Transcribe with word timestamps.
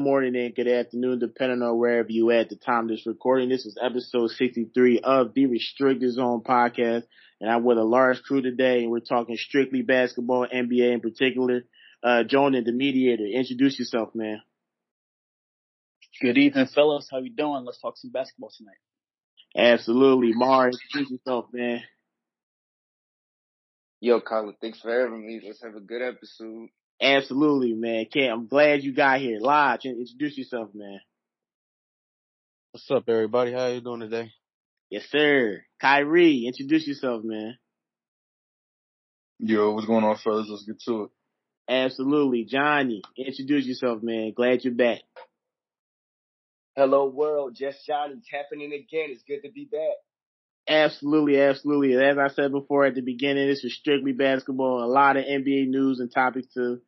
good 0.00 0.04
morning 0.04 0.34
and 0.34 0.54
good 0.54 0.66
afternoon, 0.66 1.18
depending 1.18 1.60
on 1.60 1.76
wherever 1.76 2.10
you 2.10 2.30
are 2.30 2.36
at 2.36 2.48
the 2.48 2.56
time 2.56 2.84
of 2.84 2.88
this 2.88 3.06
recording. 3.06 3.50
This 3.50 3.66
is 3.66 3.76
episode 3.78 4.30
63 4.30 5.00
of 5.00 5.34
the 5.34 5.44
Restricted 5.44 6.14
Zone 6.14 6.40
podcast. 6.40 7.02
And 7.38 7.50
I'm 7.50 7.64
with 7.64 7.76
a 7.76 7.84
large 7.84 8.22
crew 8.22 8.40
today 8.40 8.82
and 8.82 8.90
we're 8.90 9.00
talking 9.00 9.36
strictly 9.36 9.82
basketball, 9.82 10.46
NBA 10.46 10.94
in 10.94 11.00
particular. 11.00 11.64
Uh, 12.02 12.22
Jonah, 12.24 12.62
the 12.62 12.72
mediator, 12.72 13.26
introduce 13.26 13.78
yourself, 13.78 14.14
man. 14.14 14.40
Good 16.22 16.38
evening, 16.38 16.68
fellas. 16.74 17.08
How 17.10 17.18
you 17.18 17.34
doing? 17.36 17.66
Let's 17.66 17.82
talk 17.82 17.98
some 17.98 18.10
basketball 18.10 18.52
tonight. 18.56 18.80
Absolutely. 19.54 20.32
Mar, 20.32 20.70
introduce 20.70 21.10
yourself, 21.10 21.44
man. 21.52 21.82
Yo, 24.00 24.18
Colin, 24.22 24.54
thanks 24.62 24.80
for 24.80 24.90
having 24.90 25.26
me. 25.26 25.42
Let's 25.44 25.62
have 25.62 25.76
a 25.76 25.80
good 25.80 26.00
episode. 26.00 26.70
Absolutely, 27.00 27.72
man. 27.72 28.06
Can't, 28.12 28.32
I'm 28.32 28.46
glad 28.46 28.82
you 28.82 28.92
got 28.92 29.20
here. 29.20 29.38
Lodge, 29.40 29.86
introduce 29.86 30.36
yourself, 30.36 30.70
man. 30.74 31.00
What's 32.72 32.90
up, 32.90 33.04
everybody? 33.08 33.52
How 33.52 33.68
you 33.68 33.80
doing 33.80 34.00
today? 34.00 34.30
Yes, 34.90 35.04
sir. 35.10 35.62
Kyrie, 35.80 36.46
introduce 36.46 36.86
yourself, 36.86 37.22
man. 37.24 37.56
Yo, 39.38 39.72
what's 39.72 39.86
going 39.86 40.04
on, 40.04 40.18
fellas? 40.18 40.48
Let's 40.50 40.64
get 40.64 40.80
to 40.82 41.04
it. 41.04 41.10
Absolutely. 41.68 42.44
Johnny, 42.44 43.00
introduce 43.16 43.64
yourself, 43.64 44.02
man. 44.02 44.32
Glad 44.36 44.64
you're 44.64 44.74
back. 44.74 45.00
Hello, 46.76 47.06
world. 47.06 47.56
Just 47.56 47.86
Johnny 47.86 48.16
tapping 48.30 48.60
in 48.60 48.72
again. 48.72 49.08
It's 49.10 49.22
good 49.22 49.40
to 49.42 49.52
be 49.52 49.64
back. 49.64 49.96
Absolutely, 50.68 51.40
absolutely. 51.40 51.94
As 51.94 52.18
I 52.18 52.28
said 52.28 52.52
before 52.52 52.84
at 52.84 52.94
the 52.94 53.00
beginning, 53.00 53.48
this 53.48 53.64
is 53.64 53.74
strictly 53.74 54.12
basketball. 54.12 54.84
A 54.84 54.86
lot 54.86 55.16
of 55.16 55.24
NBA 55.24 55.68
news 55.68 56.00
and 56.00 56.12
topics 56.12 56.52
to 56.54 56.80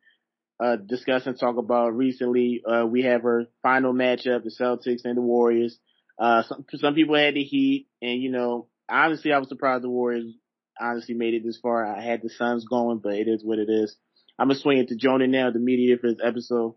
uh, 0.59 0.75
discuss 0.75 1.25
and 1.25 1.39
talk 1.39 1.57
about. 1.57 1.95
Recently, 1.95 2.61
uh, 2.65 2.85
we 2.85 3.03
have 3.03 3.25
our 3.25 3.45
final 3.61 3.93
matchup, 3.93 4.43
the 4.43 4.51
Celtics 4.51 5.05
and 5.05 5.17
the 5.17 5.21
Warriors. 5.21 5.77
Uh, 6.19 6.43
some, 6.43 6.65
some 6.75 6.93
people 6.93 7.15
had 7.15 7.33
the 7.33 7.43
Heat, 7.43 7.87
and 8.01 8.21
you 8.21 8.31
know, 8.31 8.67
honestly, 8.89 9.33
I 9.33 9.39
was 9.39 9.49
surprised 9.49 9.83
the 9.83 9.89
Warriors 9.89 10.33
honestly 10.79 11.15
made 11.15 11.33
it 11.33 11.43
this 11.43 11.59
far. 11.61 11.85
I 11.85 12.01
had 12.01 12.21
the 12.21 12.29
Suns 12.29 12.65
going, 12.65 12.99
but 12.99 13.13
it 13.13 13.27
is 13.27 13.43
what 13.43 13.59
it 13.59 13.69
is. 13.69 13.95
I'm 14.37 14.47
gonna 14.47 14.59
swing 14.59 14.79
it 14.79 14.89
to 14.89 14.95
Jonah 14.95 15.27
now, 15.27 15.51
the 15.51 15.59
media 15.59 15.97
for 15.97 16.09
this 16.09 16.21
episode. 16.23 16.75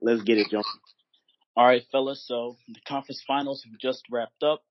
Let's 0.00 0.22
get 0.22 0.38
it, 0.38 0.48
Jonah. 0.50 0.64
All 1.56 1.66
right, 1.66 1.82
fellas. 1.90 2.24
So 2.26 2.56
the 2.68 2.80
conference 2.86 3.22
finals 3.26 3.64
have 3.64 3.78
just 3.80 4.04
wrapped 4.10 4.42
up. 4.42 4.62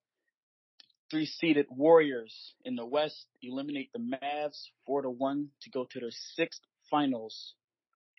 Three 1.12 1.26
seeded 1.26 1.68
Warriors 1.70 2.54
in 2.66 2.76
the 2.76 2.86
West 2.86 3.26
eliminate 3.42 3.92
the 3.94 4.00
Mavs 4.00 4.58
four 4.86 5.02
to 5.02 5.10
one 5.10 5.50
to 5.62 5.70
go 5.70 5.86
to 5.90 6.00
their 6.00 6.12
sixth 6.36 6.62
finals 6.90 7.54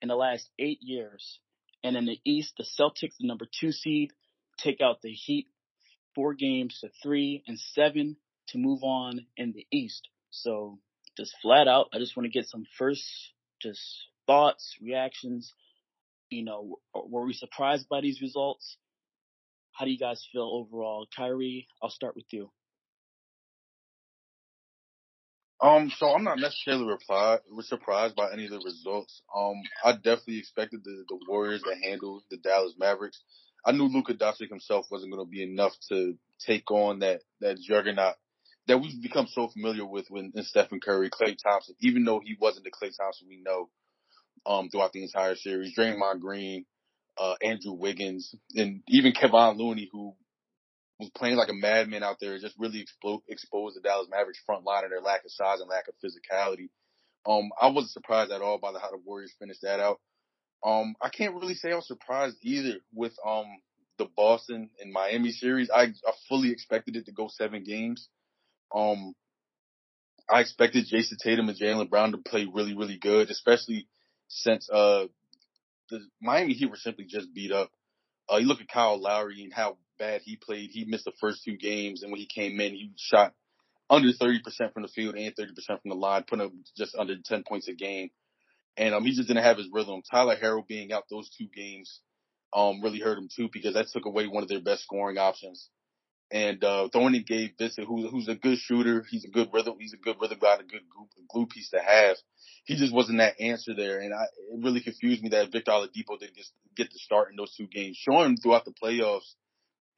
in 0.01 0.09
the 0.09 0.17
last 0.17 0.49
eight 0.59 0.79
years. 0.81 1.41
And 1.85 1.97
in 1.97 2.07
the 2.07 2.19
East, 2.25 2.55
the 2.59 2.65
Celtics, 2.65 3.17
the 3.21 3.27
number 3.27 3.47
two 3.61 3.73
seed, 3.73 4.11
take 4.59 4.81
out 4.81 5.01
the 5.03 5.13
Heat 5.13 5.49
four 6.15 6.35
games 6.35 6.79
to 6.81 6.89
three 7.03 7.45
and 7.47 7.59
seven 7.59 8.17
to 8.49 8.59
move 8.59 8.83
on 8.83 9.27
in 9.37 9.53
the 9.53 9.67
East. 9.71 10.09
So 10.31 10.79
just 11.17 11.35
flat 11.43 11.69
out, 11.69 11.89
I 11.93 11.99
just 11.99 12.17
want 12.17 12.25
to 12.25 12.37
get 12.37 12.49
some 12.49 12.65
first 12.77 13.05
just 13.63 13.81
thoughts, 14.27 14.77
reactions. 14.83 15.55
You 16.31 16.45
know, 16.45 16.79
were 16.95 17.25
we 17.25 17.33
surprised 17.33 17.89
by 17.89 18.01
these 18.01 18.21
results? 18.21 18.77
How 19.73 19.85
do 19.85 19.91
you 19.91 19.99
guys 19.99 20.27
feel 20.33 20.51
overall? 20.53 21.07
Kyrie, 21.17 21.69
I'll 21.83 21.91
start 21.91 22.17
with 22.17 22.27
you. 22.31 22.51
Um, 25.61 25.91
so 25.99 26.15
I'm 26.15 26.23
not 26.23 26.39
necessarily 26.39 26.87
reply, 26.87 27.39
surprised 27.63 28.15
by 28.15 28.33
any 28.33 28.45
of 28.45 28.53
the 28.53 28.61
results. 28.65 29.23
Um, 29.35 29.55
I 29.85 29.93
definitely 29.93 30.39
expected 30.39 30.85
the, 30.85 31.05
the 31.09 31.19
Warriors 31.29 31.63
to 31.63 31.75
handle 31.89 32.23
the 32.31 32.37
Dallas 32.37 32.75
Mavericks. 32.79 33.21
I 33.65 33.73
knew 33.73 33.85
Luka 33.85 34.15
Doncic 34.15 34.51
himself 34.51 34.87
wasn't 34.91 35.13
going 35.13 35.27
to 35.27 35.31
be 35.31 35.43
enough 35.43 35.73
to 35.89 36.17
take 36.47 36.71
on 36.71 37.01
that, 37.01 37.23
that 37.41 37.59
juggernaut 37.61 38.15
that 38.69 38.79
we've 38.79 39.03
become 39.03 39.27
so 39.27 39.49
familiar 39.49 39.85
with 39.85 40.07
when 40.11 40.31
in 40.35 40.45
Stephen 40.45 40.79
Curry, 40.79 41.11
Klay 41.11 41.37
Thompson, 41.43 41.75
even 41.81 42.05
though 42.05 42.21
he 42.23 42.37
wasn't 42.39 42.65
the 42.65 42.71
Klay 42.71 42.95
Thompson 42.97 43.27
we 43.29 43.41
know, 43.43 43.69
um, 44.47 44.69
throughout 44.69 44.93
the 44.93 45.03
entire 45.03 45.35
series, 45.35 45.75
Draymond 45.77 46.21
Green, 46.21 46.65
uh, 47.19 47.35
Andrew 47.43 47.73
Wiggins, 47.73 48.35
and 48.55 48.83
even 48.89 49.13
Kevon 49.13 49.57
Looney, 49.57 49.89
who 49.91 50.15
was 50.99 51.11
playing 51.11 51.37
like 51.37 51.49
a 51.49 51.55
madman 51.55 52.03
out 52.03 52.19
there, 52.21 52.39
just 52.39 52.59
really 52.59 52.85
expo- 52.85 53.23
exposed 53.29 53.77
the 53.77 53.81
Dallas 53.81 54.09
Mavericks 54.11 54.41
front 54.45 54.65
line 54.65 54.83
and 54.83 54.93
their 54.93 55.01
lack 55.01 55.25
of 55.25 55.31
size 55.31 55.61
and 55.61 55.71
lack 55.71 55.87
of 55.89 55.95
physicality. 56.05 56.71
Um, 57.27 57.51
I 57.61 57.69
wasn't 57.69 57.93
surprised 57.93 58.33
at 58.33 58.43
all 58.43 58.59
by 58.59 58.73
the, 58.73 58.79
how 58.79 58.91
the 58.91 58.99
Warriors 59.05 59.35
finished 59.39 59.63
that 59.63 59.81
out. 59.81 60.01
Um, 60.65 60.97
I 61.01 61.09
can't 61.09 61.35
really 61.35 61.55
say 61.55 61.71
I 61.71 61.77
was 61.77 61.87
surprised 61.87 62.37
either 62.43 62.79
with, 62.93 63.13
um, 63.25 63.47
the 63.99 64.09
Boston 64.17 64.71
and 64.81 64.93
Miami 64.93 65.33
series. 65.33 65.71
I, 65.71 65.83
I 65.83 66.13
fully 66.29 66.51
expected 66.51 66.97
it 66.97 67.07
to 67.07 67.13
go 67.13 67.29
seven 67.29 67.65
games. 67.65 68.09
Um, 68.75 69.15
I 70.31 70.41
expected 70.41 70.87
Jayson 70.87 71.19
Tatum 71.23 71.49
and 71.49 71.59
Jaylen 71.59 71.91
Brown 71.91 72.13
to 72.13 72.19
play 72.19 72.47
really, 72.53 72.75
really 72.75 72.99
good, 72.99 73.31
especially 73.31 73.89
since, 74.29 74.69
uh, 74.71 75.07
the 75.91 76.01
Miami 76.21 76.55
Heat 76.55 76.71
were 76.71 76.77
simply 76.77 77.07
just 77.07 77.33
beat 77.35 77.51
up. 77.51 77.71
Uh, 78.31 78.37
you 78.37 78.47
look 78.47 78.61
at 78.61 78.69
Kyle 78.69 79.01
Lowry 79.01 79.43
and 79.43 79.53
how 79.53 79.79
bad 79.99 80.23
he 80.25 80.37
played. 80.37 80.71
He 80.71 80.85
missed 80.85 81.05
the 81.05 81.13
first 81.21 81.43
two 81.45 81.57
games, 81.57 82.03
and 82.03 82.11
when 82.11 82.21
he 82.21 82.27
came 82.27 82.61
in, 82.61 82.73
he 82.73 82.93
shot 82.97 83.35
under 83.91 84.13
30% 84.13 84.43
from 84.73 84.83
the 84.83 84.89
field 84.89 85.15
and 85.17 85.35
30% 85.35 85.49
from 85.67 85.89
the 85.91 85.95
line, 85.95 86.25
putting 86.29 86.47
up 86.47 86.53
just 86.77 86.95
under 86.97 87.15
10 87.25 87.45
points 87.49 87.69
a 87.69 87.75
game. 87.75 88.11
And 88.77 88.95
um, 88.95 89.05
he 89.05 89.15
just 89.15 89.29
didn't 89.29 89.43
have 89.45 89.57
his 89.57 89.69
rhythm. 89.73 90.03
Tyler 90.09 90.37
Herro 90.37 90.67
being 90.67 90.93
out 90.93 91.05
those 91.11 91.31
two 91.37 91.49
games 91.55 92.01
um, 92.55 92.81
really 92.83 93.01
hurt 93.01 93.19
him 93.19 93.29
too 93.35 93.49
because 93.53 93.75
that 93.75 93.89
took 93.89 94.07
away 94.07 94.27
one 94.27 94.43
of 94.43 94.49
their 94.49 94.61
best 94.61 94.85
scoring 94.85 95.19
options. 95.19 95.69
And 96.31 96.63
uh, 96.63 96.89
throwing 96.93 97.15
in 97.15 97.25
Gabe 97.27 97.53
Vincent, 97.59 97.87
who's 97.87 98.11
who's 98.11 98.29
a 98.29 98.35
good 98.35 98.59
shooter, 98.59 99.03
he's 99.11 99.25
a 99.25 99.31
good 99.31 99.49
rhythm, 99.53 99.77
he's 99.81 99.95
a 99.95 99.97
good 99.97 100.17
rhythm 100.21 100.39
guy, 100.41 100.55
a 100.55 100.59
good 100.59 100.83
glue, 100.95 101.09
glue 101.31 101.47
piece 101.47 101.71
to 101.71 101.81
have. 101.81 102.17
He 102.65 102.77
just 102.77 102.93
wasn't 102.93 103.19
that 103.19 103.41
answer 103.41 103.75
there, 103.75 104.01
and 104.01 104.13
I, 104.13 104.25
it 104.25 104.63
really 104.63 104.83
confused 104.83 105.23
me 105.23 105.31
that 105.31 105.51
Victor 105.51 105.71
Oladipo 105.71 106.19
didn't 106.21 106.37
get, 106.37 106.45
get 106.77 106.93
the 106.93 106.99
start 106.99 107.31
in 107.31 107.37
those 107.37 107.55
two 107.57 107.67
games. 107.67 107.97
Showing 107.97 108.37
throughout 108.37 108.67
the 108.67 108.75
playoffs 108.75 109.33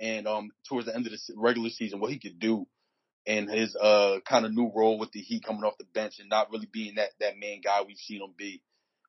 and 0.01 0.27
um 0.27 0.51
towards 0.69 0.87
the 0.87 0.95
end 0.95 1.07
of 1.07 1.13
the 1.13 1.19
regular 1.37 1.69
season 1.71 2.01
what 2.01 2.11
he 2.11 2.19
could 2.19 2.39
do 2.39 2.67
and 3.27 3.51
his 3.51 3.77
uh 3.77 4.17
kind 4.29 4.47
of 4.47 4.53
new 4.53 4.71
role 4.75 4.99
with 4.99 5.13
the 5.13 5.21
Heat 5.21 5.45
coming 5.45 5.63
off 5.63 5.79
the 5.79 5.85
bench 5.93 6.15
and 6.19 6.29
not 6.29 6.51
really 6.51 6.69
being 6.73 6.95
that 6.97 7.11
that 7.21 7.39
main 7.39 7.61
guy 7.61 7.83
we've 7.87 7.97
seen 7.97 8.23
him 8.23 8.33
be 8.37 8.63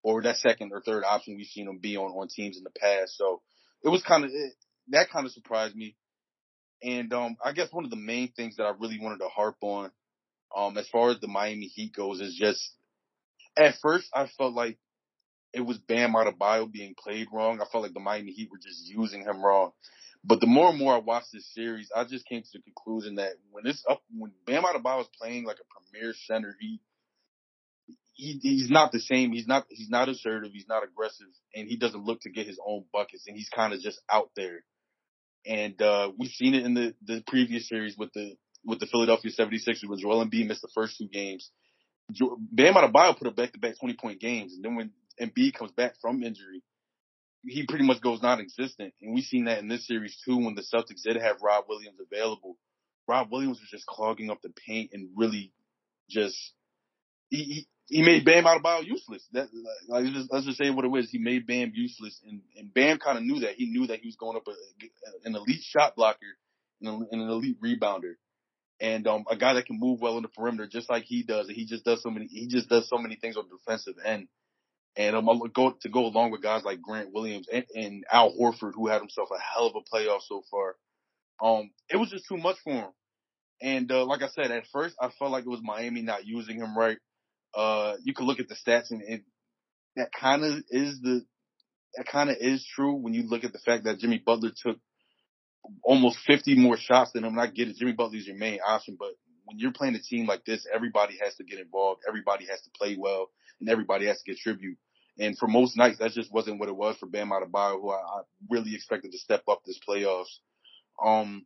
or 0.04 0.22
that 0.24 0.38
second 0.38 0.72
or 0.74 0.82
third 0.82 1.04
option 1.04 1.36
we've 1.36 1.48
seen 1.48 1.68
him 1.68 1.80
be 1.80 1.98
on 1.98 2.12
on 2.12 2.28
teams 2.28 2.58
in 2.58 2.64
the 2.64 2.72
past. 2.72 3.18
So 3.18 3.42
it 3.84 3.90
was 3.90 4.04
kind 4.04 4.26
of 4.26 4.32
that 4.90 5.10
kind 5.10 5.26
of 5.26 5.32
surprised 5.32 5.76
me. 5.76 5.96
And 6.84 7.14
um 7.14 7.38
I 7.44 7.54
guess 7.54 7.72
one 7.72 7.86
of 7.86 7.92
the 7.92 7.96
main 7.96 8.32
things 8.32 8.58
that 8.58 8.64
I 8.64 8.74
really 8.78 9.00
wanted 9.00 9.20
to 9.20 9.30
harp 9.30 9.58
on 9.62 9.92
um 10.56 10.78
as 10.78 10.88
far 10.90 11.12
as 11.12 11.20
the 11.20 11.28
Miami 11.28 11.68
Heat 11.68 11.96
goes 11.96 12.20
is 12.20 12.36
just 12.36 12.76
at 13.58 13.76
first 13.82 14.08
I 14.14 14.28
felt 14.38 14.54
like 14.54 14.78
it 15.54 15.62
was 15.62 15.78
Bam 15.78 16.14
Adebayo 16.14 16.72
being 16.72 16.96
played 16.98 17.28
wrong. 17.32 17.60
I 17.60 17.66
felt 17.70 17.84
like 17.84 17.94
the 17.94 18.00
Miami 18.00 18.32
Heat 18.32 18.50
were 18.50 18.58
just 18.58 18.88
using 18.88 19.24
him 19.24 19.44
wrong. 19.44 19.72
But 20.24 20.40
the 20.40 20.48
more 20.48 20.70
and 20.70 20.78
more 20.78 20.94
I 20.94 21.00
watched 21.00 21.32
this 21.34 21.52
series, 21.54 21.90
I 21.96 22.04
just 22.04 22.28
came 22.28 22.44
to 22.44 22.50
the 22.54 22.62
conclusion 22.62 23.16
that 23.16 23.34
when 23.52 23.66
it's 23.66 23.84
up, 23.90 24.02
when 24.16 24.32
Bam 24.46 24.64
Adebayo 24.64 25.02
is 25.02 25.10
playing 25.20 25.46
like 25.46 25.58
a 25.58 25.98
premier 25.98 26.14
center, 26.28 26.56
he, 26.60 26.80
he 28.14 28.40
he's 28.42 28.70
not 28.70 28.92
the 28.92 29.00
same. 29.00 29.32
He's 29.32 29.48
not 29.48 29.66
he's 29.70 29.90
not 29.90 30.10
assertive. 30.10 30.52
He's 30.54 30.68
not 30.68 30.84
aggressive, 30.84 31.28
and 31.56 31.68
he 31.68 31.76
doesn't 31.76 32.06
look 32.06 32.22
to 32.22 32.30
get 32.30 32.46
his 32.46 32.60
own 32.66 32.86
buckets. 32.94 33.26
And 33.28 33.36
he's 33.36 33.50
kind 33.50 33.74
of 33.74 33.80
just 33.80 34.00
out 34.12 34.30
there. 34.36 34.64
And 35.46 35.82
uh 35.82 36.12
we've 36.16 36.32
seen 36.32 36.54
it 36.54 36.66
in 36.66 36.76
the 36.76 36.94
the 37.04 37.24
previous 37.26 37.68
series 37.68 37.98
with 37.98 38.14
the 38.14 38.36
with 38.64 38.80
the 38.80 38.86
Philadelphia 38.86 39.32
76ers 39.32 39.88
when 39.88 39.98
Joel 40.00 40.24
Embiid 40.24 40.48
missed 40.48 40.62
the 40.62 40.70
first 40.76 40.98
two 41.00 41.08
games. 41.08 41.50
Bam 42.52 42.76
Adebayo 42.76 43.18
put 43.18 43.28
up 43.28 43.36
back-to-back 43.36 43.76
20-point 43.82 44.20
games, 44.20 44.54
and 44.54 44.64
then 44.64 44.76
when 44.76 44.92
Embiid 45.20 45.54
comes 45.54 45.72
back 45.72 45.96
from 46.02 46.24
injury, 46.24 46.62
he 47.44 47.66
pretty 47.66 47.86
much 47.86 48.02
goes 48.02 48.22
non-existent. 48.22 48.94
And 49.02 49.14
we've 49.14 49.24
seen 49.24 49.46
that 49.46 49.60
in 49.60 49.68
this 49.68 49.88
series 49.88 50.18
too 50.24 50.38
when 50.38 50.56
the 50.56 50.62
Celtics 50.62 51.04
did 51.04 51.16
have 51.18 51.42
Rob 51.42 51.66
Williams 51.68 52.00
available. 52.00 52.58
Rob 53.08 53.32
Williams 53.32 53.60
was 53.60 53.70
just 53.70 53.86
clogging 53.86 54.30
up 54.30 54.42
the 54.42 54.54
paint 54.68 54.92
and 54.94 55.10
really 55.16 55.52
just 56.10 56.38
he 57.30 57.44
he, 57.44 57.68
he 57.88 58.02
made 58.04 58.24
Bam 58.24 58.44
Adebayo 58.44 58.86
useless. 58.86 59.26
That 59.34 59.50
like 59.88 60.04
let's 60.04 60.16
just, 60.16 60.32
let's 60.32 60.46
just 60.46 60.58
say 60.58 60.70
what 60.70 60.86
it 60.86 60.90
was. 60.90 61.10
He 61.10 61.18
made 61.18 61.48
Bam 61.48 61.72
useless, 61.74 62.20
and 62.28 62.42
and 62.56 62.74
Bam 62.74 63.00
kind 63.00 63.18
of 63.18 63.24
knew 63.24 63.40
that. 63.42 63.56
He 63.56 63.66
knew 63.66 63.88
that 63.88 64.00
he 64.00 64.08
was 64.08 64.16
going 64.16 64.38
up 64.38 64.48
a, 64.48 65.28
an 65.28 65.36
elite 65.36 65.64
shot 65.64 65.96
blocker 65.96 66.38
and, 66.82 67.08
an 67.12 67.20
elite 67.22 67.58
rebounder, 67.62 68.16
and 68.80 69.08
um 69.08 69.26
a 69.30 69.36
guy 69.36 69.56
that 69.56 69.66
can 69.66 69.80
move 69.80 70.00
well 70.00 70.18
in 70.18 70.24
the 70.24 70.30
perimeter 70.30 70.68
just 70.68 70.90
like 70.90 71.04
he 71.04 71.24
does. 71.24 71.48
And 71.48 71.58
he 71.58 71.66
just 71.66 71.84
does 71.84 72.04
so 72.04 72.10
many. 72.10 72.28
He 72.28 72.48
just 72.48 72.70
does 72.70 72.88
so 72.88 72.98
many 72.98 73.16
things 73.16 73.36
on 73.36 73.46
the 73.50 73.58
defensive 73.58 73.96
end. 74.06 74.28
And 74.98 75.16
um, 75.16 75.26
go 75.54 75.74
to 75.82 75.90
go 75.90 76.06
along 76.06 76.32
with 76.32 76.44
guys 76.44 76.64
like 76.64 76.82
Grant 76.82 77.14
Williams 77.14 77.48
and, 77.52 77.66
and 77.74 78.04
Al 78.12 78.34
Horford, 78.34 78.74
who 78.76 78.88
had 78.88 79.00
himself 79.00 79.30
a 79.32 79.40
hell 79.40 79.68
of 79.68 79.76
a 79.76 79.96
playoff 79.96 80.22
so 80.28 80.44
far. 80.52 80.76
Um, 81.42 81.72
it 81.90 81.96
was 81.96 82.10
just 82.10 82.26
too 82.28 82.38
much 82.38 82.58
for 82.64 82.74
him. 82.74 82.90
And 83.62 83.92
uh, 83.92 84.06
like 84.06 84.22
I 84.22 84.28
said, 84.28 84.52
at 84.52 84.66
first 84.74 84.96
I 85.00 85.10
felt 85.18 85.32
like 85.32 85.46
it 85.46 85.50
was 85.50 85.62
Miami 85.64 86.02
not 86.02 86.26
using 86.26 86.58
him 86.58 86.78
right. 86.78 86.98
Uh, 87.56 87.94
you 88.04 88.14
could 88.14 88.26
look 88.26 88.40
at 88.40 88.50
the 88.50 88.56
stats 88.56 88.92
and 88.92 89.24
that 89.96 90.10
kind 90.18 90.44
of 90.44 90.64
is 90.70 91.00
the 91.02 91.26
that 91.96 92.08
kind 92.08 92.30
of 92.30 92.38
is 92.40 92.66
true 92.74 92.96
when 92.96 93.14
you 93.14 93.24
look 93.24 93.44
at 93.44 93.52
the 93.52 93.60
fact 93.60 93.84
that 93.84 94.00
Jimmy 94.00 94.22
Butler 94.26 94.52
took 94.56 94.78
almost 95.84 96.20
50 96.26 96.56
more 96.56 96.78
shots 96.78 97.12
than 97.12 97.24
him. 97.24 97.34
And 97.34 97.42
I 97.42 97.48
get 97.48 97.68
it. 97.68 97.76
Jimmy 97.76 97.92
Butler's 97.92 98.26
your 98.26 98.38
main 98.38 98.60
option, 98.66 98.96
but 98.98 99.10
when 99.52 99.60
you're 99.60 99.74
playing 99.74 99.96
a 99.96 100.02
team 100.02 100.26
like 100.26 100.46
this, 100.46 100.66
everybody 100.74 101.18
has 101.24 101.36
to 101.36 101.44
get 101.44 101.60
involved. 101.60 102.02
Everybody 102.08 102.46
has 102.50 102.62
to 102.62 102.70
play 102.72 102.96
well 102.98 103.30
and 103.60 103.70
everybody 103.70 104.08
has 104.08 104.22
to 104.22 104.24
contribute. 104.24 104.78
And 105.20 105.38
for 105.38 105.48
most 105.48 105.78
nights, 105.78 106.00
that 106.00 106.12
just 106.14 106.32
wasn't 106.32 106.60
what 106.60 106.70
it 106.70 106.76
was 106.76 106.96
for 106.98 107.06
Bam 107.06 107.32
Adebayo, 107.32 107.82
who 107.82 107.92
I, 107.92 107.98
I 107.98 108.22
really 108.50 108.74
expected 108.74 109.12
to 109.12 109.18
step 109.18 109.44
up 109.50 109.62
this 109.66 109.80
playoffs. 109.88 110.40
Um, 111.04 111.46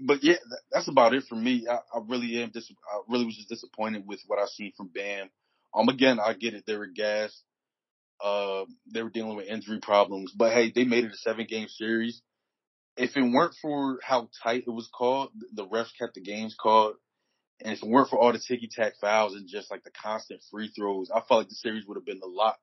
but 0.00 0.22
yeah, 0.22 0.36
that's 0.70 0.88
about 0.88 1.14
it 1.14 1.24
for 1.28 1.34
me. 1.34 1.66
I, 1.68 1.74
I 1.74 2.00
really 2.06 2.40
am 2.42 2.50
dis- 2.50 2.72
I 2.92 3.00
really 3.08 3.26
was 3.26 3.36
just 3.36 3.48
disappointed 3.48 4.06
with 4.06 4.20
what 4.28 4.38
I 4.38 4.46
seen 4.46 4.72
from 4.76 4.88
Bam. 4.88 5.30
Um, 5.74 5.88
again, 5.88 6.18
I 6.20 6.34
get 6.34 6.54
it. 6.54 6.64
They 6.64 6.76
were 6.76 6.86
gassed. 6.86 7.42
Uh, 8.22 8.66
they 8.92 9.02
were 9.02 9.10
dealing 9.10 9.36
with 9.36 9.46
injury 9.46 9.80
problems, 9.80 10.32
but 10.36 10.52
hey, 10.52 10.70
they 10.74 10.84
made 10.84 11.04
it 11.04 11.12
a 11.12 11.16
seven 11.16 11.46
game 11.48 11.68
series. 11.68 12.22
If 12.96 13.16
it 13.16 13.22
weren't 13.22 13.54
for 13.62 13.98
how 14.02 14.28
tight 14.42 14.64
it 14.66 14.70
was 14.70 14.88
called, 14.92 15.30
the 15.54 15.66
refs 15.66 15.96
kept 15.98 16.14
the 16.14 16.20
games 16.20 16.54
called. 16.60 16.94
And 17.62 17.72
if 17.72 17.82
it 17.82 17.88
weren't 17.88 18.08
for 18.08 18.18
all 18.18 18.32
the 18.32 18.38
ticky 18.38 18.68
tack 18.70 18.94
fouls 19.00 19.34
and 19.34 19.48
just 19.48 19.70
like 19.70 19.84
the 19.84 19.90
constant 19.90 20.40
free 20.50 20.68
throws, 20.68 21.10
I 21.10 21.20
felt 21.20 21.40
like 21.40 21.48
the 21.48 21.54
series 21.54 21.86
would 21.86 21.96
have 21.96 22.06
been 22.06 22.20
a 22.22 22.28
lot, 22.28 22.56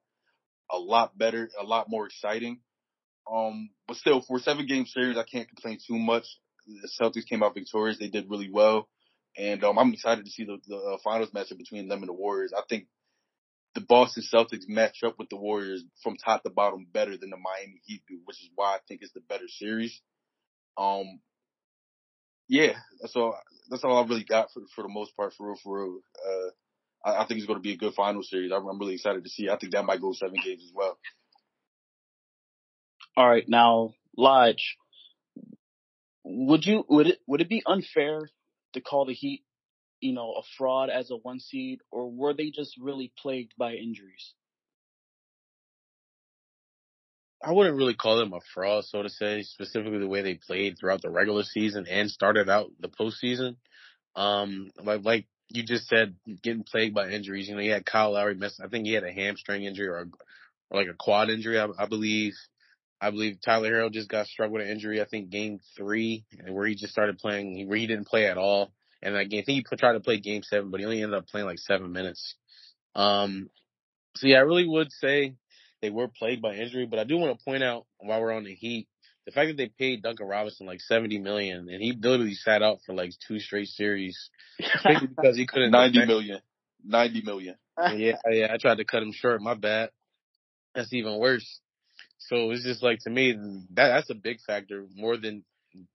a 0.72 0.78
lot 0.78 1.18
better, 1.18 1.50
a 1.60 1.64
lot 1.64 1.90
more 1.90 2.06
exciting. 2.06 2.60
Um, 3.32 3.70
but 3.88 3.98
still, 3.98 4.22
for 4.22 4.38
a 4.38 4.40
seven 4.40 4.66
game 4.66 4.86
series, 4.86 5.18
I 5.18 5.24
can't 5.24 5.48
complain 5.48 5.80
too 5.86 5.98
much. 5.98 6.26
The 6.66 6.90
Celtics 7.00 7.28
came 7.28 7.44
out 7.44 7.54
victorious. 7.54 8.00
They 8.00 8.10
did 8.10 8.30
really 8.30 8.50
well. 8.52 8.88
And 9.38 9.64
um, 9.64 9.78
I'm 9.78 9.94
excited 9.94 10.26
to 10.26 10.32
see 10.32 10.46
the, 10.46 10.58
the 10.68 10.76
uh, 10.76 10.98
finals 11.04 11.30
matchup 11.32 11.58
between 11.58 11.88
them 11.88 12.00
and 12.00 12.10
the 12.10 12.14
Warriors. 12.14 12.54
I 12.58 12.62
think 12.68 12.88
the 13.76 13.82
Boston 13.82 14.24
Celtics 14.34 14.68
match 14.68 15.04
up 15.06 15.20
with 15.20 15.30
the 15.30 15.38
Warriors 15.38 15.84
from 16.02 16.18
top 16.18 16.44
to 16.44 16.50
bottom 16.50 16.88
better 16.92 17.16
than 17.18 17.30
the 17.30 17.38
Miami 17.38 17.80
Heat 17.86 18.02
do, 18.08 18.20
which 18.26 18.42
is 18.42 18.50
why 18.56 18.76
I 18.76 18.80
think 18.88 19.02
it's 19.04 19.14
the 19.14 19.22
better 19.22 19.48
series. 19.48 20.02
Um, 20.78 21.20
yeah, 22.48 22.74
that's 23.02 23.16
all. 23.16 23.38
That's 23.70 23.84
all 23.84 23.98
I 23.98 24.08
really 24.08 24.24
got 24.24 24.52
for 24.54 24.62
for 24.76 24.84
the 24.84 24.90
most 24.90 25.16
part, 25.18 25.34
for 25.34 25.48
real, 25.48 25.58
for 25.64 25.84
real. 25.84 26.00
Uh, 26.26 27.10
I, 27.10 27.24
I 27.24 27.28
think 27.28 27.40
it's 27.40 27.48
going 27.48 27.60
to 27.60 27.64
be 27.64 27.74
a 27.74 27.78
good 27.78 27.94
final 27.94 28.24
series. 28.24 28.52
I'm, 28.52 28.66
I'm 28.68 28.80
really 28.80 28.96
excited 28.96 29.24
to 29.24 29.30
see. 29.30 29.50
I 29.50 29.58
think 29.58 29.74
that 29.74 29.86
might 29.86 30.02
go 30.02 30.14
seven 30.14 30.38
games 30.44 30.64
as 30.64 30.72
well. 30.74 30.98
All 33.16 33.28
right, 33.28 33.48
now 33.48 33.94
Lodge, 34.16 34.78
would 36.24 36.66
you 36.66 36.86
would 36.88 37.08
it 37.08 37.20
would 37.28 37.42
it 37.42 37.50
be 37.50 37.64
unfair 37.66 38.30
to 38.74 38.82
call 38.82 39.06
the 39.06 39.14
Heat, 39.14 39.44
you 40.00 40.14
know, 40.14 40.34
a 40.34 40.42
fraud 40.58 40.90
as 40.90 41.10
a 41.10 41.16
one 41.16 41.40
seed, 41.40 41.80
or 41.92 42.10
were 42.12 42.34
they 42.34 42.52
just 42.52 42.78
really 42.80 43.12
plagued 43.18 43.54
by 43.58 43.74
injuries? 43.74 44.34
I 47.44 47.52
wouldn't 47.52 47.78
really 47.78 47.94
call 47.94 48.18
them 48.18 48.34
a 48.34 48.40
fraud, 48.54 48.86
so 48.86 49.04
to 49.04 49.10
say, 49.10 49.44
specifically 49.44 50.00
the 50.00 50.08
way 50.08 50.22
they 50.22 50.36
played 50.36 50.78
throughout 50.78 51.02
the 51.02 51.10
regular 51.10 51.44
season 51.44 51.86
and 51.88 52.10
started 52.10 52.50
out 52.50 52.72
the 52.80 52.90
postseason. 52.90 53.58
Um, 54.16 54.72
like, 54.84 55.04
like 55.04 55.26
you 55.50 55.64
just 55.64 55.88
said, 55.88 56.16
getting 56.42 56.64
plagued 56.64 56.96
by 56.96 57.10
injuries. 57.10 57.48
You 57.48 57.56
know, 57.56 57.62
you 57.62 57.72
had 57.72 57.86
Kyle 57.86 58.14
Lowry 58.14 58.36
miss. 58.36 58.60
I 58.60 58.68
think 58.68 58.86
he 58.86 58.94
had 58.94 59.04
a 59.04 59.12
hamstring 59.12 59.64
injury 59.66 59.88
or, 59.88 60.00
a, 60.00 60.06
or 60.72 60.82
like 60.82 60.90
a 60.90 60.96
quad 60.98 61.30
injury, 61.30 61.60
I, 61.60 61.68
I 61.78 61.86
believe. 61.86 62.34
I 63.00 63.12
believe 63.12 63.38
Tyler 63.46 63.72
Herro 63.72 63.92
just 63.92 64.10
got 64.10 64.26
struck 64.26 64.50
with 64.50 64.64
an 64.64 64.70
injury. 64.70 65.00
I 65.00 65.06
think 65.06 65.30
game 65.30 65.60
three, 65.78 66.26
where 66.48 66.66
he 66.66 66.74
just 66.74 66.94
started 66.94 67.20
playing, 67.20 67.68
where 67.68 67.78
he 67.78 67.86
didn't 67.86 68.08
play 68.08 68.26
at 68.26 68.40
all. 68.40 68.72
And 69.04 69.16
I 69.16 69.28
think 69.28 69.46
he 69.46 69.64
tried 69.78 69.94
to 69.94 70.00
play 70.00 70.20
game 70.20 70.42
seven, 70.42 70.72
but 70.72 70.80
he 70.80 70.86
only 70.88 71.04
ended 71.04 71.16
up 71.18 71.28
playing 71.28 71.46
like 71.46 71.60
seven 71.60 71.92
minutes. 71.92 72.34
Um, 72.96 73.52
so 74.16 74.26
yeah, 74.26 74.38
I 74.38 74.42
really 74.42 74.68
would 74.68 74.92
say 74.92 75.36
they 75.82 75.90
were 75.90 76.08
plagued 76.08 76.42
by 76.42 76.56
injury, 76.56 76.86
but 76.86 77.00
I 77.00 77.04
do 77.04 77.18
want 77.18 77.38
to 77.38 77.46
point 77.46 77.64
out 77.64 77.86
while 78.00 78.22
we're 78.22 78.34
on 78.34 78.44
the 78.44 78.54
Heat, 78.54 78.88
the 79.26 79.32
fact 79.32 79.50
that 79.50 79.58
they 79.58 79.68
paid 79.68 80.04
Duncan 80.04 80.28
Robinson 80.28 80.66
like 80.66 80.82
seventy 80.82 81.20
million 81.20 81.70
and 81.70 81.82
he 81.82 81.92
literally 81.92 82.34
sat 82.34 82.64
out 82.64 82.80
for 82.86 82.94
like 82.94 83.12
two 83.28 83.40
straight 83.40 83.68
series, 83.68 84.30
because 84.58 85.38
he 85.38 85.46
couldn't. 85.46 85.72
Ninety 85.72 86.06
million. 86.06 86.40
Ninety 86.84 87.22
million. 87.22 87.56
Yeah, 87.78 88.16
yeah. 88.30 88.54
I 88.54 88.58
tried 88.58 88.78
to 88.78 88.86
cut 88.86 89.04
him 89.04 89.12
short. 89.14 89.42
My 89.42 89.54
bad. 89.54 89.90
That's 90.74 90.94
even 90.94 91.18
worse. 91.18 91.60
So 92.20 92.52
it's 92.52 92.64
just 92.64 92.84
like 92.84 93.00
to 93.04 93.10
me 93.10 93.34
that 93.74 93.90
that's 93.90 94.10
a 94.10 94.16
big 94.16 94.40
factor 94.46 94.86
more 94.96 95.18
than 95.18 95.44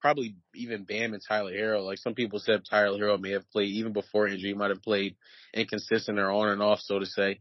probably 0.00 0.36
even 0.54 0.84
Bam 0.84 1.14
and 1.14 1.22
Tyler 1.26 1.52
Herro. 1.52 1.84
Like 1.84 1.98
some 1.98 2.14
people 2.14 2.38
said, 2.38 2.62
Tyler 2.68 2.98
Herro 2.98 3.20
may 3.20 3.32
have 3.32 3.50
played 3.50 3.70
even 3.70 3.92
before 3.92 4.28
injury, 4.28 4.50
he 4.50 4.54
might 4.54 4.70
have 4.70 4.82
played 4.82 5.16
inconsistent 5.54 6.18
or 6.18 6.30
on 6.30 6.50
and 6.50 6.62
off, 6.62 6.80
so 6.80 6.98
to 6.98 7.06
say. 7.06 7.40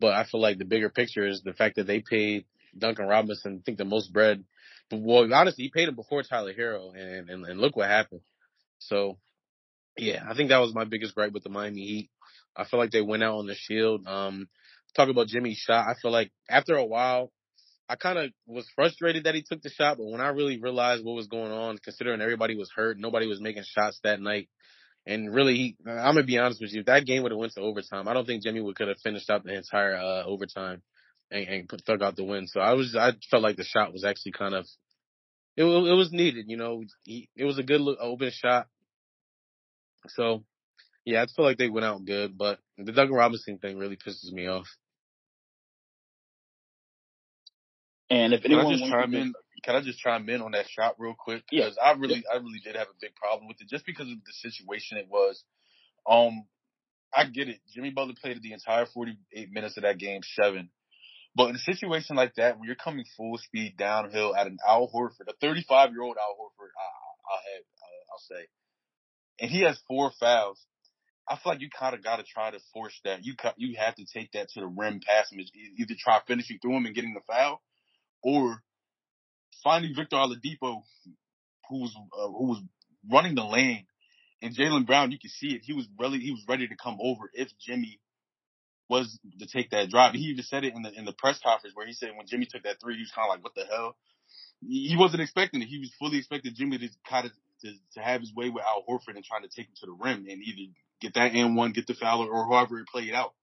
But 0.00 0.14
I 0.14 0.24
feel 0.24 0.40
like 0.40 0.58
the 0.58 0.64
bigger 0.64 0.88
picture 0.90 1.26
is 1.26 1.42
the 1.42 1.52
fact 1.52 1.76
that 1.76 1.86
they 1.86 2.00
paid 2.00 2.44
Duncan 2.76 3.06
Robinson, 3.06 3.60
I 3.60 3.62
think 3.64 3.78
the 3.78 3.84
most 3.84 4.12
bread. 4.12 4.44
Well, 4.90 5.32
honestly, 5.32 5.64
he 5.64 5.70
paid 5.70 5.88
him 5.88 5.94
before 5.94 6.22
Tyler 6.22 6.52
Herro, 6.52 6.92
and, 6.94 7.30
and 7.30 7.44
and 7.46 7.60
look 7.60 7.76
what 7.76 7.88
happened. 7.88 8.20
So, 8.78 9.18
yeah, 9.96 10.24
I 10.28 10.34
think 10.34 10.50
that 10.50 10.58
was 10.58 10.74
my 10.74 10.84
biggest 10.84 11.14
gripe 11.14 11.32
with 11.32 11.42
the 11.42 11.50
Miami 11.50 11.86
Heat. 11.86 12.10
I 12.56 12.64
feel 12.64 12.78
like 12.78 12.90
they 12.90 13.00
went 13.00 13.22
out 13.22 13.38
on 13.38 13.46
the 13.46 13.54
shield. 13.54 14.06
Um, 14.06 14.48
talk 14.94 15.08
about 15.08 15.28
Jimmy's 15.28 15.58
shot. 15.58 15.88
I 15.88 15.94
feel 16.00 16.10
like 16.10 16.30
after 16.48 16.76
a 16.76 16.84
while, 16.84 17.32
I 17.88 17.96
kind 17.96 18.18
of 18.18 18.30
was 18.46 18.66
frustrated 18.74 19.24
that 19.24 19.34
he 19.34 19.42
took 19.42 19.62
the 19.62 19.70
shot, 19.70 19.98
but 19.98 20.06
when 20.06 20.20
I 20.20 20.28
really 20.28 20.58
realized 20.58 21.04
what 21.04 21.16
was 21.16 21.26
going 21.26 21.52
on, 21.52 21.78
considering 21.78 22.20
everybody 22.20 22.56
was 22.56 22.70
hurt, 22.74 22.98
nobody 22.98 23.26
was 23.26 23.40
making 23.40 23.64
shots 23.66 24.00
that 24.04 24.20
night, 24.20 24.48
and 25.06 25.34
really, 25.34 25.76
I'm 25.86 26.14
gonna 26.14 26.24
be 26.24 26.38
honest 26.38 26.60
with 26.60 26.72
you, 26.72 26.80
if 26.80 26.86
that 26.86 27.04
game 27.04 27.22
would 27.22 27.32
have 27.32 27.38
went 27.38 27.52
to 27.54 27.60
overtime, 27.60 28.08
I 28.08 28.14
don't 28.14 28.26
think 28.26 28.42
Jimmy 28.42 28.60
would 28.60 28.76
could 28.76 28.88
have 28.88 29.00
finished 29.02 29.28
out 29.28 29.44
the 29.44 29.54
entire 29.54 29.96
uh, 29.96 30.24
overtime 30.24 30.82
and, 31.30 31.46
and 31.46 31.68
put, 31.68 31.82
thug 31.84 32.02
out 32.02 32.16
the 32.16 32.24
win. 32.24 32.46
So 32.46 32.60
I 32.60 32.72
was, 32.72 32.96
I 32.96 33.12
felt 33.30 33.42
like 33.42 33.56
the 33.56 33.64
shot 33.64 33.92
was 33.92 34.04
actually 34.04 34.32
kind 34.32 34.54
of, 34.54 34.66
it, 35.56 35.64
it 35.64 35.94
was 35.94 36.10
needed. 36.12 36.46
You 36.48 36.56
know, 36.56 36.82
he, 37.02 37.28
it 37.36 37.44
was 37.44 37.58
a 37.58 37.62
good 37.62 37.80
look, 37.80 37.98
open 38.00 38.30
shot. 38.32 38.66
So 40.08 40.44
yeah, 41.04 41.22
I 41.22 41.26
feel 41.26 41.44
like 41.44 41.58
they 41.58 41.68
went 41.68 41.84
out 41.84 42.04
good, 42.04 42.36
but 42.36 42.58
the 42.78 42.92
Duncan 42.92 43.16
Robinson 43.16 43.58
thing 43.58 43.78
really 43.78 43.96
pisses 43.96 44.32
me 44.32 44.46
off. 44.46 44.66
And 48.10 48.32
if 48.32 48.44
anyone 48.44 48.70
just 48.70 48.90
wants 48.90 49.12
to- 49.12 49.18
in? 49.18 49.34
Can 49.64 49.76
I 49.76 49.80
just 49.80 49.98
chime 49.98 50.28
in 50.28 50.42
on 50.42 50.52
that 50.52 50.68
shot 50.68 50.96
real 50.98 51.14
quick? 51.18 51.42
Yeah. 51.50 51.64
Because 51.64 51.78
I 51.82 51.92
really, 51.92 52.24
I 52.30 52.36
really 52.36 52.60
did 52.62 52.76
have 52.76 52.88
a 52.88 53.00
big 53.00 53.14
problem 53.14 53.48
with 53.48 53.60
it, 53.60 53.68
just 53.68 53.86
because 53.86 54.10
of 54.10 54.18
the 54.18 54.50
situation 54.50 54.98
it 54.98 55.08
was. 55.08 55.42
Um, 56.08 56.46
I 57.14 57.24
get 57.24 57.48
it. 57.48 57.60
Jimmy 57.72 57.90
Butler 57.90 58.14
played 58.20 58.42
the 58.42 58.52
entire 58.52 58.86
48 58.86 59.50
minutes 59.52 59.76
of 59.76 59.84
that 59.84 59.98
game 59.98 60.20
seven. 60.34 60.70
But 61.36 61.50
in 61.50 61.56
a 61.56 61.58
situation 61.58 62.16
like 62.16 62.34
that, 62.36 62.58
when 62.58 62.66
you're 62.66 62.76
coming 62.76 63.04
full 63.16 63.38
speed 63.38 63.76
downhill 63.76 64.36
at 64.36 64.46
an 64.46 64.58
Al 64.66 64.88
Horford, 64.88 65.28
a 65.28 65.32
35 65.40 65.90
year 65.90 66.02
old 66.02 66.16
Al 66.16 66.36
Horford, 66.38 66.70
I, 66.76 67.32
I'll 67.32 67.42
have, 67.54 67.64
uh, 67.82 68.12
I'll 68.12 68.38
say, 68.38 68.46
and 69.40 69.50
he 69.50 69.62
has 69.62 69.80
four 69.88 70.12
fouls. 70.20 70.60
I 71.28 71.36
feel 71.36 71.52
like 71.52 71.62
you 71.62 71.70
kind 71.76 71.94
of 71.94 72.04
got 72.04 72.16
to 72.16 72.22
try 72.22 72.50
to 72.50 72.58
force 72.72 72.98
that. 73.04 73.24
You 73.24 73.34
you 73.56 73.76
have 73.78 73.94
to 73.96 74.04
take 74.04 74.32
that 74.32 74.50
to 74.50 74.60
the 74.60 74.66
rim 74.66 75.00
pass 75.04 75.32
him. 75.32 75.40
Either 75.78 75.94
try 75.98 76.20
finishing 76.26 76.58
through 76.60 76.76
him 76.76 76.86
and 76.86 76.94
getting 76.94 77.14
the 77.14 77.22
foul, 77.26 77.62
or 78.22 78.62
finding 79.64 79.94
Victor 79.94 80.16
Oladipo, 80.16 80.82
who 81.68 81.80
was 81.80 81.96
uh, 81.96 82.28
who 82.28 82.46
was 82.48 82.62
running 83.10 83.34
the 83.34 83.44
lane, 83.44 83.86
and 84.42 84.54
Jaylen 84.54 84.86
Brown. 84.86 85.10
You 85.10 85.18
can 85.18 85.30
see 85.30 85.54
it. 85.54 85.62
He 85.64 85.72
was 85.72 85.88
really 85.98 86.18
he 86.18 86.30
was 86.30 86.44
ready 86.48 86.68
to 86.68 86.76
come 86.76 86.98
over 87.02 87.30
if 87.32 87.48
Jimmy 87.58 88.00
was 88.88 89.18
to 89.40 89.46
take 89.46 89.70
that 89.70 89.88
drive. 89.88 90.12
He 90.12 90.20
even 90.26 90.44
said 90.44 90.64
it 90.64 90.74
in 90.74 90.82
the 90.82 90.92
in 90.92 91.04
the 91.04 91.14
press 91.14 91.40
conference 91.42 91.74
where 91.74 91.86
he 91.86 91.94
said 91.94 92.10
when 92.16 92.26
Jimmy 92.26 92.46
took 92.46 92.62
that 92.64 92.80
three, 92.80 92.94
he 92.94 93.00
was 93.00 93.12
kind 93.14 93.28
of 93.28 93.34
like, 93.34 93.44
"What 93.44 93.54
the 93.54 93.64
hell?" 93.64 93.96
He 94.60 94.96
wasn't 94.96 95.22
expecting 95.22 95.62
it. 95.62 95.66
He 95.66 95.78
was 95.78 95.92
fully 95.98 96.18
expecting 96.18 96.54
Jimmy 96.54 96.78
to 96.78 96.88
kind 97.08 97.26
of 97.26 97.32
to, 97.62 97.72
to 97.94 98.00
have 98.00 98.20
his 98.20 98.34
way 98.34 98.50
with 98.50 98.64
Al 98.64 98.84
Horford 98.88 99.16
and 99.16 99.24
trying 99.24 99.42
to 99.42 99.48
take 99.48 99.66
him 99.66 99.74
to 99.80 99.86
the 99.86 99.92
rim 99.92 100.26
and 100.28 100.42
either 100.42 100.72
get 101.00 101.14
that 101.14 101.32
and 101.32 101.56
one, 101.56 101.72
get 101.72 101.86
the 101.86 101.94
foul, 101.94 102.22
or 102.22 102.46
however 102.46 102.78
it 102.78 102.88
played 102.88 103.14
out. 103.14 103.34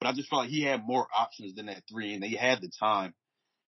But 0.00 0.08
I 0.08 0.12
just 0.12 0.28
felt 0.28 0.42
like 0.42 0.50
he 0.50 0.62
had 0.62 0.86
more 0.86 1.06
options 1.16 1.54
than 1.54 1.66
that 1.66 1.82
three, 1.90 2.14
and 2.14 2.22
they 2.22 2.30
had 2.30 2.60
the 2.60 2.70
time. 2.80 3.14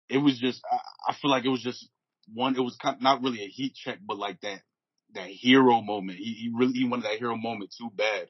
It 0.09 0.19
was 0.19 0.39
just, 0.39 0.61
I, 0.71 0.79
I 1.11 1.15
feel 1.15 1.31
like 1.31 1.45
it 1.45 1.51
was 1.51 1.63
just 1.63 1.89
one. 2.33 2.57
It 2.57 2.61
was 2.61 2.77
kind 2.77 2.97
of, 2.97 3.03
not 3.03 3.23
really 3.23 3.43
a 3.43 3.49
heat 3.49 3.75
check, 3.75 3.99
but 4.07 4.19
like 4.19 4.41
that 4.41 4.61
that 5.15 5.29
hero 5.29 5.81
moment. 5.81 6.19
He, 6.19 6.33
he 6.33 6.51
really 6.55 6.73
he 6.73 6.85
wanted 6.85 7.05
that 7.05 7.19
hero 7.19 7.37
moment 7.37 7.75
too 7.77 7.91
bad, 7.95 8.29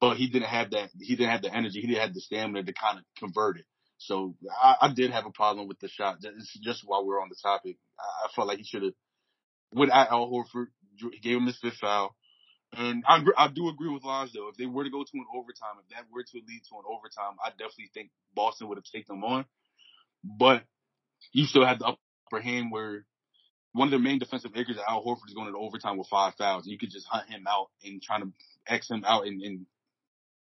but 0.00 0.16
he 0.16 0.28
didn't 0.28 0.48
have 0.48 0.70
that. 0.72 0.90
He 1.00 1.16
didn't 1.16 1.30
have 1.30 1.42
the 1.42 1.54
energy. 1.54 1.80
He 1.80 1.86
didn't 1.86 2.02
have 2.02 2.14
the 2.14 2.20
stamina 2.20 2.64
to 2.64 2.72
kind 2.72 2.98
of 2.98 3.04
convert 3.18 3.58
it. 3.58 3.64
So 3.98 4.34
I, 4.62 4.76
I 4.82 4.92
did 4.92 5.10
have 5.10 5.26
a 5.26 5.30
problem 5.30 5.68
with 5.68 5.78
the 5.78 5.88
shot. 5.88 6.20
Just, 6.20 6.62
just 6.62 6.82
while 6.86 7.04
we're 7.04 7.20
on 7.20 7.28
the 7.28 7.36
topic, 7.42 7.76
I, 7.98 8.26
I 8.26 8.28
felt 8.34 8.48
like 8.48 8.58
he 8.58 8.64
should 8.64 8.82
have 8.82 8.92
with 9.74 9.90
Al 9.90 10.30
Horford. 10.30 10.68
He 10.96 11.18
gave 11.20 11.36
him 11.36 11.46
his 11.46 11.58
fifth 11.58 11.76
foul. 11.76 12.14
And 12.72 13.02
I, 13.06 13.22
I 13.36 13.48
do 13.48 13.68
agree 13.68 13.92
with 13.92 14.04
Lodge 14.04 14.32
though. 14.32 14.48
If 14.48 14.56
they 14.56 14.66
were 14.66 14.84
to 14.84 14.90
go 14.90 15.02
to 15.02 15.10
an 15.14 15.26
overtime, 15.34 15.80
if 15.82 15.88
that 15.94 16.04
were 16.12 16.22
to 16.22 16.36
lead 16.36 16.62
to 16.68 16.76
an 16.76 16.84
overtime, 16.88 17.36
I 17.44 17.50
definitely 17.50 17.90
think 17.92 18.10
Boston 18.34 18.68
would 18.68 18.78
have 18.78 18.84
taken 18.84 19.16
them 19.16 19.24
on. 19.24 19.44
But 20.22 20.62
you 21.32 21.46
still 21.46 21.66
have 21.66 21.80
the 21.80 21.86
upper 21.86 22.40
hand 22.40 22.70
where 22.70 23.04
one 23.72 23.88
of 23.88 23.90
their 23.90 24.00
main 24.00 24.18
defensive 24.18 24.52
anchors, 24.54 24.76
Al 24.88 25.04
Horford, 25.04 25.28
is 25.28 25.34
going 25.34 25.52
to 25.52 25.58
overtime 25.58 25.96
with 25.96 26.08
five 26.08 26.34
fouls. 26.36 26.66
You 26.66 26.78
could 26.78 26.90
just 26.90 27.06
hunt 27.06 27.28
him 27.28 27.44
out 27.48 27.68
and 27.84 28.02
trying 28.02 28.22
to 28.22 28.32
X 28.66 28.90
him 28.90 29.04
out 29.06 29.26
and, 29.26 29.40
and 29.42 29.66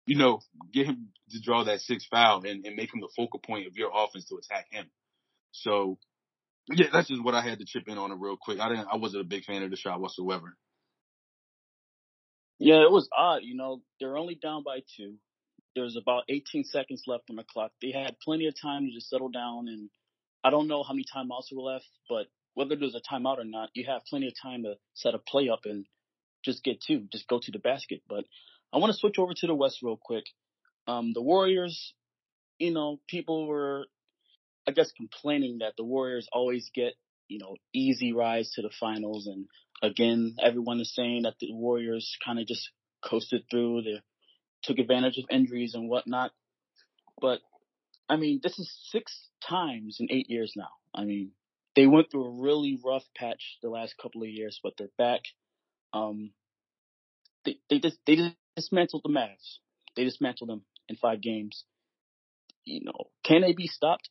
you 0.06 0.16
know, 0.16 0.40
get 0.72 0.86
him 0.86 1.08
to 1.30 1.40
draw 1.40 1.64
that 1.64 1.80
sixth 1.80 2.08
foul 2.10 2.44
and, 2.44 2.64
and 2.64 2.76
make 2.76 2.92
him 2.94 3.00
the 3.00 3.10
focal 3.16 3.40
point 3.40 3.66
of 3.66 3.76
your 3.76 3.90
offense 3.94 4.26
to 4.26 4.36
attack 4.36 4.66
him. 4.70 4.86
So 5.52 5.98
yeah, 6.70 6.86
that's 6.92 7.08
just 7.08 7.24
what 7.24 7.34
I 7.34 7.42
had 7.42 7.58
to 7.58 7.64
chip 7.66 7.84
in 7.88 7.98
on 7.98 8.12
it 8.12 8.18
real 8.18 8.36
quick. 8.40 8.60
I 8.60 8.68
didn't 8.68 8.88
I 8.92 8.96
wasn't 8.96 9.22
a 9.22 9.28
big 9.28 9.44
fan 9.44 9.62
of 9.62 9.70
the 9.70 9.76
shot 9.76 10.00
whatsoever. 10.00 10.56
Yeah, 12.58 12.82
it 12.82 12.90
was 12.90 13.08
odd. 13.16 13.42
You 13.42 13.56
know, 13.56 13.82
they're 14.00 14.16
only 14.16 14.34
down 14.34 14.62
by 14.64 14.80
two. 14.96 15.14
There's 15.76 15.96
about 15.96 16.24
18 16.28 16.64
seconds 16.64 17.04
left 17.06 17.30
on 17.30 17.36
the 17.36 17.44
clock. 17.44 17.70
They 17.80 17.92
had 17.92 18.18
plenty 18.20 18.46
of 18.46 18.54
time 18.60 18.86
to 18.86 18.92
just 18.92 19.08
settle 19.08 19.28
down, 19.28 19.68
and 19.68 19.90
I 20.42 20.50
don't 20.50 20.66
know 20.66 20.82
how 20.82 20.92
many 20.92 21.04
timeouts 21.04 21.52
were 21.52 21.62
left, 21.62 21.88
but 22.08 22.26
whether 22.58 22.74
there's 22.74 22.96
a 22.96 23.14
timeout 23.14 23.38
or 23.38 23.44
not, 23.44 23.70
you 23.74 23.86
have 23.86 24.04
plenty 24.10 24.26
of 24.26 24.32
time 24.42 24.64
to 24.64 24.74
set 24.94 25.14
a 25.14 25.18
play 25.18 25.48
up 25.48 25.60
and 25.64 25.86
just 26.44 26.64
get 26.64 26.82
two, 26.84 27.06
just 27.12 27.28
go 27.28 27.38
to 27.40 27.52
the 27.52 27.60
basket. 27.60 28.02
But 28.08 28.24
I 28.72 28.78
want 28.78 28.92
to 28.92 28.98
switch 28.98 29.14
over 29.16 29.32
to 29.32 29.46
the 29.46 29.54
West 29.54 29.78
real 29.80 29.96
quick. 29.96 30.24
Um, 30.88 31.12
the 31.14 31.22
Warriors, 31.22 31.94
you 32.58 32.72
know, 32.74 32.98
people 33.06 33.46
were, 33.46 33.86
I 34.66 34.72
guess, 34.72 34.90
complaining 34.90 35.58
that 35.60 35.74
the 35.76 35.84
Warriors 35.84 36.28
always 36.32 36.68
get, 36.74 36.94
you 37.28 37.38
know, 37.38 37.54
easy 37.72 38.12
rides 38.12 38.50
to 38.54 38.62
the 38.62 38.72
finals. 38.80 39.28
And 39.28 39.46
again, 39.80 40.34
everyone 40.42 40.80
is 40.80 40.92
saying 40.92 41.22
that 41.22 41.34
the 41.38 41.52
Warriors 41.52 42.16
kind 42.26 42.40
of 42.40 42.48
just 42.48 42.68
coasted 43.08 43.44
through. 43.48 43.82
They 43.82 44.00
took 44.64 44.80
advantage 44.80 45.16
of 45.18 45.26
injuries 45.30 45.74
and 45.74 45.88
whatnot. 45.88 46.32
But 47.20 47.38
I 48.08 48.16
mean, 48.16 48.40
this 48.42 48.58
is 48.58 48.68
six 48.90 49.28
times 49.48 49.98
in 50.00 50.08
eight 50.10 50.28
years 50.28 50.54
now. 50.56 50.70
I 50.92 51.04
mean, 51.04 51.30
they 51.78 51.86
went 51.86 52.10
through 52.10 52.24
a 52.24 52.42
really 52.42 52.76
rough 52.84 53.04
patch 53.16 53.56
the 53.62 53.68
last 53.68 53.94
couple 54.02 54.24
of 54.24 54.28
years, 54.28 54.58
but 54.64 54.72
they're 54.76 54.88
back. 54.98 55.20
Um, 55.92 56.32
they 57.44 57.58
they 57.70 57.78
just 57.78 57.98
they 58.04 58.16
just 58.16 58.34
dismantled 58.56 59.02
the 59.04 59.10
Mavs. 59.10 59.58
They 59.94 60.02
dismantled 60.02 60.50
them 60.50 60.62
in 60.88 60.96
five 60.96 61.20
games. 61.20 61.62
You 62.64 62.80
know, 62.84 63.10
can 63.24 63.42
they 63.42 63.52
be 63.52 63.68
stopped? 63.68 64.10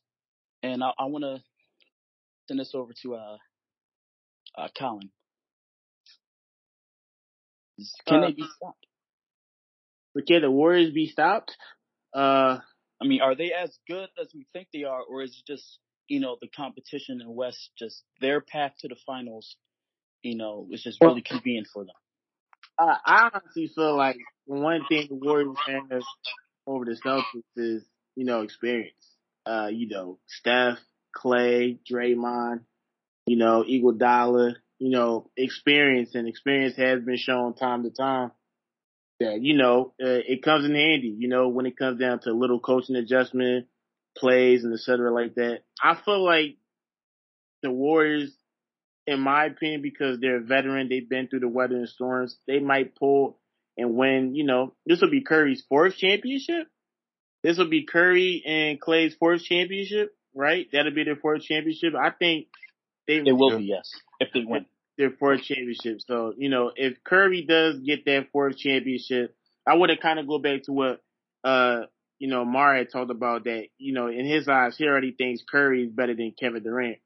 And 0.64 0.82
I, 0.82 0.92
I 0.98 1.06
want 1.08 1.26
to 1.26 1.44
send 2.48 2.58
this 2.58 2.72
over 2.74 2.94
to 3.02 3.16
uh, 3.16 3.38
uh 4.58 4.70
Colin. 4.80 5.10
Can 8.08 8.24
Uh, 8.24 8.28
they 8.28 8.34
be 8.34 8.46
stopped? 8.56 8.86
But 10.16 10.26
can 10.26 10.42
the 10.42 10.50
Warriors 10.50 10.94
be 10.94 11.08
stopped? 11.08 11.52
Uh, 12.16 12.60
I 13.02 13.06
mean, 13.06 13.20
are 13.20 13.36
they 13.36 13.52
as 13.52 13.78
good 13.90 14.08
as 14.20 14.30
we 14.34 14.48
think 14.54 14.70
they 14.72 14.86
are, 14.86 15.02
or 15.02 15.22
is 15.22 15.32
it 15.32 15.46
just 15.46 15.80
you 16.08 16.20
know 16.20 16.38
the 16.42 16.48
competition 16.48 17.22
in 17.22 17.34
West 17.34 17.72
just 17.78 18.04
their 18.22 18.42
path 18.42 18.74
to 18.80 18.88
the 18.88 18.98
finals? 19.06 19.56
You 20.24 20.36
know, 20.36 20.68
is 20.72 20.84
just 20.84 21.00
really 21.02 21.22
convenient 21.22 21.68
for 21.72 21.84
them. 21.86 21.96
I, 22.80 22.98
I 23.06 23.30
honestly 23.34 23.72
feel 23.74 23.96
like 23.96 24.18
one 24.46 24.86
thing 24.88 25.08
the 25.10 25.16
Warriors 25.16 25.56
have 25.68 26.02
over 26.66 26.86
the 26.86 27.00
Celtics 27.04 27.44
is, 27.56 27.84
you 28.16 28.26
know, 28.26 28.42
experience. 28.42 28.94
Uh, 29.46 29.70
you 29.72 29.88
know, 29.88 30.20
Steph, 30.28 30.80
Klay, 31.16 31.80
Draymond, 31.90 32.62
you 33.26 33.38
know, 33.38 33.64
Iguodala, 33.64 34.56
you 34.80 34.90
know, 34.90 35.30
experience 35.38 36.16
and 36.16 36.28
experience 36.28 36.76
has 36.76 37.02
been 37.02 37.18
shown 37.18 37.54
time 37.54 37.84
to 37.84 37.90
time 37.90 38.32
that, 39.20 39.42
you 39.42 39.56
know, 39.56 39.94
uh, 40.02 40.22
it 40.28 40.44
comes 40.44 40.66
in 40.66 40.76
handy, 40.76 41.16
you 41.18 41.28
know, 41.28 41.48
when 41.48 41.66
it 41.66 41.78
comes 41.78 42.00
down 42.00 42.20
to 42.20 42.34
little 42.34 42.60
coaching 42.60 42.96
adjustment, 42.96 43.68
plays 44.18 44.64
and 44.64 44.74
et 44.74 44.80
cetera 44.80 45.14
like 45.14 45.36
that. 45.36 45.60
I 45.82 45.96
feel 46.04 46.24
like 46.24 46.58
the 47.64 47.72
Warriors, 47.72 48.32
in 49.06 49.20
my 49.20 49.46
opinion, 49.46 49.82
because 49.82 50.20
they're 50.20 50.38
a 50.38 50.44
veteran, 50.44 50.90
they've 50.90 51.10
been 51.10 51.28
through 51.28 51.40
the 51.42 51.48
weather 51.48 51.76
and 51.76 51.90
storms, 51.90 52.38
they 52.48 52.60
might 52.60 52.96
pull 52.96 53.40
and 53.78 53.96
win, 53.96 54.36
you 54.36 54.44
know, 54.44 54.74
this 54.86 55.02
will 55.02 55.12
be 55.12 55.22
Curry's 55.22 55.64
fourth 55.70 55.96
championship. 55.98 56.68
This 57.44 57.58
will 57.58 57.70
be 57.70 57.86
Curry 57.86 58.44
and 58.46 58.82
Klay's 58.82 59.16
fourth 59.16 59.44
championship, 59.44 60.16
right? 60.34 60.68
That'll 60.74 60.94
be 60.94 61.04
their 61.04 61.16
fourth 61.16 61.44
championship. 61.44 61.94
I 61.96 62.10
think 62.10 62.48
they 63.08 63.18
It 63.18 63.32
will 63.32 63.58
be 63.60 63.66
yes 63.66 63.90
if 64.20 64.30
they 64.34 64.44
win. 64.46 64.66
their 64.98 65.12
fourth 65.12 65.44
championship. 65.44 66.02
So, 66.08 66.34
you 66.36 66.50
know, 66.50 66.72
if 66.76 67.04
Curry 67.04 67.46
does 67.48 67.80
get 67.80 68.06
that 68.06 68.30
fourth 68.32 68.58
championship, 68.58 69.36
I 69.68 69.76
would 69.76 69.92
have 69.92 70.00
kind 70.00 70.20
of 70.20 70.28
go 70.28 70.40
back 70.40 70.64
to 70.64 70.72
what, 70.74 71.02
uh, 71.44 71.82
you 72.20 72.28
know, 72.28 72.46
Mara 72.46 72.80
had 72.80 72.92
talked 72.92 73.12
about 73.12 73.44
that, 73.46 73.68
you 73.78 73.94
know, 73.94 74.08
in 74.08 74.26
his 74.26 74.48
eyes, 74.48 74.76
he 74.78 74.86
already 74.86 75.12
thinks 75.12 75.44
Curry 75.50 75.84
is 75.84 75.92
better 75.92 76.16
than 76.16 76.34
Kevin 76.38 76.64
Durant. 76.64 76.98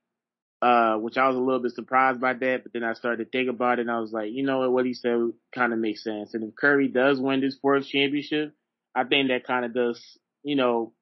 Uh, 0.61 0.95
which 0.97 1.17
I 1.17 1.27
was 1.27 1.35
a 1.35 1.39
little 1.39 1.59
bit 1.59 1.71
surprised 1.71 2.21
by 2.21 2.33
that, 2.33 2.61
but 2.61 2.71
then 2.71 2.83
I 2.83 2.93
started 2.93 3.25
to 3.25 3.29
think 3.31 3.49
about 3.49 3.79
it 3.79 3.81
and 3.81 3.89
I 3.89 3.99
was 3.99 4.11
like, 4.11 4.29
you 4.31 4.43
know 4.43 4.59
what, 4.59 4.71
what 4.71 4.85
he 4.85 4.93
said 4.93 5.17
kind 5.55 5.73
of 5.73 5.79
makes 5.79 6.03
sense. 6.03 6.35
And 6.35 6.43
if 6.43 6.55
Curry 6.55 6.87
does 6.87 7.19
win 7.19 7.41
this 7.41 7.57
fourth 7.59 7.87
championship, 7.87 8.53
I 8.93 9.05
think 9.05 9.29
that 9.29 9.47
kind 9.47 9.65
of 9.65 9.73
does, 9.73 9.99
you 10.43 10.55
know, 10.55 10.93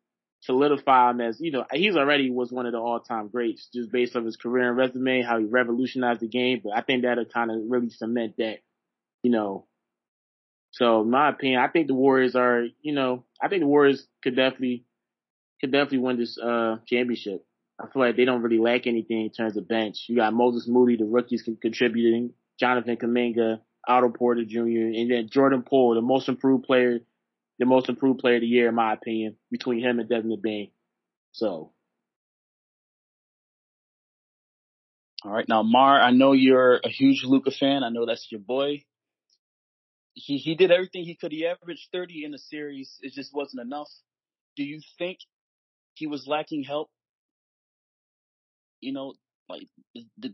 solidify 0.44 1.10
him 1.10 1.20
as, 1.20 1.42
you 1.42 1.52
know, 1.52 1.66
he's 1.74 1.98
already 1.98 2.30
was 2.32 2.54
one 2.54 2.68
of 2.68 2.72
the 2.72 2.78
all 2.78 3.02
time 3.02 3.28
greats 3.28 3.68
just 3.74 3.92
based 3.92 4.16
on 4.16 4.26
his 4.26 4.38
career 4.38 4.70
and 4.70 4.78
resume, 4.78 5.24
how 5.24 5.40
he 5.40 5.44
revolutionized 5.44 6.22
the 6.22 6.30
game. 6.30 6.62
But 6.64 6.78
I 6.78 6.82
think 6.82 7.04
that'll 7.04 7.26
kind 7.26 7.52
of 7.52 7.58
really 7.68 7.90
cement 7.90 8.36
that, 8.38 8.60
you 9.24 9.32
know. 9.32 9.66
So 10.80 11.04
my 11.04 11.28
opinion, 11.28 11.60
I 11.60 11.68
think 11.68 11.88
the 11.88 11.94
Warriors 11.94 12.36
are, 12.38 12.64
you 12.82 12.94
know, 12.94 13.26
I 13.42 13.50
think 13.50 13.60
the 13.60 13.68
Warriors 13.68 14.08
could 14.24 14.38
definitely, 14.38 14.86
could 15.60 15.74
definitely 15.74 15.98
win 15.98 16.18
this, 16.18 16.40
uh, 16.40 16.78
championship. 16.88 17.46
I 17.78 17.88
feel 17.88 18.02
like 18.02 18.16
they 18.16 18.24
don't 18.24 18.42
really 18.42 18.60
lack 18.60 18.88
anything 18.88 19.24
in 19.24 19.30
terms 19.30 19.58
of 19.58 19.68
bench. 19.68 20.06
You 20.08 20.16
got 20.16 20.34
Moses 20.34 20.70
Moody, 20.70 20.96
the 20.96 21.04
rookies 21.04 21.44
con- 21.44 21.58
contributing, 21.62 22.32
Jonathan 22.58 22.96
Kuminga, 22.96 23.60
Otto 23.86 24.08
Porter 24.10 24.46
Jr., 24.46 24.60
and 24.96 25.12
then 25.12 25.28
Jordan 25.30 25.64
Poole, 25.64 25.96
the 25.96 26.02
most 26.02 26.30
improved 26.30 26.64
player, 26.64 27.00
the 27.58 27.66
most 27.66 27.90
improved 27.90 28.22
player 28.22 28.36
of 28.36 28.42
the 28.42 28.48
year, 28.48 28.70
in 28.70 28.76
my 28.76 28.94
opinion, 28.94 29.36
between 29.52 29.82
him 29.82 30.00
and 30.00 30.08
Desmond 30.08 30.42
Bane. 30.42 30.72
So, 31.34 31.74
All 35.26 35.32
right, 35.34 35.48
now 35.50 35.62
Mar, 35.62 36.00
I 36.00 36.12
know 36.12 36.32
you're 36.32 36.78
a 36.78 36.88
huge 36.90 37.26
Luka 37.26 37.52
fan. 37.52 37.84
I 37.84 37.90
know 37.90 38.06
that's 38.06 38.32
your 38.32 38.40
boy. 38.40 38.86
He 40.20 40.38
he 40.38 40.56
did 40.56 40.72
everything 40.72 41.04
he 41.04 41.16
could. 41.16 41.32
He 41.32 41.48
averaged 41.48 41.88
30 41.92 42.26
in 42.26 42.32
the 42.32 42.38
series. 42.38 42.98
It 43.02 43.14
just 43.14 43.34
wasn't 43.34 43.62
enough. 43.62 43.90
Do 44.56 44.64
you 44.64 44.82
think 44.98 45.20
he 45.94 46.08
was 46.08 46.28
lacking 46.28 46.64
help? 46.64 46.90
You 48.82 48.94
know, 48.94 49.14
like 49.48 49.68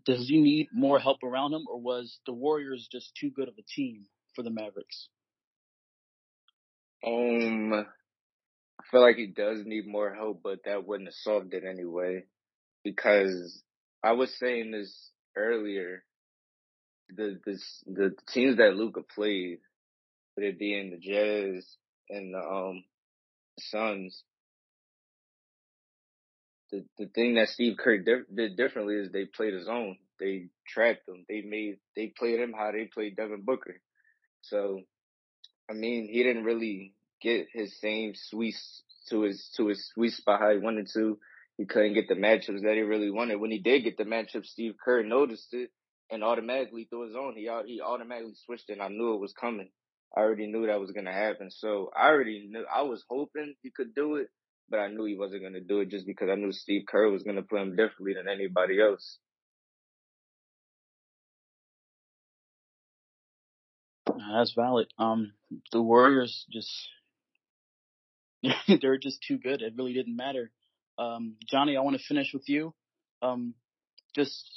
does 0.06 0.28
he 0.28 0.40
need 0.40 0.68
more 0.74 1.00
help 1.00 1.24
around 1.24 1.54
him, 1.54 1.66
or 1.70 1.80
was 1.80 2.20
the 2.26 2.34
Warriors 2.34 2.88
just 2.92 3.12
too 3.20 3.30
good 3.30 3.48
of 3.48 3.56
a 3.58 3.64
team 3.76 4.06
for 4.36 4.44
the 4.44 4.50
Mavericks? 4.50 5.10
Um, 7.06 7.74
I 7.74 8.84
feel 8.92 9.02
like 9.02 9.16
he 9.16 9.28
does 9.28 9.64
need 9.66 9.88
more 9.88 10.14
help, 10.14 10.42
but 10.44 10.60
that 10.66 10.86
wouldn't 10.86 11.10
have 11.10 11.16
solved 11.16 11.54
it 11.54 11.64
anyway. 11.68 12.26
Because 12.84 13.62
I 14.04 14.14
was 14.14 14.36
saying 14.40 14.72
this 14.72 15.12
earlier, 15.36 16.04
the 17.10 17.40
this 17.46 17.84
the 17.86 18.14
teams 18.34 18.58
that 18.58 18.76
Luka 18.76 19.02
played, 19.16 19.60
whether 20.36 20.50
it 20.50 20.60
being 20.60 20.92
the 20.92 20.98
Jazz 20.98 21.66
and 22.10 22.34
the 22.34 22.40
um 22.40 22.84
Suns, 23.60 24.24
the 26.72 26.86
the 26.98 27.08
thing 27.08 27.36
that 27.36 27.50
Steve 27.50 27.78
Kerr 27.78 28.00
did 28.00 28.58
differently 28.58 28.96
is 28.96 29.12
they 29.12 29.26
played 29.26 29.54
his 29.54 29.68
own. 29.70 29.98
They 30.20 30.48
trapped 30.68 31.08
him. 31.08 31.26
They 31.30 31.42
made 31.42 31.78
they 31.96 32.08
played 32.18 32.40
him 32.40 32.54
how 32.54 32.72
they 32.72 32.86
played 32.86 33.16
Devin 33.16 33.44
Booker. 33.44 33.80
So 34.42 34.82
I 35.70 35.74
mean, 35.74 36.08
he 36.12 36.24
didn't 36.24 36.44
really 36.44 36.94
get 37.22 37.48
his 37.54 37.80
same 37.80 38.14
sweet 38.16 38.56
to 39.10 39.22
his 39.22 39.50
to 39.58 39.68
his 39.68 39.88
sweet 39.94 40.14
spot 40.14 40.40
how 40.42 40.52
he 40.52 40.58
wanted 40.58 40.90
to. 40.94 41.18
He 41.58 41.66
couldn't 41.66 41.94
get 41.94 42.10
the 42.10 42.16
matchups 42.16 42.62
that 42.64 42.76
he 42.76 42.82
really 42.82 43.10
wanted. 43.10 43.38
When 43.40 43.52
he 43.52 43.60
did 43.60 43.84
get 43.84 43.98
the 43.98 44.04
matchups, 44.04 44.48
Steve 44.48 44.76
Kerr 44.84 45.04
noticed 45.04 45.54
it 45.54 45.72
and 46.12 46.24
automatically 46.24 46.86
threw 46.90 47.06
his 47.08 47.16
own. 47.16 47.36
He 47.36 47.50
he 47.66 47.82
automatically 47.82 48.36
switched 48.46 48.70
it. 48.70 48.74
And 48.74 48.82
I 48.82 48.90
knew 48.90 49.14
it 49.14 49.22
was 49.22 49.34
coming. 49.34 49.70
I 50.16 50.22
already 50.22 50.48
knew 50.48 50.68
that 50.68 50.80
was 50.80 50.92
gonna 50.92 51.14
happen. 51.14 51.52
So 51.52 51.92
I 51.96 52.08
already 52.10 52.48
knew. 52.50 52.66
I 52.74 52.84
was 52.84 53.04
hoping 53.10 53.56
he 53.64 53.72
could 53.72 53.94
do 53.96 54.16
it, 54.16 54.30
but 54.70 54.80
I 54.80 54.88
knew 54.88 55.06
he 55.06 55.18
wasn't 55.18 55.44
gonna 55.44 55.62
do 55.62 55.82
it 55.82 55.90
just 55.90 56.06
because 56.06 56.30
I 56.30 56.36
knew 56.36 56.52
Steve 56.52 56.84
Kerr 56.88 57.10
was 57.10 57.24
gonna 57.24 57.44
play 57.44 57.62
him 57.62 57.76
differently 57.76 58.14
than 58.16 58.28
anybody 58.30 58.82
else. 58.82 59.20
That's 64.08 64.54
valid. 64.54 64.88
Um, 64.98 65.34
the 65.72 65.82
Warriors 65.82 66.46
just 66.52 66.90
they're 68.82 68.98
just 68.98 69.24
too 69.28 69.38
good. 69.38 69.62
It 69.62 69.74
really 69.78 69.94
didn't 69.94 70.16
matter. 70.16 70.52
Um, 70.98 71.36
Johnny, 71.50 71.78
I 71.78 71.82
want 71.82 71.98
to 71.98 72.04
finish 72.04 72.34
with 72.34 72.48
you. 72.48 72.74
Um, 73.22 73.54
just 74.16 74.50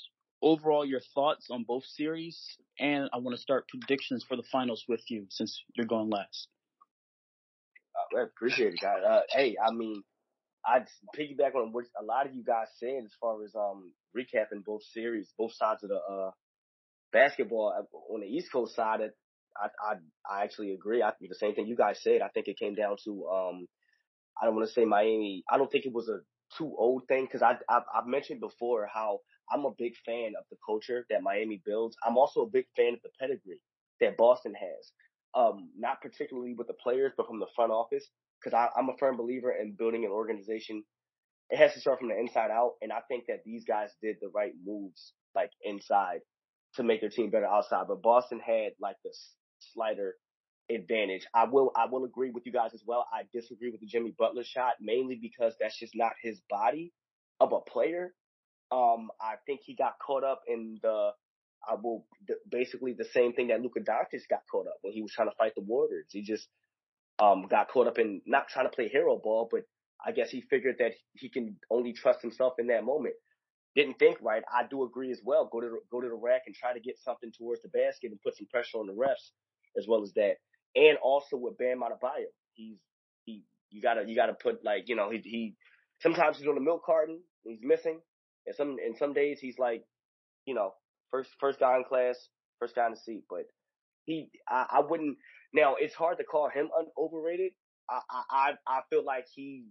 overall 0.43 0.85
your 0.85 1.01
thoughts 1.15 1.49
on 1.51 1.65
both 1.65 1.85
series, 1.85 2.41
and 2.79 3.09
I 3.13 3.19
want 3.19 3.37
to 3.37 3.43
start 3.43 3.69
predictions 3.69 4.25
for 4.27 4.37
the 4.37 4.45
finals 4.51 4.85
with 4.89 5.03
you 5.09 5.27
since 5.31 5.63
you're 5.75 5.87
going 5.87 6.11
last. 6.11 6.49
I 8.17 8.23
appreciate 8.23 8.75
it, 8.75 8.81
guys. 8.81 9.03
Uh, 9.07 9.21
hey, 9.31 9.57
I 9.63 9.73
mean, 9.73 10.03
I 10.65 10.81
piggyback 11.17 11.55
on 11.55 11.73
what 11.73 11.85
a 12.01 12.05
lot 12.05 12.27
of 12.27 12.35
you 12.35 12.43
guys 12.45 12.69
said 12.77 13.05
as 13.05 13.13
far 13.21 13.43
as 13.45 13.55
um 13.55 13.93
recapping 14.17 14.65
both 14.65 14.83
series, 14.93 15.33
both 15.39 15.53
sides 15.55 15.83
of 15.83 15.91
the 15.91 15.97
uh 15.97 16.31
basketball. 17.13 17.73
Uh, 17.77 18.15
On 18.15 18.21
the 18.21 18.27
East 18.27 18.53
Coast 18.53 18.75
side, 18.75 19.01
I 19.57 19.67
I 19.67 19.95
I 20.31 20.45
actually 20.45 20.73
agree. 20.73 21.03
I 21.03 21.13
the 21.21 21.35
same 21.35 21.55
thing 21.55 21.67
you 21.67 21.77
guys 21.77 22.01
said. 22.03 22.23
I 22.23 22.29
think 22.29 22.49
it 22.49 22.59
came 22.59 22.75
down 22.75 22.97
to 23.05 23.29
um 23.29 23.67
I 24.41 24.47
don't 24.47 24.55
want 24.55 24.69
to 24.69 24.73
say 24.73 24.85
Miami. 24.85 25.45
I 25.51 25.59
don't 25.59 25.71
think 25.71 25.87
it 25.87 25.93
was 25.93 26.09
a 26.09 26.21
too 26.57 26.73
old 26.79 27.07
thing 27.09 27.25
because 27.25 27.43
I 27.43 27.53
I've, 27.69 27.83
I've 27.95 28.07
mentioned 28.07 28.41
before 28.41 28.89
how 28.93 29.21
I'm 29.53 29.65
a 29.65 29.73
big 29.77 29.95
fan 30.05 30.33
of 30.39 30.45
the 30.51 30.57
culture 30.65 31.07
that 31.11 31.23
Miami 31.23 31.61
builds. 31.65 31.97
I'm 32.07 32.17
also 32.17 32.43
a 32.43 32.47
big 32.47 32.67
fan 32.77 32.95
of 32.95 33.01
the 33.03 33.11
pedigree 33.21 33.61
that 34.01 34.17
Boston 34.17 34.55
has. 34.55 34.93
Um, 35.35 35.71
not 35.77 36.01
particularly 36.01 36.55
with 36.55 36.67
the 36.69 36.75
players, 36.75 37.13
but 37.17 37.27
from 37.27 37.41
the 37.41 37.47
front 37.55 37.73
office. 37.73 38.09
Because 38.43 38.69
I'm 38.77 38.89
a 38.89 38.97
firm 38.99 39.17
believer 39.17 39.53
in 39.53 39.73
building 39.73 40.05
an 40.05 40.11
organization. 40.11 40.85
It 41.51 41.59
has 41.59 41.73
to 41.75 41.81
start 41.81 41.99
from 41.99 42.09
the 42.09 42.19
inside 42.19 42.51
out, 42.51 42.75
and 42.83 42.93
I 42.93 43.01
think 43.09 43.25
that 43.27 43.43
these 43.45 43.65
guys 43.65 43.91
did 44.03 44.17
the 44.21 44.29
right 44.29 44.53
moves, 44.65 45.13
like 45.35 45.51
inside, 45.63 46.21
to 46.75 46.83
make 46.83 47.01
their 47.01 47.11
team 47.11 47.31
better 47.31 47.47
outside. 47.47 47.87
But 47.89 48.03
Boston 48.03 48.39
had 48.39 48.73
like 48.81 48.97
the 49.03 49.11
slighter 49.73 50.15
advantage. 50.71 51.27
I 51.35 51.45
will 51.45 51.73
I 51.77 51.87
will 51.87 52.05
agree 52.05 52.31
with 52.31 52.45
you 52.47 52.53
guys 52.53 52.73
as 52.75 52.83
well. 52.87 53.07
I 53.13 53.23
disagree 53.33 53.71
with 53.71 53.81
the 53.81 53.87
Jimmy 53.87 54.15
Butler 54.19 54.45
shot 54.45 54.75
mainly 54.81 55.19
because 55.21 55.55
that's 55.61 55.79
just 55.79 55.95
not 55.97 56.13
his 56.23 56.41
body 56.49 56.93
of 57.41 57.53
a 57.53 57.61
player. 57.61 58.15
Um, 58.71 59.09
I 59.21 59.35
think 59.47 59.61
he 59.65 59.75
got 59.75 59.95
caught 60.05 60.25
up 60.25 60.43
in 60.47 60.79
the 60.83 61.11
I 61.69 61.75
will 61.75 62.07
basically 62.51 62.93
the 62.93 63.05
same 63.05 63.33
thing 63.33 63.49
that 63.49 63.61
Luka 63.61 63.81
Doncic 63.81 64.29
got 64.31 64.43
caught 64.51 64.67
up 64.67 64.77
when 64.83 64.93
he 64.93 65.03
was 65.03 65.13
trying 65.13 65.29
to 65.29 65.35
fight 65.37 65.55
the 65.55 65.63
Warriors. 65.63 66.07
He 66.11 66.23
just 66.23 66.49
um 67.19 67.47
got 67.49 67.69
caught 67.69 67.87
up 67.89 67.99
in 67.99 68.21
not 68.27 68.49
trying 68.49 68.67
to 68.67 68.75
play 68.75 68.89
hero 68.89 69.19
ball, 69.19 69.49
but 69.51 69.63
I 70.05 70.13
guess 70.13 70.31
he 70.31 70.43
figured 70.43 70.77
that 70.79 70.93
he 71.15 71.29
can 71.29 71.57
only 71.71 71.93
trust 71.93 72.23
himself 72.23 72.55
in 72.59 72.69
that 72.69 72.85
moment. 72.85 73.15
Didn't 73.75 73.99
think 73.99 74.19
right. 74.23 74.43
I 74.53 74.65
do 74.69 74.85
agree 74.85 75.11
as 75.13 75.21
well. 75.25 75.49
Go 75.53 75.61
to 75.61 75.69
the, 75.69 75.79
go 75.91 76.01
to 76.01 76.09
the 76.09 76.15
rack 76.15 76.43
and 76.47 76.55
try 76.55 76.73
to 76.73 76.81
get 76.81 76.97
something 76.99 77.33
towards 77.37 77.63
the 77.63 77.69
basket 77.69 78.11
and 78.11 78.21
put 78.23 78.37
some 78.37 78.47
pressure 78.51 78.79
on 78.79 78.87
the 78.87 78.93
refs 78.93 79.31
as 79.77 79.87
well 79.89 80.03
as 80.03 80.13
that 80.15 80.37
and 80.75 80.99
also 81.03 81.37
with 81.37 81.59
Bam 81.59 81.81
Adebayo. 81.81 82.31
He's 82.55 82.79
he 83.25 83.43
you 83.71 83.83
gotta 83.83 84.05
you 84.07 84.15
gotta 84.15 84.35
put 84.35 84.65
like 84.65 84.89
you 84.89 84.97
know 84.97 85.11
he 85.11 85.19
he 85.25 85.55
sometimes 86.01 86.39
he's 86.39 86.47
on 86.47 86.55
the 86.55 86.61
milk 86.61 86.85
carton 86.85 87.21
he's 87.45 87.59
missing 87.63 88.01
and 88.47 88.57
some 88.57 88.77
and 88.85 88.97
some 88.97 89.13
days 89.13 89.39
he's 89.41 89.59
like 89.59 89.85
you 90.47 90.55
know 90.55 90.73
first 91.11 91.31
first 91.41 91.61
guy 91.61 91.77
in 91.77 91.85
class 91.85 92.17
first 92.59 92.75
guy 92.75 92.87
in 92.87 92.93
the 92.93 92.99
seat 92.99 93.25
but 93.29 93.45
he 94.05 94.31
I, 94.49 94.67
I 94.71 94.81
wouldn't 94.89 95.17
now 95.55 95.77
it's 95.79 95.95
hard 95.95 96.19
to 96.19 96.25
call 96.25 96.49
him 96.49 96.69
un- 96.79 96.87
overrated 96.99 97.53
I 97.91 98.01
I 98.31 98.51
I 98.67 98.81
feel 98.91 99.05
like 99.05 99.27
he 99.35 99.67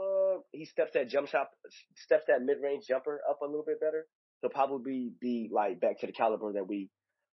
uh 0.00 0.38
he 0.52 0.64
steps 0.64 0.92
that 0.94 1.08
jump 1.08 1.28
shot 1.28 1.48
steps 1.96 2.24
that 2.28 2.42
mid 2.42 2.58
range 2.62 2.86
jumper 2.88 3.20
up 3.28 3.40
a 3.42 3.46
little 3.46 3.64
bit 3.66 3.80
better 3.80 4.06
he'll 4.40 4.50
probably 4.50 5.12
be 5.20 5.50
like 5.52 5.80
back 5.80 6.00
to 6.00 6.06
the 6.06 6.12
caliber 6.12 6.52
that 6.54 6.66
we 6.68 6.88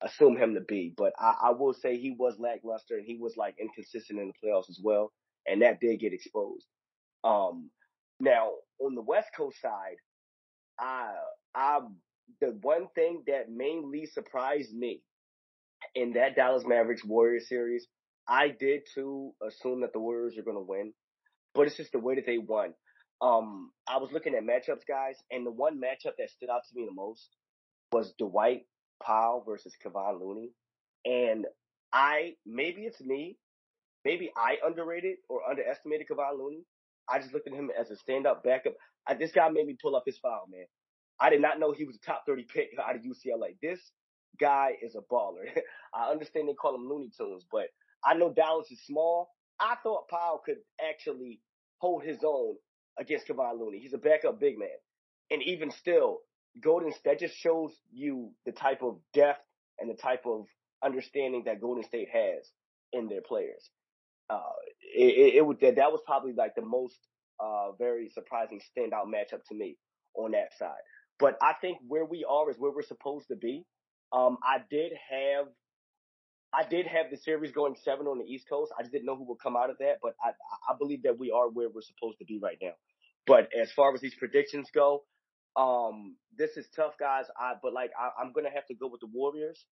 assume 0.02 0.36
him 0.36 0.54
to 0.54 0.60
be. 0.60 0.92
But 0.96 1.12
I, 1.18 1.34
I 1.44 1.50
will 1.52 1.74
say 1.74 1.96
he 1.98 2.14
was 2.18 2.36
lackluster 2.38 2.96
and 2.96 3.06
he 3.06 3.18
was 3.20 3.34
like 3.36 3.54
inconsistent 3.60 4.20
in 4.20 4.28
the 4.28 4.48
playoffs 4.48 4.70
as 4.70 4.80
well. 4.82 5.12
And 5.46 5.62
that 5.62 5.80
did 5.80 6.00
get 6.00 6.12
exposed. 6.12 6.66
Um, 7.24 7.70
now 8.20 8.50
on 8.80 8.94
the 8.94 9.02
West 9.02 9.28
Coast 9.36 9.60
side, 9.60 9.96
I, 10.78 11.12
I, 11.54 11.80
the 12.40 12.58
one 12.62 12.88
thing 12.94 13.24
that 13.26 13.50
mainly 13.50 14.06
surprised 14.06 14.74
me 14.74 15.02
in 15.94 16.12
that 16.14 16.36
Dallas 16.36 16.64
Mavericks 16.66 17.04
Warriors 17.04 17.48
series, 17.48 17.86
I 18.28 18.48
did 18.48 18.82
too 18.94 19.32
assume 19.46 19.80
that 19.82 19.92
the 19.92 20.00
Warriors 20.00 20.38
are 20.38 20.42
going 20.42 20.56
to 20.56 20.62
win, 20.62 20.92
but 21.54 21.66
it's 21.66 21.76
just 21.76 21.92
the 21.92 21.98
way 21.98 22.14
that 22.16 22.26
they 22.26 22.38
won. 22.38 22.74
Um, 23.20 23.70
I 23.88 23.98
was 23.98 24.10
looking 24.12 24.34
at 24.34 24.42
matchups, 24.42 24.86
guys, 24.88 25.16
and 25.30 25.46
the 25.46 25.50
one 25.50 25.80
matchup 25.80 26.14
that 26.18 26.30
stood 26.30 26.50
out 26.50 26.62
to 26.68 26.74
me 26.74 26.86
the 26.86 26.94
most 26.94 27.28
was 27.92 28.12
Dwight 28.18 28.62
Powell 29.02 29.44
versus 29.46 29.74
Kevon 29.84 30.20
Looney. 30.20 30.50
And 31.04 31.46
I, 31.92 32.34
maybe 32.46 32.82
it's 32.82 33.00
me, 33.00 33.36
maybe 34.04 34.32
I 34.36 34.56
underrated 34.64 35.16
or 35.28 35.48
underestimated 35.48 36.06
Kevon 36.08 36.38
Looney. 36.38 36.64
I 37.08 37.18
just 37.18 37.34
looked 37.34 37.48
at 37.48 37.54
him 37.54 37.70
as 37.78 37.90
a 37.90 37.96
stand 37.96 38.26
up 38.26 38.42
backup. 38.42 38.74
I, 39.06 39.14
this 39.14 39.32
guy 39.32 39.48
made 39.48 39.66
me 39.66 39.76
pull 39.80 39.96
up 39.96 40.04
his 40.06 40.18
file, 40.18 40.46
man. 40.50 40.66
I 41.20 41.30
did 41.30 41.40
not 41.40 41.60
know 41.60 41.72
he 41.72 41.84
was 41.84 41.96
a 41.96 42.06
top 42.06 42.24
30 42.26 42.46
pick 42.52 42.70
out 42.84 42.96
of 42.96 43.02
UCLA. 43.02 43.56
This 43.62 43.80
guy 44.40 44.72
is 44.82 44.94
a 44.94 45.00
baller. 45.12 45.44
I 45.94 46.10
understand 46.10 46.48
they 46.48 46.54
call 46.54 46.74
him 46.74 46.88
Looney 46.88 47.10
Tunes, 47.16 47.44
but 47.50 47.66
I 48.04 48.14
know 48.14 48.32
Dallas 48.32 48.70
is 48.70 48.80
small. 48.86 49.28
I 49.60 49.76
thought 49.82 50.08
Powell 50.08 50.42
could 50.44 50.58
actually 50.88 51.40
hold 51.78 52.02
his 52.02 52.18
own 52.24 52.56
against 52.98 53.28
Kevon 53.28 53.60
Looney. 53.60 53.78
He's 53.78 53.92
a 53.92 53.98
backup 53.98 54.40
big 54.40 54.58
man. 54.58 54.68
And 55.30 55.42
even 55.42 55.70
still, 55.70 56.18
Golden 56.60 56.92
State 56.92 57.20
just 57.20 57.36
shows 57.36 57.72
you 57.92 58.32
the 58.44 58.52
type 58.52 58.82
of 58.82 58.98
depth 59.14 59.44
and 59.78 59.88
the 59.88 59.94
type 59.94 60.24
of 60.26 60.46
understanding 60.84 61.44
that 61.46 61.60
Golden 61.60 61.84
State 61.84 62.08
has 62.12 62.50
in 62.92 63.08
their 63.08 63.22
players. 63.22 63.70
Uh, 64.28 64.40
it, 64.94 65.36
it, 65.36 65.42
it 65.42 65.60
that, 65.60 65.76
that 65.76 65.92
was 65.92 66.00
probably 66.04 66.32
like 66.32 66.54
the 66.54 66.62
most 66.62 66.98
uh, 67.40 67.72
very 67.78 68.10
surprising 68.10 68.60
standout 68.60 69.06
matchup 69.06 69.44
to 69.48 69.54
me 69.54 69.76
on 70.14 70.32
that 70.32 70.50
side. 70.58 70.82
But 71.18 71.36
I 71.42 71.54
think 71.60 71.78
where 71.86 72.04
we 72.04 72.24
are 72.28 72.50
is 72.50 72.56
where 72.58 72.72
we're 72.72 72.82
supposed 72.82 73.28
to 73.28 73.36
be. 73.36 73.64
Um, 74.12 74.38
I 74.42 74.58
did 74.70 74.92
have 75.10 75.46
I 76.54 76.64
did 76.64 76.86
have 76.86 77.06
the 77.10 77.16
series 77.16 77.52
going 77.52 77.76
seven 77.82 78.06
on 78.06 78.18
the 78.18 78.24
East 78.24 78.46
Coast. 78.48 78.72
I 78.78 78.82
just 78.82 78.92
didn't 78.92 79.06
know 79.06 79.16
who 79.16 79.24
would 79.28 79.40
come 79.42 79.56
out 79.56 79.70
of 79.70 79.78
that, 79.78 79.98
but 80.02 80.14
I 80.22 80.30
I 80.70 80.76
believe 80.78 81.02
that 81.04 81.18
we 81.18 81.30
are 81.30 81.48
where 81.48 81.68
we're 81.70 81.82
supposed 81.82 82.18
to 82.18 82.24
be 82.24 82.38
right 82.42 82.58
now. 82.60 82.72
But 83.26 83.48
as 83.58 83.72
far 83.72 83.94
as 83.94 84.00
these 84.00 84.14
predictions 84.14 84.68
go, 84.74 85.04
um, 85.56 86.16
this 86.36 86.56
is 86.56 86.66
tough, 86.74 86.94
guys. 86.98 87.26
I 87.38 87.54
but 87.62 87.72
like 87.72 87.90
I, 87.98 88.10
I'm 88.20 88.32
gonna 88.32 88.50
have 88.54 88.66
to 88.66 88.74
go 88.74 88.88
with 88.88 89.00
the 89.00 89.08
Warriors 89.12 89.64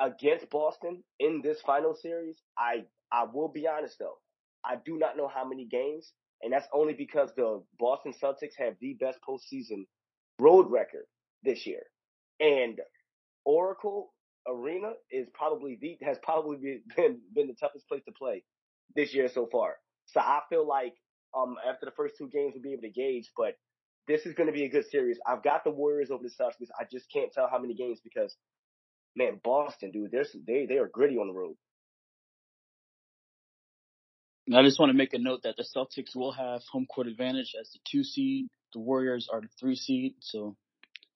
against 0.00 0.48
Boston 0.50 1.02
in 1.20 1.42
this 1.42 1.60
final 1.60 1.94
series. 1.94 2.36
I 2.56 2.84
I 3.12 3.24
will 3.24 3.48
be 3.48 3.66
honest 3.68 3.98
though, 3.98 4.18
I 4.64 4.76
do 4.76 4.98
not 4.98 5.16
know 5.16 5.28
how 5.28 5.46
many 5.46 5.66
games, 5.66 6.12
and 6.42 6.52
that's 6.52 6.66
only 6.72 6.94
because 6.94 7.30
the 7.36 7.62
Boston 7.78 8.12
Celtics 8.22 8.54
have 8.58 8.74
the 8.80 8.94
best 9.00 9.18
postseason 9.28 9.86
road 10.38 10.70
record 10.70 11.04
this 11.42 11.66
year, 11.66 11.82
and 12.40 12.80
Oracle 13.44 14.12
Arena 14.48 14.92
is 15.10 15.28
probably 15.34 15.78
the 15.80 15.98
has 16.04 16.18
probably 16.22 16.82
been 16.96 17.20
been 17.34 17.48
the 17.48 17.54
toughest 17.54 17.88
place 17.88 18.02
to 18.06 18.12
play 18.12 18.44
this 18.96 19.14
year 19.14 19.28
so 19.28 19.48
far. 19.50 19.76
So 20.06 20.20
I 20.20 20.40
feel 20.48 20.66
like 20.66 20.94
um 21.36 21.56
after 21.68 21.86
the 21.86 21.92
first 21.92 22.14
two 22.18 22.28
games 22.28 22.52
we'll 22.54 22.62
be 22.62 22.72
able 22.72 22.82
to 22.82 22.90
gauge, 22.90 23.30
but 23.36 23.54
this 24.08 24.26
is 24.26 24.34
going 24.34 24.48
to 24.48 24.52
be 24.52 24.64
a 24.64 24.68
good 24.68 24.86
series. 24.90 25.18
I've 25.26 25.42
got 25.42 25.64
the 25.64 25.70
Warriors 25.70 26.10
over 26.10 26.22
the 26.22 26.30
Celtics. 26.30 26.68
I 26.78 26.84
just 26.90 27.06
can't 27.12 27.32
tell 27.32 27.48
how 27.48 27.58
many 27.58 27.74
games 27.74 28.00
because, 28.02 28.36
man, 29.16 29.40
Boston, 29.44 29.92
dude, 29.92 30.10
they're, 30.10 30.26
they 30.46 30.66
they 30.66 30.78
are 30.78 30.88
gritty 30.88 31.16
on 31.18 31.28
the 31.28 31.32
road. 31.32 31.54
I 34.54 34.62
just 34.62 34.78
want 34.78 34.90
to 34.90 34.96
make 34.96 35.14
a 35.14 35.18
note 35.18 35.42
that 35.44 35.56
the 35.56 35.64
Celtics 35.64 36.16
will 36.16 36.32
have 36.32 36.62
home 36.70 36.86
court 36.86 37.06
advantage 37.06 37.54
as 37.60 37.70
the 37.72 37.78
two 37.90 38.02
seed. 38.02 38.46
The 38.72 38.80
Warriors 38.80 39.28
are 39.32 39.40
the 39.40 39.48
three 39.60 39.76
seed, 39.76 40.14
so 40.20 40.56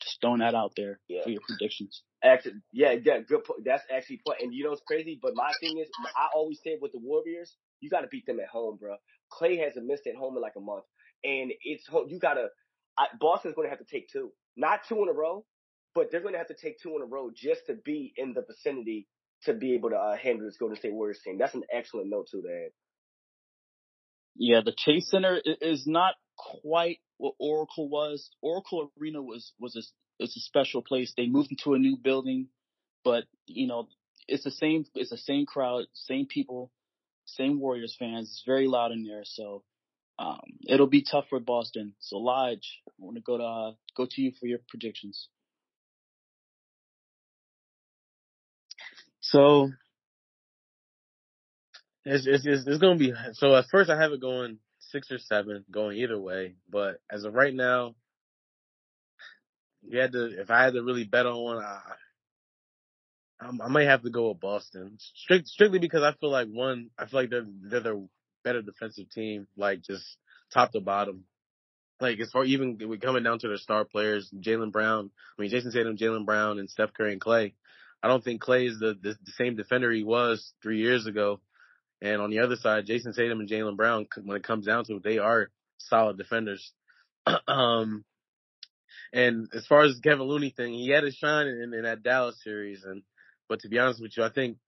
just 0.01 0.21
throwing 0.21 0.41
that 0.41 0.55
out 0.55 0.73
there 0.77 1.01
yeah. 1.09 1.23
for 1.25 1.31
your 1.31 1.41
predictions. 1.41 2.03
Actually, 2.23 2.61
yeah, 2.73 2.93
yeah, 2.93 3.19
good. 3.21 3.45
point. 3.45 3.65
that's 3.65 3.83
actually 3.91 4.21
point. 4.27 4.41
And 4.43 4.55
you 4.55 4.65
know 4.65 4.73
it's 4.73 4.83
crazy, 4.87 5.19
but 5.21 5.33
my 5.35 5.51
thing 5.61 5.79
is, 5.79 5.89
I 6.17 6.29
always 6.35 6.61
say 6.63 6.77
with 6.81 6.93
the 6.93 6.99
Warriors, 6.99 7.57
you 7.81 7.91
got 7.91 8.03
to 8.03 8.09
beat 8.09 8.27
them 8.27 8.39
at 8.41 8.49
home, 8.49 8.77
bro. 8.81 8.97
Klay 9.33 9.65
hasn't 9.65 9.87
missed 9.87 10.07
at 10.07 10.15
home 10.15 10.37
in 10.37 10.43
like 10.43 10.57
a 10.57 10.61
month, 10.61 10.85
and 11.25 11.53
it's 11.63 11.89
you 12.09 12.19
gotta 12.21 12.49
I, 12.99 13.07
Boston's 13.21 13.55
going 13.55 13.67
to 13.67 13.71
have 13.71 13.79
to 13.79 13.85
take 13.85 14.09
two, 14.11 14.33
not 14.57 14.81
two 14.89 15.03
in 15.03 15.09
a 15.09 15.13
row, 15.13 15.45
but 15.95 16.11
they're 16.11 16.21
going 16.21 16.33
to 16.33 16.39
have 16.39 16.49
to 16.49 16.55
take 16.55 16.81
two 16.81 16.97
in 16.97 17.03
a 17.03 17.07
row 17.07 17.31
just 17.35 17.67
to 17.67 17.75
be 17.75 18.13
in 18.17 18.33
the 18.33 18.43
vicinity 18.43 19.07
to 19.45 19.53
be 19.53 19.75
able 19.75 19.91
to 19.91 19.97
uh, 19.97 20.17
handle 20.17 20.47
this 20.47 20.57
Golden 20.57 20.77
State 20.77 20.95
Warriors 20.95 21.21
team. 21.23 21.39
That's 21.39 21.55
an 21.55 21.65
excellent 21.73 22.09
note 22.09 22.29
to 22.31 22.43
that. 22.43 22.71
Yeah, 24.39 24.61
the 24.65 24.75
Chase 24.77 25.11
Center 25.11 25.41
is 25.45 25.87
not 25.87 26.15
quite 26.37 26.99
what 27.19 27.35
Oracle 27.39 27.89
was. 27.89 28.31
Oracle 28.43 28.93
Arena 29.01 29.23
was 29.23 29.53
was 29.59 29.77
a 29.77 29.83
it's 30.23 30.37
a 30.37 30.41
special 30.41 30.83
place. 30.83 31.13
They 31.17 31.27
moved 31.27 31.51
into 31.51 31.75
a 31.75 31.79
new 31.79 31.97
building, 31.97 32.49
but 33.05 33.25
you 33.47 33.67
know 33.67 33.89
it's 34.29 34.45
the 34.45 34.51
same 34.51 34.85
it's 34.95 35.11
the 35.11 35.17
same 35.17 35.47
crowd, 35.47 35.87
same 35.95 36.27
people, 36.27 36.71
same 37.25 37.61
Warriors 37.61 37.97
fans. 37.99 38.29
It's 38.29 38.43
very 38.47 38.67
loud 38.69 38.93
in 38.93 39.05
there, 39.05 39.23
so 39.25 39.63
um, 40.19 40.41
it'll 40.69 40.87
be 40.87 41.03
tough 41.03 41.27
for 41.31 41.41
Boston. 41.41 41.95
So 42.01 42.19
Lodge, 42.19 42.81
I 42.89 42.93
want 42.99 43.17
to 43.17 43.23
go 43.23 43.39
to 43.39 43.45
uh, 43.45 43.73
go 43.97 44.07
to 44.11 44.23
you 44.23 44.33
for 44.39 44.47
your 44.47 44.61
predictions. 44.69 45.29
So 49.21 49.71
it's 52.07 52.27
it's 52.27 52.47
it's, 52.47 52.67
it's 52.67 52.79
going 52.79 52.99
to 52.99 53.05
be 53.05 53.13
so. 53.33 53.55
At 53.57 53.67
first, 53.71 53.91
I 53.91 54.01
have 54.01 54.13
it 54.13 54.21
going 54.21 54.59
six 54.79 55.11
or 55.11 55.19
seven, 55.19 55.65
going 55.71 55.99
either 55.99 56.19
way. 56.19 56.55
But 56.71 57.01
as 57.11 57.25
of 57.25 57.35
right 57.35 57.53
now, 57.53 57.97
you 59.83 59.99
had 59.99 60.13
to. 60.13 60.41
If 60.41 60.51
I 60.51 60.63
had 60.63 60.75
to 60.75 60.83
really 60.83 61.03
bet 61.03 61.27
on 61.27 61.43
one, 61.43 61.65
I, 61.65 61.81
I 63.41 63.69
might 63.69 63.89
have 63.89 64.03
to 64.03 64.11
go 64.11 64.29
with 64.29 64.41
Boston. 64.41 64.99
Strict, 65.01 65.49
strictly 65.49 65.81
because 65.81 66.03
I 66.03 66.13
feel 66.13 66.31
like 66.31 66.49
one, 66.49 66.91
I 66.97 67.07
feel 67.07 67.21
like 67.21 67.31
they're 67.31 67.47
they're 67.63 67.81
the 67.81 68.09
better 68.45 68.63
defensive 68.63 69.11
team, 69.11 69.49
like 69.57 69.83
just 69.83 70.05
top 70.55 70.71
to 70.73 70.81
bottom. 70.81 71.25
Like 72.01 72.21
as 72.21 72.31
far 72.31 72.45
even 72.45 72.79
we 72.89 72.99
coming 72.99 73.25
down 73.25 73.41
to 73.41 73.49
their 73.49 73.57
star 73.57 73.85
players, 73.85 74.31
Jaylen 74.33 74.71
Brown. 74.71 75.11
I 75.37 75.43
mean, 75.43 75.51
Jayson 75.51 75.73
Tatum, 75.73 75.97
Jaylen 75.97 76.25
Brown, 76.25 76.61
and 76.61 76.71
Steph 76.71 76.93
Curry 76.95 77.13
and 77.13 77.21
Klay. 77.21 77.55
I 78.01 78.07
don't 78.07 78.23
think 78.23 78.41
Klay 78.41 78.69
is 78.69 78.79
the, 78.79 78.95
the 79.03 79.17
the 79.25 79.33
same 79.33 79.57
defender 79.57 79.91
he 79.91 80.05
was 80.05 80.53
three 80.63 80.79
years 80.79 81.07
ago. 81.07 81.41
And 82.03 82.21
on 82.21 82.31
the 82.31 82.41
other 82.41 82.57
side, 82.57 82.87
Jayson 82.87 83.15
Tatum 83.15 83.41
and 83.41 83.49
Jaylen 83.49 83.77
Brown, 83.77 84.07
when 84.23 84.37
it 84.37 84.45
comes 84.45 84.67
down 84.67 84.85
to 84.85 84.97
it, 84.97 85.03
they 85.03 85.19
are 85.19 85.49
solid 85.79 86.19
defenders. 86.19 86.73
um, 87.49 88.05
and 89.13 89.49
as 89.55 89.67
far 89.67 89.85
as 89.85 90.01
Kevon 90.01 90.27
Looney 90.27 90.51
thing, 90.51 90.75
he 90.75 90.91
had 90.91 91.05
a 91.05 91.13
shine 91.13 91.47
in, 91.47 91.73
in 91.73 91.83
that 91.83 92.03
Dallas 92.03 92.37
series, 92.43 92.85
and 92.85 93.03
but 93.49 93.61
to 93.61 93.69
be 93.69 93.79
honest 93.79 94.03
with 94.03 94.17
you, 94.17 94.25
I 94.25 94.31
think 94.31 94.59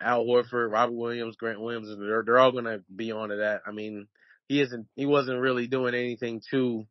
Al 0.00 0.24
Horford, 0.24 0.72
Robert 0.72 0.94
Williams, 0.94 1.36
Grant 1.36 1.60
Williams, 1.60 1.88
they're 1.98 2.22
they're 2.24 2.38
all 2.38 2.52
gonna 2.52 2.78
be 2.94 3.12
on 3.12 3.28
to 3.28 3.36
that. 3.36 3.62
I 3.66 3.72
mean, 3.72 4.06
he 4.48 4.60
isn't 4.62 4.86
he 4.96 5.06
wasn't 5.06 5.40
really 5.40 5.66
doing 5.66 5.94
anything 5.94 6.40
too 6.50 6.86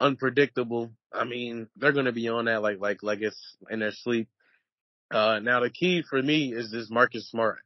unpredictable. 0.00 0.92
I 1.12 1.24
mean, 1.24 1.68
they're 1.76 1.92
gonna 1.92 2.12
be 2.12 2.28
on 2.28 2.46
that 2.46 2.62
like 2.62 2.78
like 2.80 3.02
like 3.02 3.20
it's 3.20 3.56
in 3.68 3.80
their 3.80 3.92
sleep. 3.92 4.28
Uh, 5.10 5.40
now 5.40 5.60
the 5.60 5.70
key 5.70 6.02
for 6.08 6.22
me 6.22 6.54
is 6.54 6.70
this 6.70 6.88
Marcus 6.88 7.28
Smart 7.28 7.58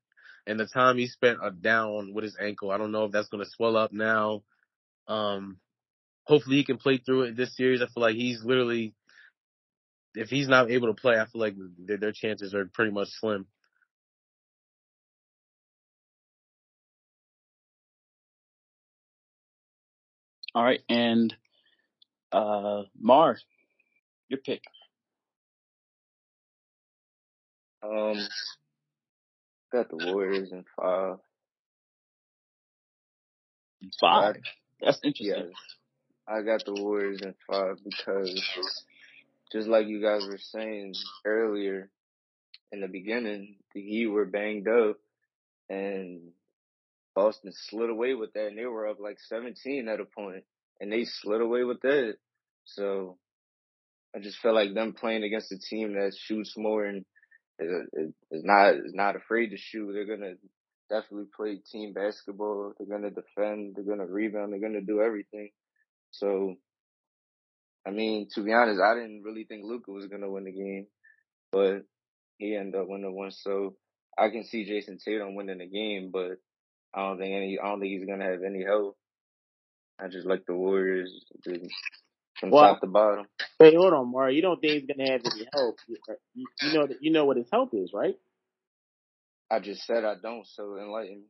and 0.46 0.58
the 0.58 0.66
time 0.66 0.98
he 0.98 1.06
spent 1.06 1.38
uh, 1.42 1.50
down 1.50 2.12
with 2.14 2.24
his 2.24 2.36
ankle. 2.40 2.70
I 2.70 2.78
don't 2.78 2.92
know 2.92 3.04
if 3.04 3.12
that's 3.12 3.28
gonna 3.28 3.44
swell 3.46 3.76
up 3.76 3.92
now. 3.92 4.42
Um, 5.08 5.58
hopefully 6.24 6.56
he 6.56 6.64
can 6.64 6.78
play 6.78 6.98
through 6.98 7.22
it 7.24 7.36
this 7.36 7.56
series. 7.56 7.82
I 7.82 7.86
feel 7.86 8.02
like 8.02 8.16
he's 8.16 8.42
literally, 8.44 8.94
if 10.14 10.28
he's 10.30 10.48
not 10.48 10.70
able 10.70 10.88
to 10.88 11.00
play, 11.00 11.18
I 11.18 11.26
feel 11.26 11.40
like 11.40 11.54
their, 11.78 11.98
their 11.98 12.12
chances 12.12 12.54
are 12.54 12.66
pretty 12.72 12.90
much 12.92 13.08
slim. 13.20 13.46
All 20.54 20.64
right, 20.64 20.80
and 20.88 21.34
uh 22.32 22.82
Mar, 22.98 23.38
your 24.28 24.40
pick. 24.40 24.62
Um, 27.82 28.16
got 29.74 29.90
the 29.90 30.12
Warriors 30.12 30.52
in 30.52 30.64
five. 30.76 31.16
Five. 34.00 34.36
That's 34.80 35.00
interesting. 35.02 35.48
Yes, 35.48 35.54
I 36.26 36.42
got 36.42 36.64
the 36.64 36.80
Warriors 36.80 37.20
in 37.22 37.34
five 37.50 37.76
because 37.84 38.42
just 39.52 39.68
like 39.68 39.86
you 39.86 40.00
guys 40.00 40.22
were 40.28 40.38
saying 40.38 40.94
earlier 41.24 41.90
in 42.72 42.80
the 42.80 42.88
beginning, 42.88 43.56
the 43.74 43.82
Heat 43.82 44.06
were 44.06 44.24
banged 44.24 44.68
up 44.68 44.96
and 45.68 46.20
Boston 47.14 47.52
slid 47.52 47.90
away 47.90 48.14
with 48.14 48.32
that 48.34 48.48
and 48.48 48.58
they 48.58 48.66
were 48.66 48.88
up 48.88 49.00
like 49.00 49.18
17 49.28 49.88
at 49.88 50.00
a 50.00 50.04
point 50.04 50.44
and 50.80 50.92
they 50.92 51.04
slid 51.04 51.40
away 51.40 51.64
with 51.64 51.80
that. 51.82 52.14
So 52.64 53.18
I 54.14 54.20
just 54.20 54.38
felt 54.38 54.54
like 54.54 54.74
them 54.74 54.94
playing 54.94 55.24
against 55.24 55.52
a 55.52 55.58
team 55.58 55.94
that 55.94 56.14
shoots 56.16 56.54
more 56.56 56.84
and 56.84 57.04
is, 57.58 58.12
not 58.44 58.74
is 58.74 58.94
not 58.94 59.16
afraid 59.16 59.50
to 59.50 59.56
shoot. 59.56 59.92
They're 59.92 60.16
gonna 60.16 60.34
definitely 60.90 61.28
play 61.36 61.60
team 61.70 61.92
basketball. 61.92 62.72
They're 62.78 62.98
gonna 62.98 63.10
defend. 63.10 63.76
They're 63.76 63.84
gonna 63.84 64.06
rebound. 64.10 64.52
They're 64.52 64.60
gonna 64.60 64.80
do 64.80 65.00
everything. 65.00 65.50
So, 66.10 66.56
I 67.86 67.90
mean, 67.90 68.28
to 68.34 68.42
be 68.42 68.52
honest, 68.52 68.80
I 68.80 68.94
didn't 68.94 69.22
really 69.22 69.44
think 69.44 69.64
Luka 69.64 69.90
was 69.90 70.06
gonna 70.06 70.30
win 70.30 70.44
the 70.44 70.52
game, 70.52 70.86
but 71.52 71.82
he 72.38 72.56
ended 72.56 72.80
up 72.80 72.88
winning 72.88 73.14
one. 73.14 73.30
So 73.30 73.76
I 74.18 74.30
can 74.30 74.44
see 74.44 74.64
Jayson 74.64 74.98
Tatum 74.98 75.34
winning 75.34 75.58
the 75.58 75.66
game, 75.66 76.10
but 76.12 76.38
I 76.94 77.08
don't 77.08 77.18
think 77.18 77.34
any. 77.34 77.58
I 77.58 77.68
don't 77.68 77.80
think 77.80 77.92
he's 77.92 78.08
gonna 78.08 78.30
have 78.30 78.42
any 78.44 78.64
help. 78.64 78.96
I 80.00 80.08
just 80.08 80.26
like 80.26 80.44
the 80.46 80.54
Warriors 80.54 81.24
from 82.44 82.50
Well, 82.50 82.72
top 82.74 82.80
to 82.80 82.86
bottom. 82.86 83.26
Wait, 83.60 83.74
hold 83.76 83.92
on, 83.92 84.10
Mario. 84.12 84.34
You 84.34 84.42
don't 84.42 84.60
think 84.60 84.72
he's 84.82 84.86
gonna 84.96 85.10
have 85.10 85.20
any 85.24 85.46
help? 85.52 85.76
Uh, 86.08 86.14
you, 86.34 86.46
you 86.62 86.72
know, 86.74 86.88
you 87.00 87.12
know 87.12 87.24
what 87.24 87.36
his 87.36 87.48
help 87.50 87.70
is, 87.74 87.92
right? 87.92 88.16
I 89.50 89.60
just 89.60 89.84
said 89.86 90.04
I 90.04 90.14
don't, 90.20 90.46
so 90.46 90.76
enlighten 90.78 91.18
me. 91.22 91.26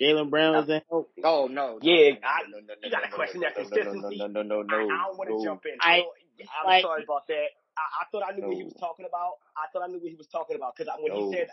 Jaylen 0.00 0.28
Brown 0.30 0.56
is 0.64 0.68
a 0.68 0.82
help. 0.90 1.10
Oh 1.22 1.46
no. 1.46 1.78
no, 1.78 1.78
Yeah, 1.82 2.12
no, 2.14 2.18
I- 2.26 2.42
no, 2.50 2.58
no, 2.58 2.66
no, 2.66 2.74
you 2.82 2.90
gotta 2.90 3.10
no, 3.10 3.14
question 3.16 3.40
no, 3.40 3.46
that 3.48 3.56
no, 3.56 3.62
no, 3.62 3.70
consistency. 3.70 4.18
No, 4.18 4.26
no, 4.26 4.42
no, 4.42 4.62
no, 4.62 4.76
I. 4.76 4.82
I 4.82 5.06
don't 5.06 5.18
want 5.18 5.30
to 5.30 5.36
no. 5.38 5.44
jump 5.44 5.62
in. 5.66 5.76
I- 5.80 5.86
I, 5.94 5.98
am 6.00 6.66
like- 6.66 6.82
sorry 6.82 7.04
about 7.04 7.26
that. 7.28 7.46
I, 7.78 8.02
I 8.02 8.04
thought 8.10 8.22
I 8.28 8.34
knew 8.34 8.46
what 8.46 8.56
he 8.56 8.64
was 8.64 8.74
talking 8.78 9.06
about. 9.06 9.34
I 9.56 9.70
thought 9.72 9.82
I 9.82 9.86
knew 9.86 9.98
what 10.00 10.08
he 10.10 10.16
was 10.16 10.26
talking 10.28 10.56
about 10.56 10.74
because 10.76 10.92
when 10.98 11.12
No. 11.12 11.30
he 11.30 11.36
said 11.36 11.48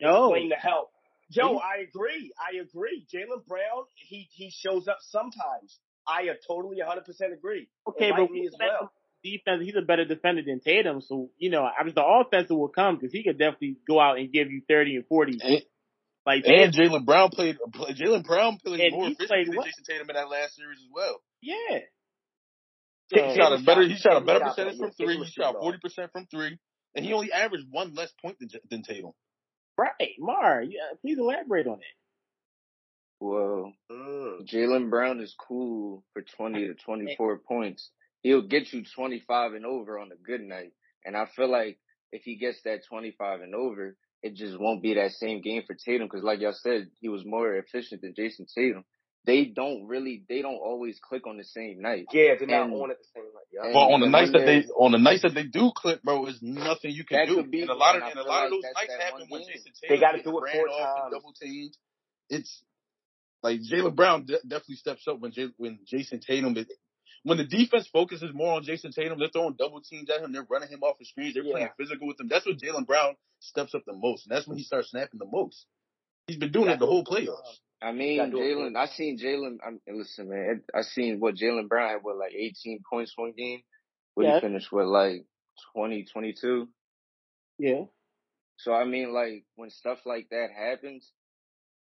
No, 0.00 0.28
explain 0.28 0.48
the 0.50 0.56
help. 0.56 0.90
Joe, 1.30 1.54
He- 1.56 1.62
I 1.64 1.82
agree. 1.88 2.32
I 2.36 2.56
agree. 2.60 3.06
Jaylen 3.12 3.46
Brown, 3.46 3.84
he 3.94 4.28
he 4.32 4.50
shows 4.50 4.88
up 4.88 4.98
sometimes. 5.00 5.80
I 6.08 6.28
uh, 6.28 6.34
totally 6.46 6.78
100% 6.78 7.32
agree. 7.32 7.68
okay, 7.88 8.10
but 8.10 8.30
me 8.30 8.46
as 8.46 8.54
well. 8.58 8.92
defense, 9.22 9.62
he's 9.64 9.74
a 9.76 9.82
better 9.82 10.04
defender 10.04 10.42
than 10.46 10.60
Tatum. 10.60 11.00
So 11.00 11.30
you 11.38 11.50
know, 11.50 11.64
I 11.64 11.84
mean, 11.84 11.94
the 11.94 12.04
offense 12.04 12.48
will 12.50 12.68
come 12.68 12.96
because 12.96 13.12
he 13.12 13.24
could 13.24 13.38
definitely 13.38 13.76
go 13.88 14.00
out 14.00 14.18
and 14.18 14.32
give 14.32 14.50
you 14.50 14.62
thirty 14.68 14.96
and 14.96 15.06
forty. 15.06 15.38
And, 15.42 15.62
Like 16.24 16.44
and 16.46 16.72
Jaylen 16.72 17.04
Brown 17.04 17.30
played. 17.30 17.58
Jaylen 17.74 18.24
Brown 18.24 18.58
played 18.64 18.92
more 18.92 19.06
efficiently 19.06 19.26
played 19.26 19.46
than. 19.46 19.54
Jayson 19.54 19.84
Tatum 19.86 20.10
in 20.10 20.16
that 20.16 20.30
last 20.30 20.56
series 20.56 20.78
as 20.78 20.88
well. 20.92 21.20
yeah. 21.42 21.78
He 23.08 23.18
shot 23.36 23.52
a 23.52 23.62
better. 23.62 23.86
He 23.86 23.96
shot 23.96 24.16
a 24.16 24.24
better 24.24 24.40
percentage 24.46 24.78
from 24.78 24.90
three. 24.90 25.16
He 25.16 25.24
shot 25.26 25.52
shot 25.52 25.56
forty 25.60 25.78
percent 25.78 26.10
from 26.12 26.26
three, 26.26 26.58
and 26.94 27.04
he 27.04 27.12
only 27.12 27.32
averaged 27.32 27.66
one 27.70 27.94
less 27.94 28.12
point 28.20 28.36
than, 28.40 28.48
than 28.68 28.82
Tatum. 28.82 29.12
Right, 29.78 30.14
Mar. 30.18 30.62
Yeah, 30.62 30.96
please 31.02 31.18
elaborate 31.18 31.66
on 31.66 31.78
it. 31.78 31.84
Well, 33.20 33.72
Mm. 33.90 34.46
Jaylen 34.46 34.90
Brown 34.90 35.20
is 35.20 35.34
cool 35.38 36.04
for 36.12 36.22
20 36.22 36.66
to 36.68 36.74
24 36.74 37.38
points. 37.38 37.90
He'll 38.22 38.42
get 38.42 38.72
you 38.72 38.82
25 38.94 39.54
and 39.54 39.64
over 39.64 39.98
on 39.98 40.12
a 40.12 40.16
good 40.16 40.40
night. 40.42 40.72
And 41.04 41.16
I 41.16 41.26
feel 41.26 41.48
like 41.50 41.78
if 42.12 42.22
he 42.24 42.36
gets 42.36 42.60
that 42.62 42.84
25 42.88 43.40
and 43.40 43.54
over, 43.54 43.96
it 44.22 44.34
just 44.34 44.58
won't 44.58 44.82
be 44.82 44.94
that 44.94 45.12
same 45.12 45.40
game 45.40 45.62
for 45.66 45.74
Tatum. 45.74 46.08
Cause 46.08 46.22
like 46.24 46.40
y'all 46.40 46.52
said, 46.52 46.90
he 47.00 47.08
was 47.08 47.24
more 47.24 47.54
efficient 47.54 48.02
than 48.02 48.14
Jayson 48.14 48.46
Tatum. 48.52 48.84
They 49.24 49.44
don't 49.46 49.86
really, 49.86 50.22
they 50.28 50.40
don't 50.42 50.54
always 50.56 50.98
click 51.00 51.26
on 51.26 51.36
the 51.36 51.44
same 51.44 51.80
night. 51.80 52.06
Yeah, 52.12 52.34
they're 52.38 52.46
not 52.46 52.64
And- 52.70 52.74
on 52.74 52.90
at 52.90 52.98
the 52.98 53.04
same 53.14 53.24
rate. 53.24 53.48
Yeah. 53.52 53.72
But 53.72 53.90
on 53.92 54.00
the 54.00 54.08
nights 54.08 54.32
that 54.32 54.44
they 54.46 54.64
on 54.76 54.92
the 54.92 54.98
nights 54.98 55.22
that 55.22 55.34
they 55.34 55.42
do 55.44 55.72
click, 55.74 56.02
bro, 56.02 56.24
there's 56.26 56.42
nothing 56.42 56.92
you 56.92 57.04
can 57.04 57.18
That 57.18 57.28
do. 57.28 57.36
could 57.36 57.50
be 57.50 57.62
and 57.62 57.70
a 57.70 57.74
lot 57.74 57.96
of 57.96 58.02
one. 58.02 58.10
And 58.12 58.20
a 58.20 58.22
lot 58.24 58.28
like 58.28 58.44
of 58.46 58.50
those 58.52 58.62
nights 58.74 58.94
happen 58.94 59.26
when 59.28 59.40
game. 59.42 59.50
Jayson 59.50 59.72
They 59.82 59.88
Tatum 59.88 60.00
gotta 60.00 60.22
do 60.22 60.38
it 60.38 60.42
ran 60.42 60.54
four 60.56 60.68
off 60.70 60.98
times. 61.00 61.12
double 61.12 61.32
teamed. 61.32 61.76
It's 62.30 62.62
like 63.46 63.60
Jaylen 63.60 63.94
Brown 63.94 64.24
de- 64.24 64.40
definitely 64.42 64.76
steps 64.76 65.06
up 65.08 65.20
when 65.20 65.32
J- 65.32 65.52
when 65.56 65.78
Jayson 65.86 66.20
Tatum 66.20 66.56
is. 66.56 66.66
When 67.22 67.38
the 67.38 67.44
defense 67.44 67.88
focuses 67.88 68.32
more 68.32 68.54
on 68.54 68.62
Jayson 68.64 68.92
Tatum, 68.92 69.18
they're 69.18 69.28
throwing 69.28 69.54
double 69.58 69.80
teams 69.80 70.08
at 70.10 70.20
him. 70.20 70.32
They're 70.32 70.46
running 70.48 70.68
him 70.68 70.82
off 70.82 70.98
the 70.98 71.04
screens. 71.04 71.34
They're 71.34 71.42
Yeah. 71.42 71.52
playing 71.52 71.68
physical 71.76 72.06
with 72.06 72.20
him. 72.20 72.28
That's 72.28 72.46
when 72.46 72.56
Jaylen 72.58 72.86
Brown 72.86 73.16
steps 73.40 73.74
up 73.74 73.84
the 73.84 73.92
most, 73.94 74.26
and 74.26 74.34
that's 74.36 74.46
when 74.46 74.56
he 74.58 74.64
starts 74.64 74.90
snapping 74.90 75.18
the 75.18 75.26
most. 75.26 75.66
He's 76.28 76.36
been 76.36 76.52
doing 76.52 76.68
it 76.70 76.78
the 76.78 76.86
whole 76.86 77.04
playoffs. 77.04 77.58
I 77.82 77.92
mean, 77.92 78.18
Gotta 78.18 78.30
do 78.30 78.38
it 78.38 78.42
Jaylen. 78.42 78.76
I 78.76 78.86
seen 78.86 79.18
Jaylen. 79.18 79.58
I'm 79.66 79.80
listen, 79.88 80.28
man. 80.28 80.62
I 80.74 80.82
seen 80.82 81.18
what 81.20 81.34
Jaylen 81.34 81.68
Brown 81.68 81.90
had. 81.90 82.02
What 82.02 82.16
like 82.16 82.32
18 82.34 82.82
points 82.88 83.12
one 83.16 83.32
game. 83.32 83.62
What 84.14 84.24
Yeah. 84.26 84.34
he 84.36 84.40
finished 84.40 84.70
with 84.72 84.86
like 84.86 85.26
20, 85.74 86.04
22. 86.04 86.68
Yeah. 87.58 87.84
So 88.58 88.72
I 88.72 88.84
mean, 88.84 89.12
like 89.12 89.44
when 89.56 89.70
stuff 89.70 89.98
like 90.06 90.28
that 90.30 90.48
happens, 90.56 91.12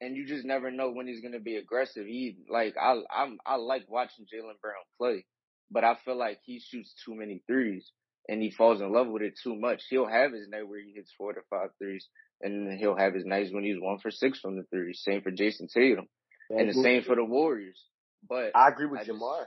and 0.03 0.17
you 0.17 0.27
just 0.27 0.45
never 0.45 0.71
know 0.71 0.91
when 0.91 1.07
he's 1.07 1.21
gonna 1.21 1.41
be 1.41 1.57
aggressive. 1.57 2.05
He 2.07 2.37
like 2.51 2.75
I 2.77 3.01
I'm 3.11 3.39
I 3.47 3.57
like 3.57 3.85
watching 3.89 4.27
Jaylen 4.27 4.61
Brown 4.61 4.83
play, 4.99 5.25
but 5.71 5.85
I 5.85 5.97
feel 6.05 6.19
like 6.19 6.41
he 6.45 6.61
shoots 6.61 6.93
too 7.05 7.15
many 7.15 7.43
threes 7.47 7.91
and 8.29 8.43
he 8.43 8.51
falls 8.51 8.81
in 8.81 8.93
love 8.93 9.09
with 9.09 9.23
it 9.23 9.39
too 9.43 9.55
much. 9.55 9.83
He'll 9.89 10.09
have 10.09 10.33
his 10.33 10.49
night 10.49 10.69
where 10.69 10.81
he 10.81 10.93
hits 10.93 11.13
four 11.17 11.33
to 11.33 11.41
five 11.51 11.71
threes, 11.79 12.07
and 12.41 12.67
then 12.67 12.77
he'll 12.79 12.97
have 12.97 13.15
his 13.15 13.25
nights 13.25 13.51
when 13.53 13.65
he's 13.65 13.81
one 13.81 13.99
for 13.99 14.11
six 14.11 14.39
from 14.41 14.57
the 14.57 14.65
threes. 14.71 15.01
Same 15.05 15.23
for 15.23 15.31
Jayson 15.31 15.69
Tatum, 15.73 16.09
and 16.51 16.69
the 16.69 16.75
same 16.75 17.03
for 17.05 17.17
the 17.17 17.25
Warriors. 17.25 17.81
But 18.29 18.53
I 18.55 18.69
agree 18.69 18.87
with 18.87 19.01
I 19.01 19.05
just- 19.05 19.21
Jamar. 19.21 19.47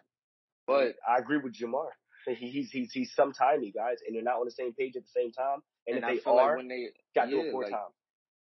but 0.67 0.95
I 1.07 1.17
agree 1.19 1.37
with 1.37 1.53
Jamar. 1.53 1.89
He, 2.27 2.49
he's 2.49 2.71
he's 2.71 2.91
he's 2.91 3.13
sometimey, 3.17 3.73
guys, 3.73 3.97
and 4.05 4.15
they're 4.15 4.23
not 4.23 4.39
on 4.39 4.45
the 4.45 4.51
same 4.51 4.73
page 4.73 4.95
at 4.95 5.03
the 5.03 5.11
same 5.15 5.31
time. 5.31 5.59
And, 5.85 5.97
and 5.97 6.05
if 6.05 6.27
I 6.27 6.31
they 6.31 6.37
are, 6.37 6.47
like 6.47 6.57
when 6.57 6.67
they 6.67 6.87
got 7.13 7.25
to 7.25 7.31
do 7.31 7.41
it 7.41 7.51
four 7.51 7.63
like, 7.63 7.71
times. 7.71 7.93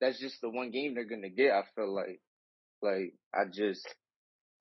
That's 0.00 0.20
just 0.20 0.40
the 0.40 0.50
one 0.50 0.70
game 0.70 0.94
they're 0.94 1.04
gonna 1.04 1.30
get. 1.30 1.52
I 1.52 1.62
feel 1.74 1.94
like, 1.94 2.20
like 2.82 3.14
I 3.34 3.44
just, 3.52 3.86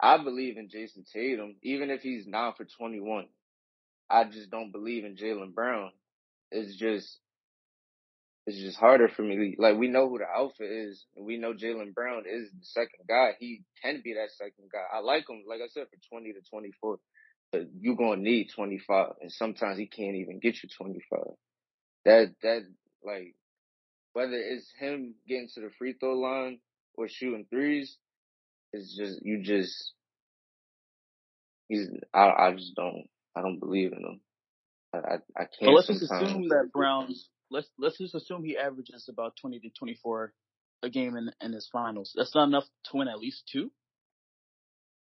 I 0.02 0.24
believe 0.24 0.58
in 0.58 0.70
Jayson 0.70 1.06
Tatum, 1.12 1.56
even 1.64 1.90
if 1.92 2.02
he's 2.02 2.28
nine 2.28 2.54
for 2.58 2.66
twenty 2.66 3.00
one. 3.00 3.28
I 4.10 4.26
just 4.26 4.52
don't 4.52 4.72
believe 4.72 5.06
in 5.06 5.16
Jaylen 5.18 5.54
Brown. 5.54 5.92
It's 6.52 6.78
just, 6.78 7.20
it's 8.46 8.60
just 8.60 8.78
harder 8.78 9.10
for 9.10 9.24
me. 9.24 9.56
Like 9.60 9.78
we 9.78 9.90
know 9.90 10.10
who 10.10 10.20
the 10.20 10.26
alpha 10.34 10.64
is, 10.64 11.06
and 11.16 11.26
we 11.26 11.38
know 11.38 11.54
Jaylen 11.54 11.94
Brown 11.94 12.24
is 12.30 12.50
the 12.52 12.66
second 12.66 13.08
guy. 13.10 13.32
He 13.40 13.64
can 13.84 14.02
be 14.04 14.14
that 14.14 14.32
second 14.32 14.70
guy. 14.72 14.84
I 14.94 15.00
like 15.02 15.30
him, 15.30 15.44
like 15.48 15.62
I 15.64 15.68
said, 15.70 15.88
for 15.90 16.00
twenty 16.10 16.34
to 16.34 16.42
twenty 16.50 16.72
four. 16.82 17.00
But 17.52 17.64
you 17.80 17.96
gonna 17.98 18.22
need 18.22 18.50
twenty 18.56 18.80
five, 18.80 19.14
and 19.22 19.32
sometimes 19.32 19.80
he 19.80 19.88
can't 19.88 20.18
even 20.18 20.40
get 20.40 20.64
you 20.64 20.70
twenty 20.78 21.02
five. 21.10 21.34
That 22.06 22.36
that 22.44 22.64
like 23.04 23.36
whether 24.14 24.36
it's 24.36 24.72
him 24.80 25.16
getting 25.28 25.50
to 25.56 25.62
the 25.62 25.72
free 25.80 25.96
throw 26.00 26.16
line 26.16 26.60
or 26.96 27.08
shooting 27.10 27.48
threes, 27.50 27.98
it's 28.74 28.96
just 28.98 29.26
you 29.26 29.44
just 29.44 29.94
he's 31.70 31.90
I 32.14 32.30
I 32.30 32.54
just 32.56 32.76
don't 32.76 33.08
I 33.36 33.42
don't 33.42 33.60
believe 33.60 33.94
in 33.94 34.00
him. 34.00 34.22
I 34.94 34.98
I, 34.98 35.16
I 35.38 35.46
can't. 35.46 35.50
But 35.62 35.72
let's 35.74 35.88
just 35.88 36.04
assume 36.04 36.50
that 36.50 36.72
Brown's 36.74 37.30
let's 37.52 37.70
let's 37.80 37.98
just 37.98 38.16
assume 38.16 38.44
he 38.44 38.58
averages 38.58 39.10
about 39.10 39.36
twenty 39.42 39.60
to 39.60 39.70
twenty 39.78 39.96
four 40.04 40.34
a 40.84 40.90
game 40.90 41.18
in 41.18 41.32
in 41.42 41.54
his 41.54 41.70
finals. 41.72 42.14
That's 42.16 42.36
not 42.36 42.48
enough 42.48 42.66
to 42.92 42.98
win 42.98 43.08
at 43.10 43.20
least 43.20 43.44
two. 43.52 43.72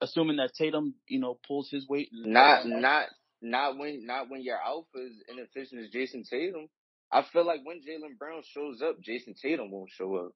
assuming 0.03 0.38
that 0.38 0.55
Tatum, 0.55 0.95
you 1.09 1.21
know, 1.21 1.38
pulls 1.49 1.71
his 1.71 1.88
weight. 1.88 2.11
Not 2.12 2.66
not 2.66 3.09
not 3.42 3.79
when 3.79 4.07
not 4.07 4.31
when 4.31 4.42
your 4.45 4.59
alpha 4.59 4.99
is 4.99 5.14
inefficient 5.29 5.83
as 5.83 5.90
Jayson 5.90 6.25
Tatum. 6.31 6.69
I 7.12 7.23
feel 7.33 7.47
like 7.47 7.61
when 7.64 7.79
Jaylen 7.79 8.19
Brown 8.19 8.42
shows 8.53 8.83
up, 8.83 9.01
Jayson 9.01 9.35
Tatum 9.40 9.71
won't 9.71 9.90
show 9.90 10.16
up. 10.16 10.33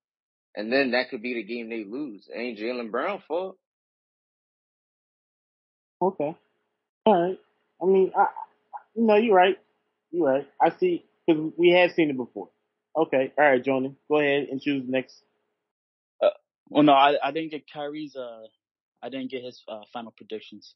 And 0.55 0.73
then 0.73 0.93
that 0.93 1.11
could 1.11 1.23
be 1.23 1.35
the 1.35 1.43
game 1.43 1.69
they 1.69 1.85
lose. 1.85 2.29
It 2.33 2.39
ain't 2.39 2.59
Jaylen 2.59 2.91
Brown 2.91 3.23
fault. 3.27 3.57
Okay. 6.03 6.37
All 7.07 7.29
right. 7.29 7.39
I 7.83 7.87
mean, 7.87 8.13
I, 8.17 8.27
no, 8.97 9.17
you're 9.17 9.35
right. 9.35 9.59
You're 10.11 10.27
right. 10.27 10.49
I 10.61 10.71
see 10.79 11.05
because 11.27 11.53
we 11.57 11.71
have 11.71 11.93
seen 11.93 12.11
it 12.11 12.17
before. 12.17 12.49
Okay. 12.97 13.33
All 13.39 13.45
right, 13.45 13.63
Jordan, 13.63 13.97
go 14.09 14.19
ahead 14.19 14.49
and 14.51 14.61
choose 14.61 14.85
next. 14.89 15.23
Uh, 16.23 16.31
well, 16.69 16.83
no, 16.83 16.93
I, 16.93 17.15
I 17.23 17.31
didn't 17.31 17.51
get 17.51 17.71
Kyrie's. 17.73 18.17
Uh, 18.17 18.47
I 19.03 19.09
didn't 19.09 19.31
get 19.31 19.45
his 19.45 19.63
uh, 19.69 19.83
final 19.93 20.13
predictions. 20.17 20.75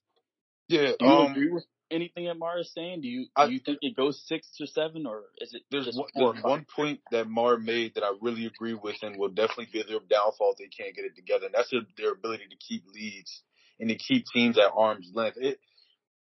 Yeah. 0.69 0.93
Do 0.99 1.07
you 1.07 1.13
um, 1.13 1.33
agree 1.33 1.51
with 1.51 1.65
anything 1.91 2.27
that 2.27 2.37
Mar 2.37 2.59
is 2.59 2.73
saying? 2.73 3.03
Do 3.03 3.09
you 3.09 3.27
I- 3.37 3.47
do 3.47 3.53
you 3.53 3.59
think 3.59 3.79
it 3.83 3.97
goes 3.97 4.23
six 4.27 4.49
or 4.61 4.67
seven, 4.67 5.07
or 5.07 5.25
is 5.39 5.55
it 5.55 5.63
There's 5.71 5.95
one, 5.95 6.09
there's 6.15 6.43
one 6.43 6.67
point 6.75 7.01
that 7.11 7.29
Mar 7.29 7.57
made 7.59 7.95
that 7.95 8.05
I 8.05 8.13
really 8.21 8.47
agree 8.47 8.75
with 8.75 8.97
and 9.03 9.19
will 9.19 9.29
definitely 9.29 9.69
be 9.73 9.83
their 9.83 10.01
downfall 10.01 10.53
if 10.53 10.59
they 10.59 10.69
can't 10.69 10.95
get 10.95 11.05
it 11.05 11.17
together. 11.17 11.47
And 11.47 11.55
that's 11.55 11.71
their, 11.71 11.83
their 11.97 12.13
ability 12.13 12.45
to 12.51 12.57
keep 12.57 12.85
leads 12.93 13.43
and 13.79 13.89
to 13.89 13.97
keep 13.97 14.25
teams 14.33 14.59
at 14.59 14.73
arm's 14.75 15.11
length. 15.13 15.37
It, 15.41 15.59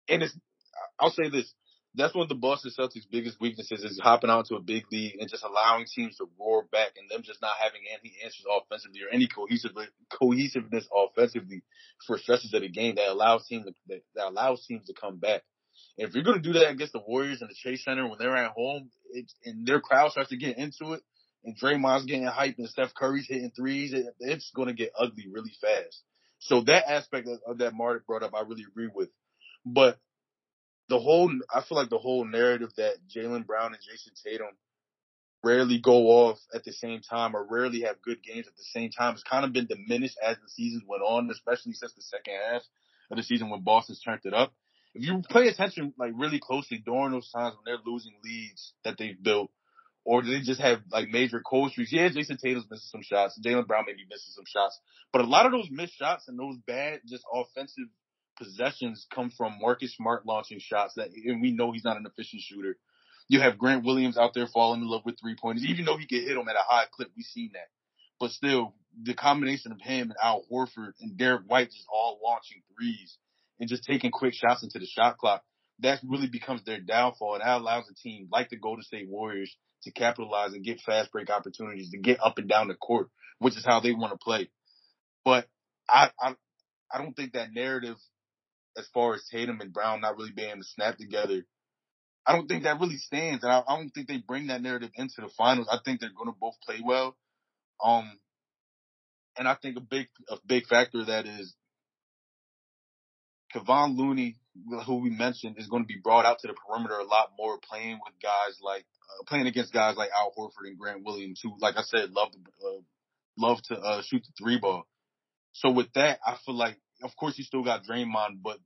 and 0.08 0.22
it's, 0.22 0.36
I'll 0.98 1.10
say 1.10 1.28
this. 1.28 1.52
That's 1.94 2.14
one 2.14 2.22
of 2.22 2.30
the 2.30 2.34
Boston 2.34 2.72
Celtics' 2.78 3.10
biggest 3.10 3.38
weaknesses 3.38 3.84
is 3.84 4.00
hopping 4.02 4.30
onto 4.30 4.54
a 4.54 4.60
big 4.60 4.84
lead 4.90 5.16
and 5.20 5.28
just 5.28 5.44
allowing 5.44 5.84
teams 5.84 6.16
to 6.16 6.28
roar 6.40 6.64
back 6.72 6.92
and 6.96 7.08
them 7.10 7.22
just 7.22 7.42
not 7.42 7.52
having 7.62 7.82
any 7.90 8.14
answers 8.24 8.46
offensively 8.48 9.00
or 9.02 9.12
any 9.12 9.28
cohesive, 9.28 9.72
cohesiveness 10.10 10.88
offensively 10.94 11.62
for 12.06 12.16
stretches 12.16 12.54
of 12.54 12.62
the 12.62 12.70
game 12.70 12.94
that 12.94 13.10
allows 13.10 13.46
teams 13.46 13.66
to, 13.66 13.74
that, 13.88 14.26
allows 14.26 14.64
teams 14.66 14.86
to 14.86 14.94
come 14.94 15.18
back. 15.18 15.42
And 15.98 16.08
if 16.08 16.14
you're 16.14 16.24
going 16.24 16.42
to 16.42 16.52
do 16.52 16.58
that 16.58 16.70
against 16.70 16.94
the 16.94 17.02
Warriors 17.06 17.42
and 17.42 17.50
the 17.50 17.54
Chase 17.54 17.84
Center 17.84 18.08
when 18.08 18.18
they're 18.18 18.36
at 18.36 18.52
home, 18.52 18.90
and 19.44 19.66
their 19.66 19.80
crowd 19.80 20.12
starts 20.12 20.30
to 20.30 20.38
get 20.38 20.56
into 20.56 20.94
it, 20.94 21.02
and 21.44 21.58
Draymond's 21.58 22.06
getting 22.06 22.24
hyped 22.24 22.58
and 22.58 22.68
Steph 22.68 22.94
Curry's 22.94 23.26
hitting 23.28 23.52
threes, 23.54 23.92
it, 23.92 24.06
it's 24.20 24.50
going 24.54 24.68
to 24.68 24.74
get 24.74 24.92
ugly 24.98 25.26
really 25.30 25.52
fast. 25.60 26.02
So 26.38 26.62
that 26.62 26.90
aspect 26.90 27.28
of, 27.28 27.38
of 27.46 27.58
that 27.58 27.74
Martin 27.74 28.02
brought 28.06 28.22
up, 28.22 28.34
I 28.34 28.40
really 28.40 28.64
agree 28.66 28.88
with. 28.92 29.10
But 29.66 29.98
the 30.92 31.00
whole, 31.00 31.32
I 31.50 31.62
feel 31.62 31.78
like 31.78 31.88
the 31.88 31.96
whole 31.96 32.26
narrative 32.26 32.68
that 32.76 32.96
Jaylen 33.08 33.46
Brown 33.46 33.72
and 33.72 33.82
Jayson 33.82 34.12
Tatum 34.22 34.54
rarely 35.42 35.78
go 35.78 36.08
off 36.08 36.38
at 36.54 36.64
the 36.64 36.72
same 36.72 37.00
time 37.00 37.34
or 37.34 37.46
rarely 37.48 37.80
have 37.80 38.02
good 38.02 38.22
games 38.22 38.46
at 38.46 38.54
the 38.56 38.62
same 38.62 38.90
time 38.90 39.14
has 39.14 39.22
kind 39.22 39.46
of 39.46 39.54
been 39.54 39.66
diminished 39.66 40.18
as 40.22 40.36
the 40.36 40.50
season 40.50 40.82
went 40.86 41.02
on, 41.02 41.30
especially 41.30 41.72
since 41.72 41.94
the 41.94 42.02
second 42.02 42.34
half 42.46 42.60
of 43.10 43.16
the 43.16 43.22
season 43.22 43.48
when 43.48 43.62
Boston's 43.62 44.02
turned 44.02 44.20
it 44.24 44.34
up. 44.34 44.52
If 44.94 45.02
you 45.06 45.22
pay 45.30 45.48
attention 45.48 45.94
like 45.98 46.12
really 46.14 46.38
closely 46.38 46.76
during 46.84 47.12
those 47.12 47.30
times 47.30 47.56
when 47.56 47.64
they're 47.64 47.82
losing 47.90 48.12
leads 48.22 48.74
that 48.84 48.98
they've 48.98 49.20
built, 49.20 49.50
or 50.04 50.22
they 50.22 50.40
just 50.40 50.60
have 50.60 50.80
like 50.90 51.08
major 51.08 51.40
cold 51.40 51.70
streaks. 51.70 51.92
Yeah, 51.92 52.10
Jayson 52.10 52.36
Tatum's 52.36 52.66
missing 52.70 52.88
some 52.90 53.02
shots. 53.02 53.40
Jaylen 53.42 53.66
Brown 53.66 53.84
may 53.86 53.94
be 53.94 54.04
missing 54.10 54.34
some 54.34 54.44
shots. 54.46 54.78
But 55.10 55.22
a 55.22 55.26
lot 55.26 55.46
of 55.46 55.52
those 55.52 55.68
missed 55.70 55.96
shots 55.96 56.28
and 56.28 56.38
those 56.38 56.56
bad, 56.66 57.00
just 57.08 57.24
offensive 57.32 57.86
possessions 58.38 59.06
come 59.12 59.30
from 59.30 59.58
Marcus 59.60 59.94
Smart 59.96 60.26
launching 60.26 60.58
shots 60.60 60.94
that, 60.96 61.10
and 61.12 61.40
we 61.40 61.52
know 61.52 61.72
he's 61.72 61.84
not 61.84 61.96
an 61.96 62.06
efficient 62.06 62.42
shooter. 62.42 62.76
You 63.28 63.40
have 63.40 63.58
Grant 63.58 63.84
Williams 63.84 64.18
out 64.18 64.34
there 64.34 64.46
falling 64.46 64.82
in 64.82 64.88
love 64.88 65.02
with 65.04 65.18
three 65.20 65.36
pointers, 65.40 65.64
even 65.64 65.84
though 65.84 65.96
he 65.96 66.06
can 66.06 66.22
hit 66.22 66.34
them 66.34 66.48
at 66.48 66.56
a 66.56 66.64
high 66.66 66.86
clip. 66.92 67.08
We've 67.16 67.24
seen 67.24 67.50
that. 67.54 67.68
But 68.20 68.30
still, 68.30 68.74
the 69.00 69.14
combination 69.14 69.72
of 69.72 69.80
him 69.80 70.10
and 70.10 70.18
Al 70.22 70.44
Horford 70.50 70.92
and 71.00 71.16
Derrick 71.16 71.42
White 71.46 71.70
just 71.70 71.86
all 71.92 72.20
launching 72.22 72.62
threes 72.76 73.16
and 73.58 73.68
just 73.68 73.84
taking 73.84 74.10
quick 74.10 74.34
shots 74.34 74.62
into 74.62 74.78
the 74.78 74.86
shot 74.86 75.18
clock, 75.18 75.42
that 75.80 76.00
really 76.06 76.28
becomes 76.28 76.64
their 76.64 76.80
downfall. 76.80 77.34
And 77.34 77.42
that 77.42 77.60
allows 77.60 77.84
a 77.90 77.94
team 77.94 78.28
like 78.30 78.50
the 78.50 78.58
Golden 78.58 78.82
State 78.82 79.08
Warriors 79.08 79.56
to 79.84 79.92
capitalize 79.92 80.52
and 80.52 80.64
get 80.64 80.80
fast 80.80 81.10
break 81.10 81.30
opportunities 81.30 81.90
to 81.90 81.98
get 81.98 82.18
up 82.22 82.38
and 82.38 82.48
down 82.48 82.68
the 82.68 82.74
court, 82.74 83.08
which 83.38 83.56
is 83.56 83.64
how 83.64 83.80
they 83.80 83.92
want 83.92 84.12
to 84.12 84.18
play. 84.22 84.48
But 85.24 85.48
I, 85.88 86.10
I, 86.20 86.34
I 86.92 86.98
don't 86.98 87.14
think 87.14 87.32
that 87.32 87.52
narrative, 87.52 87.96
as 88.76 88.86
far 88.94 89.14
as 89.14 89.26
Tatum 89.30 89.60
and 89.60 89.72
Brown 89.72 90.00
not 90.00 90.16
really 90.16 90.32
being 90.32 90.50
able 90.50 90.62
to 90.62 90.68
snap 90.68 90.96
together, 90.96 91.44
I 92.26 92.32
don't 92.32 92.46
think 92.46 92.64
that 92.64 92.80
really 92.80 92.96
stands. 92.96 93.42
And 93.44 93.52
I, 93.52 93.62
I 93.66 93.76
don't 93.76 93.90
think 93.90 94.08
they 94.08 94.18
bring 94.18 94.46
that 94.48 94.62
narrative 94.62 94.90
into 94.94 95.20
the 95.20 95.30
finals. 95.36 95.68
I 95.70 95.78
think 95.84 96.00
they're 96.00 96.10
going 96.16 96.32
to 96.32 96.38
both 96.38 96.54
play 96.64 96.80
well. 96.84 97.16
Um, 97.84 98.18
and 99.36 99.48
I 99.48 99.54
think 99.54 99.76
a 99.76 99.80
big, 99.80 100.08
a 100.28 100.36
big 100.46 100.66
factor 100.66 101.04
that 101.04 101.26
is 101.26 101.54
Kevon 103.54 103.96
Looney, 103.96 104.36
who 104.86 104.96
we 104.96 105.10
mentioned, 105.10 105.56
is 105.58 105.68
going 105.68 105.82
to 105.82 105.86
be 105.86 106.00
brought 106.02 106.24
out 106.24 106.38
to 106.40 106.48
the 106.48 106.54
perimeter 106.54 106.94
a 106.94 107.04
lot 107.04 107.32
more, 107.38 107.58
playing 107.58 107.98
with 108.04 108.14
guys 108.22 108.58
like 108.62 108.84
uh, 109.02 109.24
playing 109.26 109.46
against 109.46 109.72
guys 109.72 109.96
like 109.96 110.10
Al 110.18 110.32
Horford 110.36 110.66
and 110.66 110.78
Grant 110.78 111.04
Williams, 111.04 111.40
who, 111.42 111.54
like 111.60 111.76
I 111.76 111.82
said, 111.82 112.10
love 112.12 112.30
to 112.32 112.38
uh, 112.38 112.80
love 113.36 113.62
to 113.64 113.74
uh, 113.74 114.02
shoot 114.02 114.22
the 114.24 114.32
three 114.42 114.58
ball. 114.58 114.86
So 115.52 115.70
with 115.70 115.92
that, 115.94 116.18
I 116.26 116.36
feel 116.46 116.54
like, 116.54 116.76
of 117.02 117.16
course, 117.16 117.38
you 117.38 117.44
still 117.44 117.64
got 117.64 117.84
Draymond, 117.84 118.42
but 118.42 118.58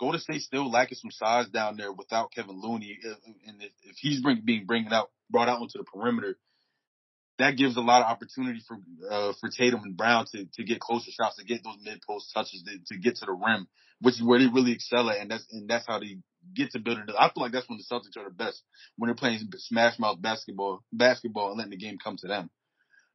Golden 0.00 0.20
State 0.20 0.42
still 0.42 0.70
lacking 0.70 0.98
some 0.98 1.10
size 1.10 1.48
down 1.48 1.76
there 1.76 1.92
without 1.92 2.32
Kevon 2.36 2.60
Looney, 2.62 2.98
and 3.46 3.62
if, 3.62 3.70
if 3.84 3.96
he's 3.98 4.20
bring, 4.20 4.42
being 4.44 4.66
bringing 4.66 4.92
out 4.92 5.10
brought 5.30 5.48
out 5.48 5.60
onto 5.60 5.78
the 5.78 5.84
perimeter, 5.84 6.36
that 7.38 7.56
gives 7.56 7.76
a 7.76 7.80
lot 7.80 8.02
of 8.02 8.08
opportunity 8.08 8.60
for 8.66 8.78
uh, 9.10 9.32
for 9.40 9.48
Tatum 9.48 9.82
and 9.84 9.96
Brown 9.96 10.26
to 10.32 10.46
to 10.54 10.64
get 10.64 10.80
closer 10.80 11.10
shots, 11.10 11.36
to 11.36 11.44
get 11.44 11.62
those 11.64 11.76
mid 11.82 12.00
post 12.06 12.30
touches, 12.34 12.64
to, 12.64 12.94
to 12.94 13.00
get 13.00 13.16
to 13.16 13.26
the 13.26 13.32
rim, 13.32 13.68
which 14.00 14.16
is 14.16 14.22
where 14.22 14.38
they 14.38 14.46
really 14.46 14.72
excel 14.72 15.08
at, 15.10 15.18
and 15.18 15.30
that's 15.30 15.46
and 15.52 15.68
that's 15.68 15.86
how 15.86 15.98
they 16.00 16.18
get 16.54 16.72
to 16.72 16.78
build 16.78 16.98
building. 16.98 17.14
I 17.18 17.30
feel 17.32 17.42
like 17.42 17.52
that's 17.52 17.68
when 17.68 17.78
the 17.78 17.84
Celtics 17.84 18.16
are 18.16 18.28
the 18.28 18.34
best 18.34 18.62
when 18.96 19.08
they're 19.08 19.14
playing 19.14 19.40
smash 19.58 19.98
mouth 19.98 20.20
basketball, 20.20 20.82
basketball, 20.92 21.50
and 21.50 21.58
letting 21.58 21.70
the 21.70 21.76
game 21.76 21.98
come 22.02 22.16
to 22.18 22.28
them. 22.28 22.50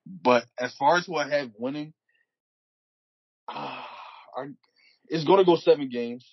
But 0.05 0.45
as 0.57 0.73
far 0.75 0.97
as 0.97 1.05
who 1.05 1.15
I 1.15 1.29
have 1.29 1.51
winning, 1.57 1.93
uh, 3.47 3.81
it's 5.09 5.25
going 5.25 5.39
to 5.39 5.45
go 5.45 5.55
seven 5.55 5.89
games. 5.89 6.25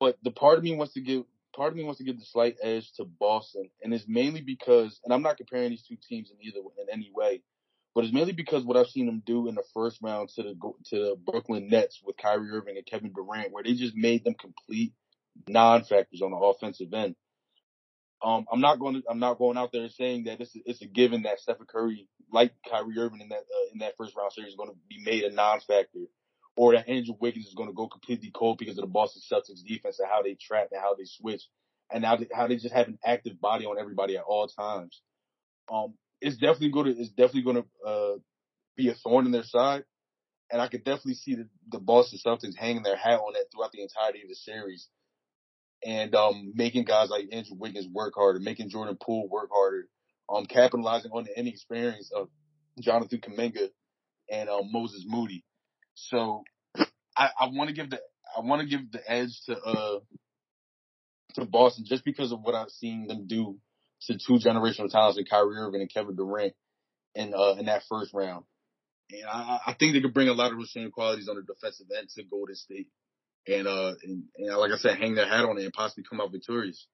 But 0.00 0.18
the 0.22 0.30
part 0.30 0.58
of 0.58 0.64
me 0.64 0.74
wants 0.74 0.94
to 0.94 1.00
give 1.00 1.24
part 1.54 1.72
of 1.72 1.76
me 1.76 1.84
wants 1.84 1.98
to 1.98 2.04
give 2.04 2.18
the 2.18 2.24
slight 2.24 2.56
edge 2.62 2.90
to 2.96 3.04
Boston, 3.04 3.70
and 3.82 3.94
it's 3.94 4.06
mainly 4.08 4.40
because, 4.40 5.00
and 5.04 5.14
I'm 5.14 5.22
not 5.22 5.36
comparing 5.36 5.70
these 5.70 5.84
two 5.86 5.96
teams 6.08 6.30
in 6.30 6.36
either 6.42 6.58
in 6.58 6.92
any 6.92 7.10
way, 7.14 7.42
but 7.94 8.04
it's 8.04 8.12
mainly 8.12 8.32
because 8.32 8.64
what 8.64 8.76
I've 8.76 8.88
seen 8.88 9.06
them 9.06 9.22
do 9.24 9.48
in 9.48 9.54
the 9.54 9.62
first 9.72 9.98
round 10.02 10.30
to 10.30 10.42
the 10.42 10.54
to 10.90 10.96
the 10.96 11.16
Brooklyn 11.16 11.68
Nets 11.68 12.00
with 12.04 12.16
Kyrie 12.16 12.50
Irving 12.50 12.76
and 12.76 12.86
Kevin 12.86 13.12
Durant, 13.12 13.52
where 13.52 13.62
they 13.62 13.74
just 13.74 13.94
made 13.96 14.24
them 14.24 14.34
complete 14.34 14.92
non-factors 15.48 16.22
on 16.22 16.32
the 16.32 16.36
offensive 16.36 16.92
end. 16.92 17.14
Um, 18.22 18.46
I'm 18.50 18.60
not 18.60 18.78
going 18.78 18.94
to, 18.94 19.02
I'm 19.08 19.18
not 19.18 19.38
going 19.38 19.58
out 19.58 19.70
there 19.72 19.88
saying 19.88 20.24
that 20.24 20.40
it's 20.40 20.56
a, 20.56 20.60
it's 20.64 20.82
a 20.82 20.86
given 20.86 21.22
that 21.22 21.40
Stephen 21.40 21.66
Curry, 21.66 22.08
like 22.32 22.52
Kyrie 22.68 22.98
Irving 22.98 23.20
in 23.20 23.28
that 23.28 23.38
uh, 23.38 23.72
in 23.72 23.78
that 23.80 23.96
first 23.96 24.16
round 24.16 24.32
series, 24.32 24.50
is 24.50 24.56
going 24.56 24.70
to 24.70 24.76
be 24.88 25.02
made 25.02 25.24
a 25.24 25.32
non-factor, 25.32 26.00
or 26.56 26.72
that 26.72 26.88
Andrew 26.88 27.14
Wiggins 27.18 27.46
is 27.46 27.54
going 27.54 27.68
to 27.68 27.74
go 27.74 27.88
completely 27.88 28.30
cold 28.34 28.58
because 28.58 28.78
of 28.78 28.82
the 28.82 28.90
Boston 28.90 29.22
Celtics 29.30 29.64
defense 29.66 29.98
and 29.98 30.08
how 30.08 30.22
they 30.22 30.34
trap 30.34 30.68
and 30.72 30.80
how 30.80 30.94
they 30.94 31.04
switch, 31.04 31.42
and 31.90 32.04
how 32.04 32.16
they, 32.16 32.28
how 32.32 32.46
they 32.46 32.56
just 32.56 32.74
have 32.74 32.88
an 32.88 32.98
active 33.04 33.40
body 33.40 33.66
on 33.66 33.78
everybody 33.78 34.16
at 34.16 34.24
all 34.24 34.48
times. 34.48 35.00
Um, 35.72 35.94
it's 36.20 36.36
definitely 36.36 36.70
going 36.70 36.94
to 36.94 37.00
it's 37.00 37.10
definitely 37.10 37.42
going 37.42 37.62
to 37.62 37.88
uh, 37.88 38.16
be 38.76 38.88
a 38.88 38.94
thorn 38.94 39.26
in 39.26 39.32
their 39.32 39.44
side, 39.44 39.84
and 40.50 40.60
I 40.60 40.68
could 40.68 40.84
definitely 40.84 41.14
see 41.14 41.36
the, 41.36 41.48
the 41.70 41.78
Boston 41.78 42.18
Celtics 42.24 42.56
hanging 42.56 42.82
their 42.82 42.96
hat 42.96 43.20
on 43.20 43.32
that 43.34 43.46
throughout 43.52 43.72
the 43.72 43.82
entirety 43.82 44.22
of 44.22 44.28
the 44.28 44.34
series 44.34 44.88
and 45.84 46.14
um, 46.14 46.52
making 46.54 46.84
guys 46.84 47.10
like 47.10 47.28
Andrew 47.32 47.56
Wiggins 47.58 47.86
work 47.86 48.14
harder, 48.16 48.40
making 48.40 48.70
Jordan 48.70 48.96
Poole 49.00 49.28
work 49.28 49.50
harder, 49.52 49.86
um, 50.28 50.46
capitalizing 50.46 51.10
on 51.12 51.24
the 51.24 51.38
inexperience 51.38 52.10
of 52.14 52.28
Jonathan 52.80 53.20
Kuminga 53.20 53.68
and 54.30 54.48
um, 54.48 54.70
Moses 54.72 55.04
Moody. 55.06 55.44
So 55.94 56.44
I, 57.16 57.30
I 57.38 57.48
want 57.52 57.68
to 57.68 57.74
give 57.74 57.90
the 57.90 58.00
I 58.36 58.40
want 58.40 58.62
to 58.62 58.68
give 58.68 58.90
the 58.90 59.00
edge 59.10 59.40
to 59.46 59.56
uh 59.56 60.00
to 61.34 61.44
Boston 61.44 61.84
just 61.86 62.04
because 62.04 62.32
of 62.32 62.40
what 62.40 62.54
I've 62.54 62.70
seen 62.70 63.06
them 63.06 63.26
do 63.26 63.58
to 64.02 64.14
two 64.14 64.34
generational 64.34 64.90
talents 64.90 65.16
like 65.16 65.28
Kyrie 65.28 65.56
Irving 65.56 65.80
and 65.80 65.92
Kevin 65.92 66.16
Durant 66.16 66.54
in 67.14 67.32
uh 67.34 67.54
in 67.58 67.66
that 67.66 67.82
first 67.88 68.12
round. 68.12 68.44
And 69.10 69.24
I, 69.30 69.60
I 69.66 69.76
think 69.78 69.92
they 69.92 70.00
could 70.00 70.14
bring 70.14 70.28
a 70.28 70.32
lot 70.32 70.52
of 70.52 70.58
those 70.58 70.72
same 70.72 70.90
qualities 70.90 71.28
on 71.28 71.36
the 71.36 71.42
defensive 71.42 71.86
end 71.96 72.08
to 72.10 72.24
Golden 72.24 72.56
State 72.56 72.88
and 73.46 73.66
uh 73.68 73.92
and, 74.02 74.24
and 74.36 74.56
like 74.56 74.72
I 74.72 74.76
said, 74.76 74.98
hang 74.98 75.14
their 75.14 75.28
hat 75.28 75.44
on 75.44 75.58
it 75.58 75.64
and 75.64 75.72
possibly 75.72 76.04
come 76.08 76.20
out 76.20 76.32
victorious. 76.32 76.86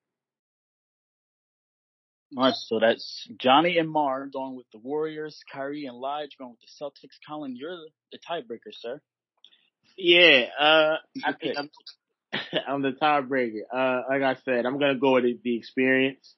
All 2.37 2.45
right, 2.45 2.55
so 2.55 2.79
that's 2.79 3.29
Johnny 3.39 3.79
and 3.79 3.91
Mar 3.91 4.29
going 4.33 4.55
with 4.55 4.67
the 4.73 4.79
Warriors, 4.79 5.41
Kyrie 5.53 5.87
and 5.87 5.97
Lige 5.97 6.39
going 6.39 6.53
with 6.53 6.61
the 6.61 6.85
Celtics. 6.85 7.19
Colin, 7.27 7.57
you're 7.57 7.77
the, 8.13 8.19
tiebreaker, 8.19 8.73
sir. 8.73 9.01
Yeah, 9.97 10.45
uh, 10.59 10.97
I 11.25 11.33
think 11.33 11.59
I'm, 11.59 11.71
I'm 12.69 12.83
the 12.83 12.93
tiebreaker. 12.93 13.63
Uh, 13.73 14.03
like 14.09 14.23
I 14.23 14.37
said, 14.45 14.65
I'm 14.65 14.79
gonna 14.79 14.99
go 14.99 15.15
with 15.15 15.25
the, 15.25 15.39
the 15.43 15.57
experience. 15.57 16.37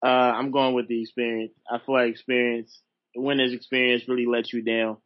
Uh, 0.00 0.06
I'm 0.08 0.52
going 0.52 0.74
with 0.74 0.86
the 0.86 1.02
experience. 1.02 1.52
I 1.68 1.78
feel 1.84 1.96
like 1.96 2.10
experience, 2.10 2.80
winner's 3.16 3.52
experience 3.52 4.04
really 4.06 4.26
lets 4.26 4.52
you 4.52 4.62
down. 4.62 4.98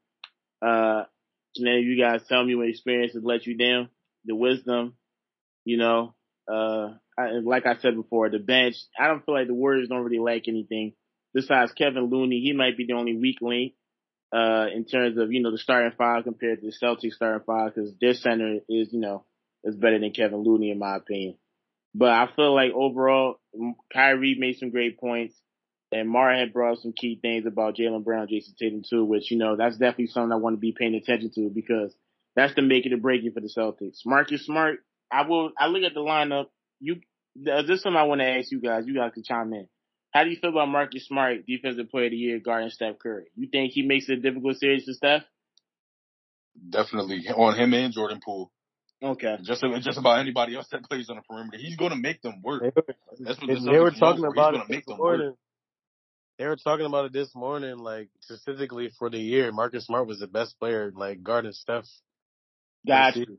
Uh, 0.61 1.05
then 1.57 1.75
you 1.77 1.99
guys 1.99 2.21
tell 2.29 2.45
me 2.45 2.55
when 2.55 2.69
experience 2.69 3.15
has 3.15 3.25
let 3.25 3.47
you 3.47 3.57
down, 3.57 3.89
the 4.27 4.35
wisdom, 4.35 4.95
you 5.65 5.79
know, 5.79 6.15
uh, 6.53 6.91
Like 7.45 7.67
I 7.67 7.77
said 7.81 7.97
before, 7.97 8.31
the 8.31 8.39
bench, 8.39 8.77
I 8.99 9.09
don't 9.09 9.25
feel 9.25 9.35
like 9.35 9.47
the 9.47 9.55
Warriors 9.55 9.89
don't 9.89 10.05
really 10.05 10.19
lack 10.19 10.49
anything. 10.49 10.95
Besides 11.35 11.73
Kevon 11.79 12.11
Looney, 12.11 12.41
he 12.41 12.53
might 12.53 12.77
be 12.77 12.87
the 12.87 12.95
only 12.95 13.17
weak 13.17 13.39
link, 13.41 13.75
uh, 14.33 14.67
in 14.75 14.85
terms 14.85 15.17
of, 15.19 15.33
you 15.33 15.43
know, 15.43 15.51
the 15.51 15.59
starting 15.59 15.93
five 15.97 16.25
compared 16.25 16.61
to 16.61 16.67
the 16.67 16.73
Celtics 16.73 17.13
starting 17.13 17.45
five, 17.47 17.75
cause 17.75 17.93
their 18.01 18.15
center 18.15 18.61
is, 18.69 18.93
you 18.93 19.01
know, 19.01 19.25
is 19.65 19.77
better 19.77 19.99
than 19.99 20.13
Kevon 20.13 20.45
Looney 20.45 20.71
in 20.71 20.79
my 20.79 20.97
opinion. 20.97 21.37
But 21.95 22.11
I 22.11 22.29
feel 22.35 22.55
like 22.55 22.73
overall, 22.73 23.41
Kyrie 23.93 24.37
made 24.39 24.59
some 24.59 24.71
great 24.71 24.99
points. 24.99 25.35
And 25.93 26.09
Mara 26.09 26.39
had 26.39 26.53
brought 26.53 26.79
some 26.79 26.93
key 26.93 27.19
things 27.21 27.47
about 27.47 27.75
Jaylen 27.77 28.05
Brown, 28.05 28.29
Jayson 28.29 28.55
Tatum 28.57 28.83
too, 28.89 29.05
which, 29.05 29.29
you 29.33 29.39
know, 29.39 29.57
that's 29.57 29.77
definitely 29.77 30.07
something 30.07 30.31
I 30.31 30.37
want 30.37 30.55
to 30.55 30.61
be 30.61 30.71
paying 30.71 30.95
attention 30.95 31.33
to 31.35 31.51
because 31.53 31.93
that's 32.37 32.55
the 32.55 32.63
make 32.63 32.87
it 32.87 32.93
or 32.93 32.97
break 32.97 33.25
it 33.25 33.35
for 33.35 33.41
the 33.41 33.49
Celtics. 33.49 34.07
Marcus 34.07 34.47
Smart, 34.47 34.79
I 35.11 35.27
will, 35.27 35.51
I 35.59 35.67
look 35.67 35.83
at 35.83 35.95
the 35.95 36.01
lineup. 36.01 36.47
You, 36.79 37.01
Uh, 37.39 37.63
this 37.63 37.77
is 37.77 37.83
something 37.83 37.99
I 37.99 38.05
want 38.05 38.21
to 38.21 38.29
ask 38.29 38.51
you 38.51 38.61
guys. 38.61 38.85
You 38.87 38.95
guys 38.95 39.13
can 39.15 39.23
chime 39.23 39.53
in. 39.53 39.69
How 40.13 40.25
do 40.25 40.31
you 40.31 40.37
feel 40.41 40.51
about 40.51 40.69
Marcus 40.69 41.07
Smart, 41.07 41.47
defensive 41.47 41.89
player 41.91 42.07
of 42.07 42.11
the 42.11 42.17
year, 42.17 42.41
guarding 42.41 42.71
Steph 42.71 42.99
Curry? 42.99 43.27
You 43.37 43.49
think 43.51 43.73
he 43.73 43.83
makes 43.83 44.09
it 44.09 44.19
a 44.19 44.21
difficult 44.21 44.57
series 44.57 44.85
for 44.85 44.93
Steph? 44.93 45.23
Definitely 46.69 47.29
on 47.29 47.57
him 47.57 47.73
and 47.75 47.93
Jordan 47.93 48.21
Poole. 48.25 48.51
Okay. 49.03 49.37
Just 49.43 49.65
just 49.83 49.99
about 49.99 50.19
anybody 50.19 50.57
else 50.57 50.67
that 50.73 50.83
plays 50.85 51.09
on 51.09 51.17
the 51.17 51.23
perimeter, 51.23 51.57
he's 51.59 51.77
going 51.77 51.93
to 51.93 51.97
make 51.97 52.21
them 52.23 52.43
work. 52.43 52.63
They 52.63 52.73
were, 52.75 52.97
That's 53.21 53.41
what 53.41 53.47
they, 53.47 53.55
the 53.55 53.71
they 53.71 53.79
were 53.79 53.93
talking 53.93 54.23
know 54.23 54.31
about 54.31 54.55
He's 54.55 54.63
it 54.63 54.67
going 54.67 54.67
to 54.67 54.73
make 54.73 54.87
this 54.87 54.93
them 54.93 54.99
work. 54.99 55.19
morning. 55.19 55.37
They 56.39 56.47
were 56.47 56.57
talking 56.57 56.87
about 56.87 57.05
it 57.07 57.13
this 57.13 57.35
morning, 57.35 57.79
like 57.79 58.09
specifically 58.21 58.91
for 58.99 59.09
the 59.09 59.19
year. 59.19 59.53
Marcus 59.53 59.87
Smart 59.87 60.07
was 60.07 60.19
the 60.19 60.27
best 60.27 60.59
player, 60.59 60.93
like 60.95 61.23
guarding 61.23 61.53
Steph. 61.53 61.85
Got 62.87 63.17
you. 63.17 63.39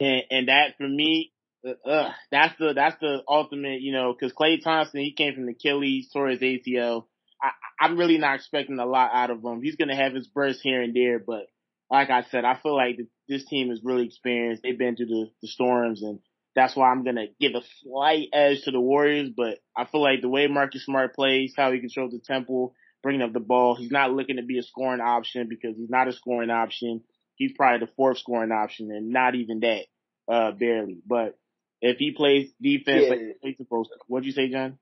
And, 0.00 0.22
and 0.30 0.48
that 0.48 0.74
for 0.78 0.88
me, 0.88 1.32
uh, 1.66 2.10
that's 2.30 2.54
the 2.58 2.72
that's 2.74 2.96
the 3.00 3.22
ultimate, 3.28 3.80
you 3.80 3.92
know, 3.92 4.14
because 4.18 4.32
Klay 4.32 4.62
Thompson 4.62 5.00
he 5.00 5.12
came 5.12 5.34
from 5.34 5.46
the 5.46 5.52
Achilles, 5.52 6.10
tore 6.12 6.28
his 6.28 6.40
ACL. 6.40 7.04
I, 7.42 7.50
I'm 7.80 7.98
really 7.98 8.18
not 8.18 8.36
expecting 8.36 8.78
a 8.78 8.86
lot 8.86 9.10
out 9.12 9.30
of 9.30 9.42
him. 9.42 9.62
He's 9.62 9.76
gonna 9.76 9.96
have 9.96 10.14
his 10.14 10.26
bursts 10.28 10.62
here 10.62 10.82
and 10.82 10.94
there, 10.94 11.18
but 11.18 11.46
like 11.90 12.10
I 12.10 12.24
said, 12.30 12.44
I 12.44 12.58
feel 12.60 12.76
like 12.76 12.98
this 13.28 13.44
team 13.46 13.70
is 13.70 13.80
really 13.84 14.06
experienced. 14.06 14.62
They've 14.62 14.78
been 14.78 14.96
through 14.96 15.06
the, 15.06 15.30
the 15.42 15.48
storms, 15.48 16.02
and 16.02 16.20
that's 16.54 16.76
why 16.76 16.90
I'm 16.90 17.04
gonna 17.04 17.26
give 17.40 17.52
a 17.54 17.62
slight 17.82 18.28
edge 18.32 18.62
to 18.62 18.70
the 18.70 18.80
Warriors. 18.80 19.30
But 19.36 19.58
I 19.76 19.84
feel 19.84 20.02
like 20.02 20.20
the 20.22 20.28
way 20.28 20.46
Marcus 20.48 20.84
Smart 20.84 21.14
plays, 21.14 21.54
how 21.56 21.72
he 21.72 21.80
controls 21.80 22.12
the 22.12 22.20
tempo, 22.24 22.72
bringing 23.02 23.22
up 23.22 23.32
the 23.32 23.40
ball, 23.40 23.76
he's 23.76 23.90
not 23.90 24.12
looking 24.12 24.36
to 24.36 24.42
be 24.42 24.58
a 24.58 24.62
scoring 24.62 25.00
option 25.00 25.48
because 25.48 25.76
he's 25.76 25.90
not 25.90 26.08
a 26.08 26.12
scoring 26.12 26.50
option. 26.50 27.02
He's 27.36 27.52
probably 27.56 27.86
the 27.86 27.92
fourth 27.96 28.18
scoring 28.18 28.52
option, 28.52 28.90
and 28.90 29.10
not 29.10 29.34
even 29.34 29.60
that, 29.60 29.84
uh, 30.32 30.52
barely. 30.52 30.98
But 31.06 31.38
if 31.80 31.98
he 31.98 32.12
plays 32.12 32.50
defense 32.60 33.04
Yeah. 33.04 33.10
like 33.10 33.20
he's 33.42 33.56
supposed 33.56 33.90
to, 33.90 33.98
what'd 34.06 34.26
you 34.26 34.32
say, 34.32 34.48
John? 34.50 34.78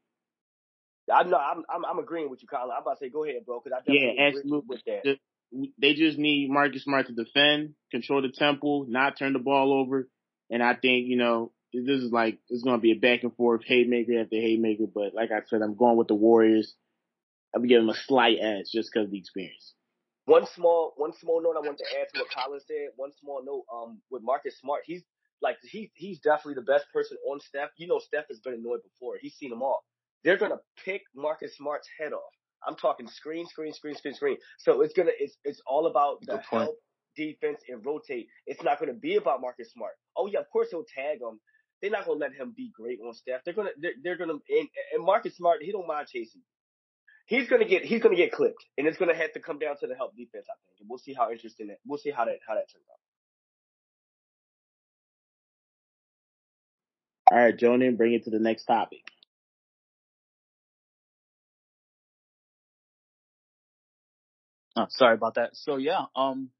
I'm 1.12 1.28
not. 1.28 1.40
I'm, 1.40 1.64
I'm. 1.68 1.84
I'm 1.84 1.98
agreeing 1.98 2.30
with 2.30 2.40
you, 2.42 2.48
Colin. 2.48 2.70
I'm 2.74 2.82
about 2.82 2.98
to 2.98 3.04
say, 3.04 3.10
go 3.10 3.24
ahead, 3.24 3.44
bro, 3.44 3.60
because 3.60 3.76
I 3.76 3.80
definitely 3.80 4.16
Yeah, 4.16 4.28
agree 4.28 4.40
absolutely. 4.40 4.68
with 4.68 4.84
that. 4.86 5.18
They 5.78 5.94
just 5.94 6.18
need 6.18 6.50
Marcus 6.50 6.82
Smart 6.82 7.06
to 7.06 7.12
defend, 7.12 7.74
control 7.90 8.22
the 8.22 8.30
tempo, 8.30 8.84
not 8.84 9.18
turn 9.18 9.34
the 9.34 9.38
ball 9.38 9.72
over. 9.72 10.08
And 10.50 10.62
I 10.62 10.74
think, 10.74 11.06
you 11.06 11.16
know, 11.16 11.52
this 11.72 12.00
is 12.00 12.10
like, 12.10 12.38
it's 12.48 12.64
going 12.64 12.76
to 12.76 12.82
be 12.82 12.92
a 12.92 12.96
back 12.96 13.22
and 13.22 13.36
forth 13.36 13.62
haymaker 13.64 14.20
after 14.20 14.36
haymaker. 14.36 14.86
But 14.92 15.14
like 15.14 15.30
I 15.30 15.46
said, 15.46 15.62
I'm 15.62 15.76
going 15.76 15.96
with 15.96 16.08
the 16.08 16.14
Warriors. 16.14 16.74
I'm 17.54 17.66
giving 17.66 17.86
them 17.86 17.94
a 17.94 17.98
slight 18.06 18.38
edge 18.40 18.66
just 18.72 18.90
because 18.92 19.06
of 19.06 19.12
the 19.12 19.18
experience. 19.18 19.74
One 20.26 20.46
small, 20.54 20.94
one 20.96 21.12
small 21.12 21.42
note 21.42 21.56
I 21.56 21.66
want 21.66 21.78
to 21.78 22.00
add 22.00 22.08
to 22.14 22.20
what 22.20 22.30
Colin 22.34 22.60
said. 22.66 22.88
One 22.96 23.12
small 23.20 23.44
note, 23.44 23.64
um, 23.72 24.00
with 24.10 24.22
Marcus 24.22 24.58
Smart, 24.58 24.82
he's 24.86 25.02
like 25.42 25.56
he 25.62 25.90
he's 25.94 26.20
definitely 26.20 26.54
the 26.54 26.62
best 26.72 26.86
person 26.92 27.16
on 27.30 27.40
Steph. 27.40 27.70
You 27.76 27.88
know, 27.88 27.98
Steph 27.98 28.26
has 28.28 28.40
been 28.40 28.54
annoyed 28.54 28.80
before. 28.82 29.16
He's 29.20 29.34
seen 29.34 29.50
them 29.50 29.62
all. 29.62 29.84
They're 30.24 30.38
gonna 30.38 30.60
pick 30.84 31.02
Marcus 31.14 31.56
Smart's 31.56 31.88
head 31.98 32.12
off. 32.12 32.32
I'm 32.66 32.76
talking 32.76 33.06
screen, 33.08 33.46
screen, 33.46 33.72
screen, 33.72 33.94
screen, 33.94 34.14
screen. 34.14 34.36
So 34.58 34.80
it's 34.82 34.94
gonna 34.94 35.12
it's 35.18 35.36
it's 35.44 35.60
all 35.66 35.86
about 35.86 36.18
the 36.22 36.38
help, 36.62 36.76
defense, 37.16 37.60
and 37.68 37.84
rotate. 37.84 38.28
It's 38.46 38.62
not 38.62 38.80
gonna 38.80 38.94
be 38.94 39.16
about 39.16 39.40
Marcus 39.40 39.72
Smart. 39.72 39.92
Oh 40.16 40.26
yeah, 40.26 40.40
of 40.40 40.50
course 40.50 40.68
he'll 40.70 40.84
tag 40.94 41.20
him. 41.20 41.40
They're 41.82 41.90
not 41.90 42.06
gonna 42.06 42.18
let 42.18 42.32
him 42.32 42.54
be 42.56 42.72
great 42.74 43.00
on 43.06 43.14
Steph. 43.14 43.42
They're 43.44 43.54
gonna 43.54 43.70
they're, 43.80 43.92
they're 44.02 44.16
gonna 44.16 44.34
and, 44.48 44.68
and 44.94 45.04
Marcus 45.04 45.36
Smart 45.36 45.62
he 45.62 45.72
don't 45.72 45.86
mind 45.86 46.08
chasing. 46.08 46.42
He's 47.26 47.48
gonna 47.48 47.66
get 47.66 47.84
he's 47.84 48.02
gonna 48.02 48.16
get 48.16 48.32
clipped, 48.32 48.64
and 48.78 48.86
it's 48.86 48.98
gonna 48.98 49.14
have 49.14 49.32
to 49.32 49.40
come 49.40 49.58
down 49.58 49.76
to 49.80 49.86
the 49.86 49.94
help 49.94 50.16
defense. 50.16 50.46
I 50.48 50.56
think, 50.66 50.80
and 50.80 50.88
we'll 50.88 50.98
see 50.98 51.14
how 51.14 51.30
interesting 51.30 51.68
that 51.68 51.78
we'll 51.86 51.98
see 51.98 52.10
how 52.10 52.24
that 52.24 52.38
how 52.46 52.54
that 52.54 52.70
turns 52.72 52.86
out. 52.90 53.00
All 57.34 57.40
right, 57.40 57.58
Jonan, 57.58 57.96
bring 57.96 58.12
it 58.14 58.22
to 58.24 58.30
the 58.30 58.38
next 58.38 58.66
topic. 58.66 59.00
Oh, 64.76 64.86
sorry 64.88 65.14
about 65.14 65.34
that. 65.34 65.50
So 65.54 65.76
yeah, 65.76 66.04
um, 66.14 66.50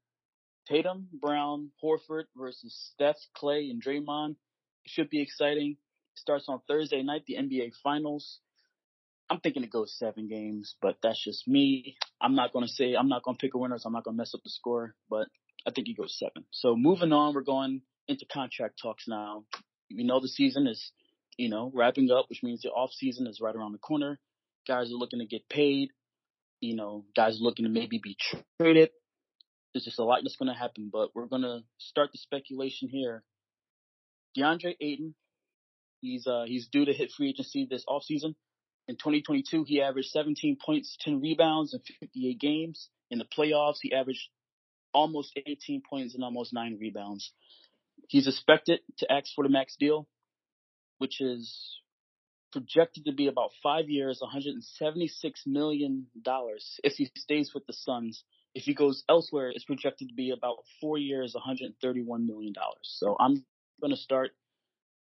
Tatum, 0.67 1.07
Brown, 1.13 1.71
Horford 1.81 2.25
versus 2.35 2.77
Steph, 2.91 3.15
Klay, 3.41 3.71
and 3.71 3.81
Draymond 3.81 4.35
should 4.85 5.09
be 5.09 5.21
exciting. 5.21 5.77
Starts 6.15 6.47
on 6.49 6.59
Thursday 6.67 7.03
night, 7.03 7.23
the 7.25 7.35
NBA 7.35 7.71
Finals. 7.81 8.39
I'm 9.29 9.39
thinking 9.39 9.63
it 9.63 9.71
goes 9.71 9.97
seven 9.97 10.27
games, 10.27 10.75
but 10.81 10.97
that's 11.01 11.23
just 11.23 11.47
me. 11.47 11.95
I'm 12.19 12.35
not 12.35 12.51
gonna 12.51 12.67
say 12.67 12.95
I'm 12.95 13.07
not 13.07 13.23
gonna 13.23 13.37
pick 13.37 13.53
a 13.53 13.57
winner, 13.57 13.77
so 13.77 13.87
I'm 13.87 13.93
not 13.93 14.03
gonna 14.03 14.17
mess 14.17 14.35
up 14.35 14.41
the 14.43 14.49
score, 14.49 14.93
but 15.09 15.29
I 15.65 15.71
think 15.71 15.87
it 15.87 15.95
goes 15.95 16.19
seven. 16.19 16.43
So 16.51 16.75
moving 16.75 17.13
on, 17.13 17.33
we're 17.33 17.43
going 17.43 17.81
into 18.09 18.25
contract 18.25 18.77
talks 18.81 19.07
now. 19.07 19.45
We 19.91 20.03
know 20.03 20.19
the 20.19 20.27
season 20.27 20.67
is, 20.67 20.91
you 21.37 21.49
know, 21.49 21.71
wrapping 21.73 22.09
up, 22.11 22.25
which 22.29 22.43
means 22.43 22.61
the 22.61 22.69
off 22.69 22.91
season 22.91 23.27
is 23.27 23.39
right 23.41 23.55
around 23.55 23.73
the 23.73 23.77
corner. 23.77 24.19
Guys 24.67 24.91
are 24.91 24.95
looking 24.95 25.19
to 25.19 25.25
get 25.25 25.47
paid. 25.49 25.89
You 26.61 26.75
know, 26.75 27.05
guys 27.15 27.39
are 27.39 27.43
looking 27.43 27.65
to 27.65 27.71
maybe 27.71 27.99
be 28.01 28.17
traded. 28.59 28.89
There's 29.73 29.85
just 29.85 29.99
a 29.99 30.03
lot 30.03 30.19
that's 30.23 30.37
going 30.37 30.51
to 30.51 30.57
happen, 30.57 30.89
but 30.91 31.09
we're 31.13 31.27
going 31.27 31.41
to 31.41 31.59
start 31.77 32.11
the 32.11 32.17
speculation 32.17 32.87
here. 32.89 33.23
DeAndre 34.37 34.75
Ayton, 34.81 35.15
he's 36.01 36.27
uh 36.27 36.43
he's 36.45 36.67
due 36.67 36.85
to 36.85 36.93
hit 36.93 37.11
free 37.15 37.29
agency 37.29 37.67
this 37.69 37.85
off 37.87 38.03
season. 38.03 38.35
In 38.87 38.95
2022, 38.95 39.65
he 39.67 39.81
averaged 39.81 40.09
17 40.09 40.57
points, 40.63 40.95
10 41.01 41.19
rebounds 41.19 41.73
in 41.73 41.79
58 41.99 42.39
games. 42.39 42.89
In 43.09 43.17
the 43.17 43.25
playoffs, 43.25 43.77
he 43.81 43.93
averaged 43.93 44.29
almost 44.93 45.37
18 45.45 45.81
points 45.89 46.13
and 46.13 46.23
almost 46.23 46.53
9 46.53 46.77
rebounds. 46.79 47.31
He's 48.07 48.27
expected 48.27 48.81
to 48.99 49.11
ask 49.11 49.27
for 49.35 49.43
the 49.43 49.49
max 49.49 49.75
deal, 49.79 50.07
which 50.99 51.21
is 51.21 51.79
projected 52.51 53.05
to 53.05 53.11
be 53.11 53.27
about 53.27 53.51
five 53.61 53.89
years, 53.89 54.19
176 54.21 55.43
million 55.45 56.07
dollars 56.21 56.79
if 56.83 56.93
he 56.93 57.11
stays 57.17 57.51
with 57.53 57.65
the 57.67 57.73
Suns. 57.73 58.23
If 58.53 58.63
he 58.63 58.73
goes 58.73 59.03
elsewhere, 59.09 59.49
it's 59.49 59.65
projected 59.65 60.09
to 60.09 60.15
be 60.15 60.31
about 60.31 60.57
four 60.79 60.97
years, 60.97 61.33
131 61.33 62.25
million 62.25 62.53
dollars. 62.53 62.95
So 62.97 63.17
I'm 63.19 63.43
going 63.81 63.91
to 63.91 63.99
start 63.99 64.31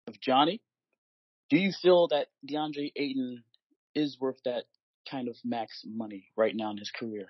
with 0.06 0.20
Johnny. 0.20 0.60
Do 1.48 1.56
you 1.56 1.72
feel 1.72 2.08
that 2.08 2.26
DeAndre 2.46 2.92
Ayton 2.94 3.42
is 3.94 4.18
worth 4.20 4.36
that 4.44 4.64
kind 5.10 5.28
of 5.28 5.36
max 5.44 5.82
money 5.86 6.26
right 6.36 6.54
now 6.54 6.70
in 6.70 6.76
his 6.76 6.90
career? 6.90 7.28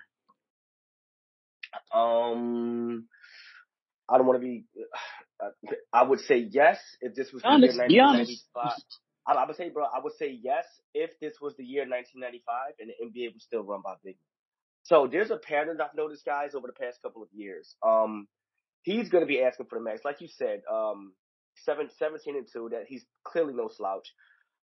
Um, 1.93 3.07
I 4.11 4.17
don't 4.17 4.27
want 4.27 4.41
to 4.41 4.45
be. 4.45 4.65
I 5.93 6.03
would 6.03 6.19
say 6.21 6.37
yes 6.49 6.79
if 7.01 7.15
this 7.15 7.31
was 7.31 7.41
the 7.41 7.47
Honest, 7.49 7.75
year 7.77 7.87
be 7.87 7.99
honest. 7.99 8.43
1995. 8.53 8.83
I, 9.27 9.33
I 9.33 9.47
would 9.47 9.55
say, 9.55 9.69
bro, 9.69 9.85
I 9.85 9.99
would 10.03 10.13
say 10.17 10.37
yes 10.41 10.65
if 10.93 11.11
this 11.21 11.35
was 11.41 11.55
the 11.55 11.63
year 11.63 11.83
1995 11.87 12.73
and 12.79 12.89
the 12.89 13.19
NBA 13.21 13.33
was 13.33 13.43
still 13.43 13.63
run 13.63 13.81
by 13.83 13.93
big. 14.03 14.17
So 14.83 15.07
there's 15.11 15.29
a 15.31 15.37
pattern 15.37 15.79
I've 15.81 15.95
noticed, 15.95 16.25
guys, 16.25 16.55
over 16.55 16.67
the 16.67 16.73
past 16.73 17.01
couple 17.01 17.21
of 17.21 17.29
years. 17.31 17.75
Um, 17.85 18.27
he's 18.83 19.09
going 19.09 19.23
to 19.23 19.27
be 19.27 19.41
asking 19.41 19.67
for 19.69 19.77
the 19.77 19.83
max, 19.83 20.01
like 20.03 20.21
you 20.21 20.27
said. 20.27 20.61
Um, 20.71 21.13
seven, 21.63 21.89
17 21.97 22.35
and 22.35 22.47
two. 22.51 22.69
That 22.71 22.85
he's 22.87 23.05
clearly 23.23 23.53
no 23.53 23.69
slouch. 23.69 24.07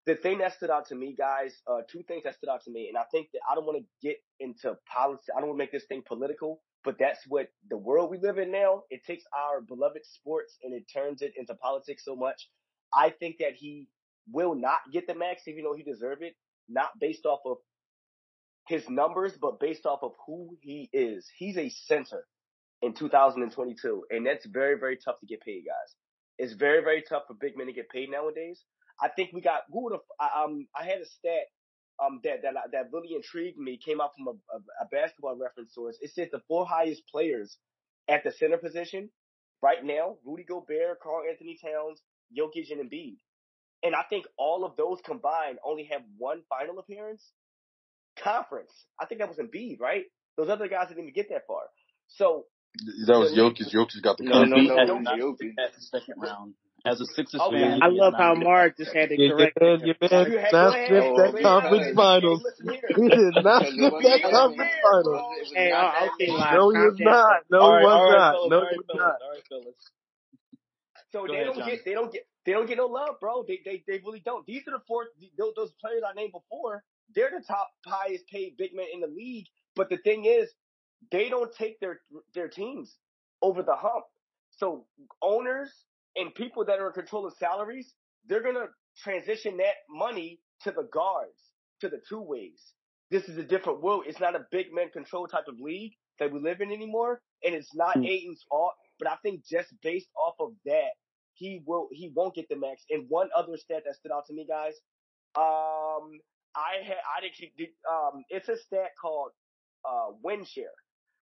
The 0.08 0.16
thing 0.16 0.40
that 0.40 0.56
stood 0.56 0.72
out 0.72 0.88
to 0.88 0.96
me, 0.96 1.16
guys, 1.16 1.56
uh, 1.68 1.82
two 1.90 2.02
things 2.08 2.24
that 2.24 2.36
stood 2.36 2.50
out 2.50 2.64
to 2.66 2.72
me, 2.72 2.88
and 2.88 2.98
I 2.98 3.04
think 3.12 3.30
that 3.34 3.42
I 3.50 3.54
don't 3.56 3.66
want 3.66 3.78
to 3.78 3.86
get 4.06 4.18
into 4.40 4.76
politics. 4.92 5.28
I 5.36 5.40
don't 5.40 5.50
want 5.50 5.60
to 5.60 5.64
make 5.64 5.72
this 5.72 5.86
thing 5.86 6.02
political, 6.06 6.62
but 6.84 6.98
that's 7.00 7.20
what 7.28 7.48
the 7.70 7.78
world 7.78 8.10
we 8.10 8.18
live 8.18 8.38
in 8.38 8.52
now. 8.52 8.84
It 8.90 9.06
takes 9.06 9.24
our 9.38 9.62
beloved 9.62 10.06
sports 10.06 10.58
and 10.64 10.74
it 10.74 10.86
turns 10.92 11.22
it 11.22 11.34
into 11.38 11.54
politics 11.56 12.04
so 12.06 12.16
much. 12.16 12.50
I 12.94 13.10
think 13.10 13.38
that 13.40 13.54
he 13.56 13.88
will 14.32 14.56
not 14.56 14.80
get 14.92 15.08
the 15.08 15.16
max, 15.16 15.48
even 15.48 15.64
though 15.64 15.76
he 15.76 15.84
deserve 15.84 16.22
it, 16.22 16.36
not 16.70 16.90
based 17.00 17.26
off 17.26 17.40
of 17.46 17.58
his 18.68 18.88
numbers, 18.90 19.34
but 19.40 19.60
based 19.60 19.86
off 19.86 20.00
of 20.04 20.14
who 20.26 20.58
he 20.62 20.90
is. 20.94 21.28
He's 21.38 21.58
a 21.58 21.70
center 21.70 22.26
in 22.82 22.94
2022, 22.94 24.06
and 24.10 24.26
that's 24.26 24.46
very, 24.46 24.80
very 24.80 24.98
tough 24.98 25.20
to 25.20 25.26
get 25.26 25.42
paid, 25.42 25.64
guys. 25.66 25.96
It's 26.38 26.54
very, 26.54 26.84
very 26.84 27.04
tough 27.08 27.24
for 27.28 27.36
big 27.36 27.58
men 27.58 27.68
to 27.68 27.74
get 27.74 27.90
paid 27.90 28.10
nowadays. 28.10 28.64
I 29.02 29.10
think 29.10 29.32
we 29.34 29.42
got 29.42 29.62
who 29.72 29.84
would 29.84 29.94
have 29.94 30.46
um 30.46 30.68
I 30.76 30.86
had 30.86 31.00
a 31.00 31.06
stat 31.06 31.48
um 32.02 32.20
that 32.24 32.42
that 32.44 32.54
that 32.72 32.92
really 32.94 33.16
intrigued 33.16 33.58
me. 33.58 33.78
Came 33.84 34.02
out 34.02 34.12
from 34.18 34.28
a, 34.28 34.32
a, 34.56 34.60
a 34.84 34.86
basketball 34.92 35.36
reference 35.38 35.74
source. 35.74 35.98
It 36.02 36.12
said 36.14 36.30
the 36.32 36.42
four 36.48 36.66
highest 36.66 37.04
players 37.12 37.58
at 38.10 38.24
the 38.24 38.32
center 38.32 38.58
position 38.58 39.10
right 39.62 39.84
now, 39.84 40.18
Rudy 40.26 40.44
Gobert, 40.44 41.00
Karl 41.02 41.24
Anthony 41.30 41.58
Towns, 41.64 42.02
Jokic, 42.38 42.72
and 42.72 42.82
Embiid. 42.90 43.18
And 43.84 43.96
I 43.96 44.04
think 44.10 44.26
all 44.38 44.66
of 44.66 44.76
those 44.76 45.00
combined 45.06 45.58
only 45.66 45.86
have 45.92 46.02
one 46.18 46.42
final 46.50 46.80
appearance. 46.80 47.24
Conference. 48.22 48.72
I 49.00 49.06
think 49.06 49.20
that 49.22 49.30
was 49.30 49.38
Embiid, 49.38 49.80
right? 49.80 50.06
Those 50.38 50.50
other 50.50 50.68
guys 50.68 50.88
didn't 50.90 51.04
even 51.04 51.14
get 51.14 51.30
that 51.30 51.48
far. 51.48 51.64
So 52.08 52.46
That 53.08 53.18
was 53.20 53.32
Jokic. 53.34 53.74
Jokic 53.74 54.02
got 54.04 54.18
the 54.18 54.26
No, 54.26 54.44
no, 54.44 54.58
Embiid 54.58 54.68
no, 54.68 54.78
had 54.78 54.90
it 54.90 54.94
was 54.94 55.04
not 55.04 55.20
Jokic. 55.20 55.40
picked 55.40 55.60
at 55.60 55.74
the 55.76 55.82
second 55.82 56.16
round. 56.22 56.54
As 56.86 57.00
a 57.02 57.06
Sixers 57.06 57.46
Okay. 57.46 57.50
fan, 57.50 57.80
I 57.82 57.88
love 57.90 58.14
how 58.18 58.36
Mark 58.36 58.78
just 58.78 58.94
had 58.94 59.10
to 59.10 59.18
Yeah, 59.18 59.28
correct 59.28 59.58
your 59.62 59.78
man, 59.80 59.82
him. 59.82 59.82
you 59.86 59.96
man 60.02 60.10
had, 60.12 60.30
did 60.34 60.52
go 60.60 60.68
not 60.68 60.74
ahead, 60.74 60.90
skip 60.90 61.06
Oh, 61.14 61.18
that 61.18 61.34
man. 61.34 61.44
conference 61.44 61.86
Hey, 61.86 61.94
finals. 61.96 62.44
He 62.96 63.10
did 63.10 63.36
not 63.44 63.68
Because 63.68 63.74
skip 63.74 63.94
that 64.04 64.22
that 64.24 64.24
conference 64.24 64.58
many. 64.58 64.72
finals. 64.82 65.24
Hey, 65.56 65.70
not 65.70 65.88
uh, 65.96 66.06
okay, 66.06 66.28
No, 66.52 66.70
he 66.72 66.80
calm 66.80 66.90
was 66.90 66.98
down. 66.98 67.02
not. 67.02 67.42
No, 67.52 67.60
all 67.62 67.72
he 67.72 67.78
right, 67.78 67.88
was 67.88 68.02
all 68.02 68.12
right, 68.12 68.24
not. 68.24 68.32
fellas, 68.32 68.52
No, 68.52 68.58
all 68.58 68.66
he 68.66 68.68
right, 68.68 68.78
was 68.78 68.86
fellas, 68.88 69.04
not. 69.06 69.16
all 69.22 69.32
right, 69.32 69.44
fellas. 69.50 69.76
So 71.12 71.28
Go 71.28 71.34
they 71.34 71.40
ahead, 71.40 71.46
don't 71.46 71.58
Johnny. 71.58 71.72
get 71.72 71.86
they 71.86 71.94
don't 71.94 72.12
get 72.12 72.28
they 72.46 72.54
don't 72.54 72.68
get 72.68 72.78
no 72.78 72.88
love, 72.88 73.20
bro. 73.20 73.44
They 73.48 73.60
they 73.66 73.84
they 73.88 74.02
really 74.06 74.22
don't. 74.26 74.46
These 74.46 74.64
are 74.68 74.72
the 74.72 74.84
four 74.88 75.08
those, 75.38 75.54
those 75.56 75.72
players 75.82 76.04
I 76.08 76.14
named 76.14 76.34
before. 76.34 76.84
They're 77.16 77.32
the 77.32 77.44
top 77.46 77.70
highest 77.86 78.28
paid 78.28 78.58
big 78.58 78.74
men 78.76 78.88
in 78.94 79.02
the 79.02 79.08
league. 79.08 79.48
But 79.76 79.90
the 79.90 79.98
thing 79.98 80.26
is, 80.26 80.50
they 81.12 81.30
don't 81.30 81.54
take 81.54 81.80
their 81.80 82.02
their 82.34 82.48
teams 82.48 82.96
over 83.42 83.64
the 83.64 83.76
hump. 83.76 84.06
So 84.52 84.86
owners 85.22 85.72
and 86.16 86.34
people 86.36 86.66
that 86.66 86.80
are 86.80 86.88
in 86.88 86.94
control 86.94 87.26
of 87.26 87.34
salaries, 87.40 87.94
they're 88.28 88.44
gonna 88.44 88.68
transition 88.98 89.58
that 89.58 89.76
money 89.90 90.40
to 90.64 90.72
the 90.72 90.84
guards, 90.94 91.40
to 91.82 91.90
the 91.90 92.02
two 92.10 92.22
ways. 92.22 92.74
This 93.10 93.28
is 93.30 93.38
a 93.38 93.44
different 93.44 93.82
world. 93.82 94.06
It's 94.08 94.20
not 94.20 94.36
a 94.36 94.46
big 94.52 94.74
man 94.74 94.90
control 94.90 95.28
type 95.28 95.48
of 95.48 95.60
league 95.60 95.94
that 96.20 96.32
we 96.32 96.40
live 96.40 96.62
in 96.62 96.72
anymore, 96.72 97.22
and 97.44 97.56
it's 97.56 97.74
not 97.76 97.98
Hmm. 97.98 98.06
Ayton's 98.06 98.44
fault. 98.50 98.74
But 99.00 99.10
I 99.10 99.16
think 99.24 99.46
just 99.46 99.70
based 99.82 100.10
off 100.16 100.36
of 100.40 100.54
that, 100.66 100.92
he 101.34 101.62
will 101.66 101.88
he 101.92 102.12
won't 102.16 102.36
get 102.36 102.48
the 102.50 102.56
max. 102.56 102.84
And 102.90 103.10
one 103.10 103.30
other 103.36 103.58
stat 103.58 103.84
that 103.86 103.96
stood 103.96 104.12
out 104.12 104.26
to 104.28 104.34
me, 104.34 104.46
guys, 104.48 104.76
um, 105.36 106.20
I 106.56 106.84
had 106.86 106.98
I 107.18 107.22
did 107.58 107.70
um, 107.90 108.24
it's 108.30 108.50
a 108.50 108.58
stat 108.58 108.92
called 109.02 109.32
uh 109.86 110.14
win 110.24 110.46
share. 110.46 110.74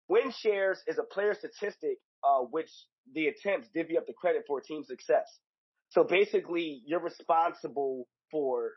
Win 0.08 0.30
shares 0.32 0.80
is 0.86 0.98
a 0.98 1.02
player 1.04 1.34
statistic 1.34 1.98
uh 2.24 2.40
which 2.40 2.70
the 3.14 3.26
attempts 3.28 3.68
divvy 3.74 3.96
up 3.96 4.06
the 4.06 4.12
credit 4.12 4.44
for 4.46 4.60
team 4.60 4.84
success. 4.84 5.26
So 5.90 6.04
basically, 6.04 6.82
you're 6.86 7.00
responsible 7.00 8.08
for 8.30 8.72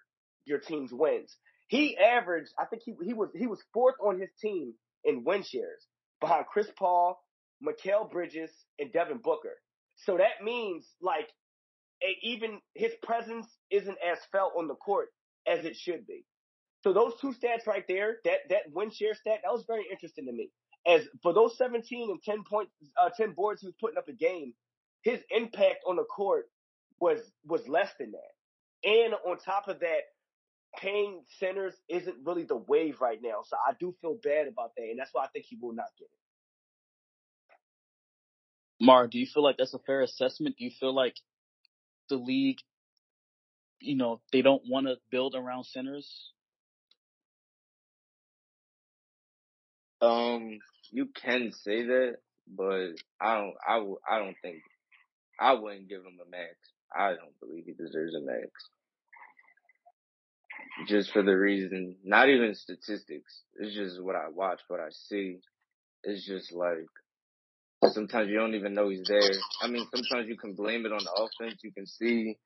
your 0.45 0.59
team's 0.59 0.91
wins. 0.91 1.35
He 1.67 1.97
averaged, 1.97 2.51
I 2.57 2.65
think 2.65 2.83
he 2.83 2.93
he 3.03 3.13
was 3.13 3.29
he 3.35 3.47
was 3.47 3.61
fourth 3.73 3.95
on 4.03 4.19
his 4.19 4.29
team 4.41 4.73
in 5.03 5.23
win 5.23 5.43
shares 5.43 5.85
behind 6.19 6.45
Chris 6.51 6.67
Paul, 6.77 7.19
Mikal 7.63 8.09
Bridges, 8.11 8.51
and 8.79 8.91
Devin 8.91 9.19
Booker. 9.23 9.55
So 9.97 10.17
that 10.17 10.43
means 10.43 10.87
like 11.01 11.29
even 12.23 12.59
his 12.73 12.91
presence 13.03 13.47
isn't 13.69 13.97
as 14.05 14.17
felt 14.31 14.53
on 14.57 14.67
the 14.67 14.75
court 14.75 15.09
as 15.47 15.65
it 15.65 15.75
should 15.75 16.07
be. 16.07 16.25
So 16.83 16.93
those 16.93 17.13
two 17.19 17.33
stats 17.33 17.67
right 17.67 17.83
there, 17.87 18.17
that 18.23 18.39
that 18.49 18.71
win 18.71 18.89
share 18.91 19.13
stat, 19.13 19.39
that 19.43 19.51
was 19.51 19.65
very 19.67 19.85
interesting 19.91 20.25
to 20.25 20.31
me. 20.31 20.49
As 20.87 21.01
for 21.21 21.33
those 21.33 21.57
17 21.57 22.09
and 22.09 22.21
10 22.23 22.43
points, 22.49 22.71
uh, 23.01 23.09
10 23.15 23.33
boards 23.33 23.61
he 23.61 23.67
was 23.67 23.75
putting 23.79 23.97
up 23.97 24.07
a 24.07 24.13
game, 24.13 24.53
his 25.01 25.19
impact 25.29 25.83
on 25.87 25.95
the 25.95 26.03
court 26.03 26.45
was 26.99 27.19
was 27.45 27.67
less 27.67 27.91
than 27.99 28.11
that. 28.11 28.89
And 28.89 29.13
on 29.13 29.37
top 29.37 29.67
of 29.67 29.81
that, 29.81 30.01
paying 30.77 31.21
centers 31.39 31.73
isn't 31.89 32.17
really 32.25 32.43
the 32.43 32.55
wave 32.55 33.01
right 33.01 33.19
now. 33.21 33.43
So 33.45 33.57
I 33.57 33.73
do 33.79 33.93
feel 34.01 34.17
bad 34.23 34.47
about 34.47 34.71
that, 34.77 34.83
and 34.83 34.99
that's 34.99 35.09
why 35.13 35.25
I 35.25 35.27
think 35.27 35.45
he 35.47 35.57
will 35.61 35.73
not 35.73 35.87
get 35.97 36.05
it. 36.05 36.11
Mar, 38.85 39.07
do 39.07 39.19
you 39.19 39.25
feel 39.25 39.43
like 39.43 39.57
that's 39.57 39.73
a 39.73 39.79
fair 39.79 40.01
assessment? 40.01 40.55
Do 40.57 40.63
you 40.63 40.71
feel 40.79 40.93
like 40.95 41.15
the 42.09 42.15
league, 42.15 42.59
you 43.81 43.95
know, 43.95 44.21
they 44.31 44.41
don't 44.41 44.63
want 44.67 44.87
to 44.87 44.95
build 45.11 45.35
around 45.35 45.65
centers? 45.65 46.31
Um, 50.01 50.59
you 50.91 51.07
can 51.21 51.51
say 51.53 51.85
that, 51.85 52.17
but 52.47 52.89
I 53.21 53.35
don't. 53.35 53.55
I 53.67 53.75
w- 53.77 53.99
I 54.09 54.19
don't 54.19 54.37
think. 54.41 54.61
I 55.39 55.53
wouldn't 55.53 55.89
give 55.89 56.01
him 56.01 56.19
a 56.25 56.29
max. 56.29 56.55
I 56.95 57.09
don't 57.09 57.39
believe 57.41 57.65
he 57.65 57.73
deserves 57.73 58.15
a 58.15 58.21
max. 58.21 58.49
Just 60.87 61.11
for 61.11 61.23
the 61.23 61.37
reason, 61.37 61.97
not 62.03 62.29
even 62.29 62.55
statistics. 62.55 63.41
It's 63.57 63.75
just 63.75 64.01
what 64.03 64.15
I 64.15 64.29
watch, 64.29 64.61
what 64.67 64.79
I 64.79 64.89
see. 64.91 65.39
It's 66.03 66.25
just 66.25 66.53
like 66.53 66.87
sometimes 67.93 68.29
you 68.29 68.37
don't 68.37 68.55
even 68.55 68.73
know 68.73 68.89
he's 68.89 69.07
there. 69.07 69.31
I 69.61 69.67
mean, 69.67 69.87
sometimes 69.93 70.27
you 70.29 70.37
can 70.37 70.53
blame 70.55 70.85
it 70.85 70.91
on 70.93 70.99
the 71.03 71.11
offense. 71.11 71.61
You 71.63 71.71
can 71.71 71.87
see 71.87 72.37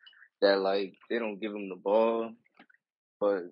that 0.41 0.59
like 0.61 0.93
they 1.09 1.19
don't 1.19 1.39
give 1.39 1.51
him 1.53 1.69
the 1.69 1.75
ball, 1.75 2.31
but 3.19 3.43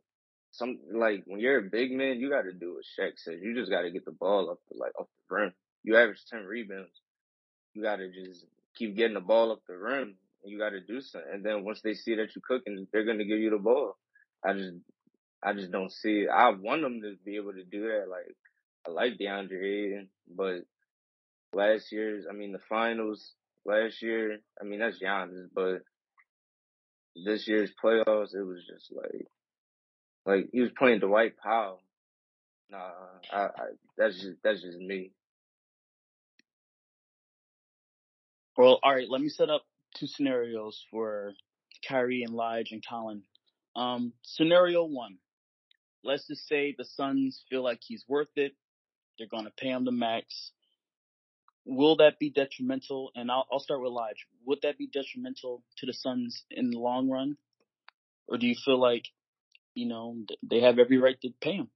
some 0.51 0.79
like 0.93 1.23
when 1.25 1.39
you're 1.39 1.59
a 1.59 1.69
big 1.69 1.91
man, 1.91 2.19
you 2.19 2.29
got 2.29 2.43
to 2.43 2.53
do 2.53 2.75
what 2.75 2.83
Shaq 2.83 3.13
says. 3.17 3.39
You 3.41 3.55
just 3.55 3.71
got 3.71 3.81
to 3.81 3.91
get 3.91 4.05
the 4.05 4.11
ball 4.11 4.49
up 4.49 4.59
the 4.69 4.77
like 4.77 4.91
off 4.99 5.07
the 5.29 5.35
rim. 5.35 5.53
You 5.83 5.97
average 5.97 6.25
ten 6.29 6.45
rebounds. 6.45 7.01
You 7.73 7.81
got 7.81 7.97
to 7.97 8.11
just 8.11 8.45
keep 8.75 8.95
getting 8.95 9.13
the 9.13 9.21
ball 9.21 9.51
up 9.51 9.61
the 9.67 9.77
rim. 9.77 10.15
You 10.43 10.57
got 10.57 10.69
to 10.71 10.81
do 10.81 11.01
something. 11.01 11.29
And 11.33 11.45
then 11.45 11.63
once 11.63 11.81
they 11.81 11.93
see 11.93 12.15
that 12.15 12.29
you're 12.35 12.43
cooking, 12.45 12.87
they're 12.91 13.05
gonna 13.05 13.25
give 13.25 13.39
you 13.39 13.51
the 13.51 13.57
ball. 13.57 13.97
I 14.43 14.53
just, 14.53 14.73
I 15.43 15.53
just 15.53 15.71
don't 15.71 15.91
see 15.91 16.21
it. 16.21 16.29
I 16.29 16.49
want 16.49 16.81
them 16.81 17.01
to 17.01 17.15
be 17.23 17.35
able 17.37 17.53
to 17.53 17.63
do 17.63 17.83
that. 17.83 18.07
Like 18.09 18.35
I 18.87 18.91
like 18.91 19.17
DeAndre 19.19 19.63
Ayton, 19.63 20.09
but 20.35 20.61
last 21.53 21.91
year's, 21.91 22.25
I 22.29 22.33
mean 22.33 22.51
the 22.51 22.59
finals 22.69 23.33
last 23.65 24.01
year, 24.01 24.39
I 24.59 24.65
mean 24.65 24.79
that's 24.79 25.01
Giannis, 25.01 25.47
but 25.53 25.83
this 27.15 27.47
year's 27.47 27.71
playoffs, 27.83 28.33
it 28.33 28.43
was 28.43 28.65
just 28.65 28.91
like, 28.93 29.27
like 30.25 30.49
he 30.51 30.61
was 30.61 30.71
playing 30.77 30.99
Dwight 30.99 31.33
Powell. 31.37 31.81
Nah, 32.69 32.91
I, 33.31 33.37
I 33.37 33.49
that's 33.97 34.15
just 34.15 34.37
that's 34.43 34.61
just 34.61 34.77
me. 34.77 35.11
Well, 38.57 38.79
all 38.83 38.93
right, 38.93 39.09
let 39.09 39.21
me 39.21 39.29
set 39.29 39.49
up 39.49 39.63
two 39.97 40.07
scenarios 40.07 40.83
for 40.91 41.33
Kyrie 41.87 42.23
and 42.23 42.33
Lige 42.33 42.71
and 42.71 42.83
Colin. 42.87 43.23
Um, 43.75 44.13
scenario 44.23 44.83
one. 44.83 45.17
Let's 46.03 46.27
just 46.27 46.47
say 46.47 46.75
the 46.77 46.85
Suns 46.85 47.43
feel 47.49 47.63
like 47.63 47.79
he's 47.81 48.03
worth 48.07 48.35
it. 48.35 48.53
They're 49.17 49.27
going 49.27 49.45
to 49.45 49.51
pay 49.51 49.69
him 49.69 49.85
the 49.85 49.91
max. 49.91 50.51
Will 51.65 51.97
that 51.97 52.19
be 52.19 52.29
detrimental? 52.29 53.11
And 53.15 53.29
I'll, 53.29 53.45
I'll 53.51 53.59
start 53.59 53.81
with 53.81 53.91
Lige. 53.91 54.25
Would 54.45 54.59
that 54.63 54.77
be 54.77 54.87
detrimental 54.87 55.63
to 55.77 55.85
the 55.85 55.93
Suns 55.93 56.43
in 56.49 56.71
the 56.71 56.79
long 56.79 57.09
run? 57.09 57.37
Or 58.27 58.37
do 58.37 58.47
you 58.47 58.55
feel 58.65 58.79
like, 58.79 59.05
you 59.73 59.87
know, 59.87 60.17
they 60.43 60.61
have 60.61 60.79
every 60.79 60.97
right 60.97 61.19
to 61.21 61.29
pay 61.41 61.53
him? 61.53 61.69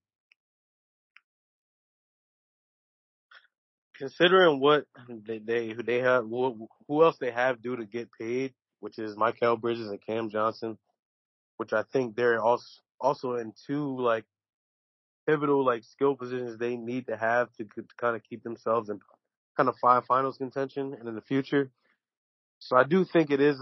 Considering 3.98 4.60
what 4.60 4.86
they 5.08 5.40
they 5.40 5.74
they 5.74 6.00
have 6.00 6.26
who, 6.26 6.68
who 6.88 7.04
else 7.04 7.18
they 7.18 7.32
have 7.32 7.62
due 7.62 7.78
to 7.78 7.86
get 7.86 8.10
paid, 8.20 8.54
which 8.82 9.00
is 9.00 9.16
Mikal 9.16 9.60
Bridges 9.60 9.90
and 9.90 10.06
Cam 10.06 10.30
Johnson, 10.30 10.78
which 11.58 11.72
I 11.72 11.84
think 11.94 12.16
they're 12.16 12.42
also 12.42 12.66
also 13.00 13.36
in 13.36 13.54
two 13.68 13.98
like 13.98 14.26
pivotal 15.28 15.66
like 15.66 15.84
skill 15.84 16.16
positions 16.16 16.58
they 16.58 16.76
need 16.76 17.08
to 17.08 17.18
have 17.18 17.52
to, 17.54 17.64
to 17.64 17.86
kind 18.00 18.16
of 18.16 18.24
keep 18.24 18.44
themselves 18.44 18.90
in 18.90 19.00
kind 19.58 19.70
of 19.70 19.76
five 19.82 20.06
finals 20.06 20.38
contention 20.38 20.94
and 21.00 21.08
in 21.08 21.16
the 21.16 21.22
future. 21.22 21.72
So 22.60 22.76
I 22.76 22.84
do 22.84 23.06
think 23.06 23.32
it 23.32 23.42
is 23.42 23.62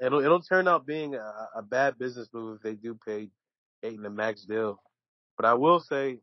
it'll 0.00 0.24
it'll 0.24 0.42
turn 0.42 0.68
out 0.68 0.86
being 0.86 1.14
a, 1.14 1.48
a 1.56 1.62
bad 1.62 1.98
business 1.98 2.28
move 2.32 2.56
if 2.56 2.62
they 2.62 2.74
do 2.74 2.98
pay 3.06 3.30
Ayton 3.82 4.02
the 4.02 4.10
max 4.10 4.44
deal. 4.44 4.80
But 5.36 5.46
I 5.46 5.54
will 5.54 5.80
say 5.80 6.18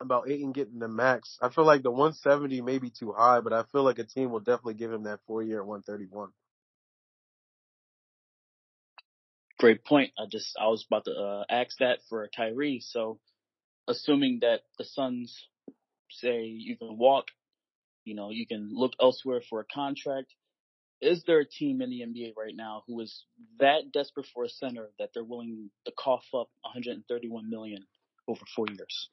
about 0.00 0.28
Ayton 0.28 0.52
getting 0.52 0.78
the 0.78 0.88
max, 0.88 1.38
I 1.40 1.48
feel 1.48 1.64
like 1.64 1.82
the 1.82 1.90
170 1.90 2.60
may 2.62 2.78
be 2.78 2.90
too 2.90 3.12
high, 3.16 3.40
but 3.40 3.52
I 3.52 3.64
feel 3.72 3.82
like 3.82 3.98
a 3.98 4.04
team 4.04 4.30
will 4.30 4.40
definitely 4.40 4.74
give 4.74 4.92
him 4.92 5.04
that 5.04 5.20
four 5.26 5.42
year 5.42 5.60
at 5.60 5.66
131. 5.66 6.30
Great 9.58 9.84
point. 9.84 10.10
I 10.18 10.24
just, 10.30 10.56
I 10.60 10.66
was 10.66 10.84
about 10.86 11.04
to 11.04 11.12
uh, 11.12 11.44
ask 11.48 11.78
that 11.78 11.98
for 12.08 12.28
Kyrie. 12.34 12.80
So 12.80 13.18
assuming 13.86 14.40
that 14.42 14.60
the 14.78 14.84
Suns 14.84 15.48
say 16.10 16.44
you 16.44 16.76
can 16.76 16.98
walk, 16.98 17.26
you 18.04 18.14
know, 18.14 18.30
you 18.30 18.46
can 18.46 18.70
look 18.72 18.92
elsewhere 19.00 19.40
for 19.48 19.60
a 19.60 19.64
contract. 19.64 20.34
Is 21.04 21.22
there 21.26 21.40
a 21.40 21.46
team 21.46 21.82
in 21.82 21.90
the 21.90 22.00
NBA 22.00 22.32
right 22.36 22.56
now 22.56 22.82
who 22.88 23.00
is 23.00 23.24
that 23.60 23.92
desperate 23.92 24.26
for 24.34 24.44
a 24.44 24.48
center 24.48 24.90
that 24.98 25.10
they're 25.14 25.24
willing 25.24 25.70
to 25.84 25.92
cough 25.92 26.24
up 26.34 26.48
131 26.62 27.50
million 27.50 27.84
over 28.26 28.40
four 28.56 28.66
years? 28.68 29.10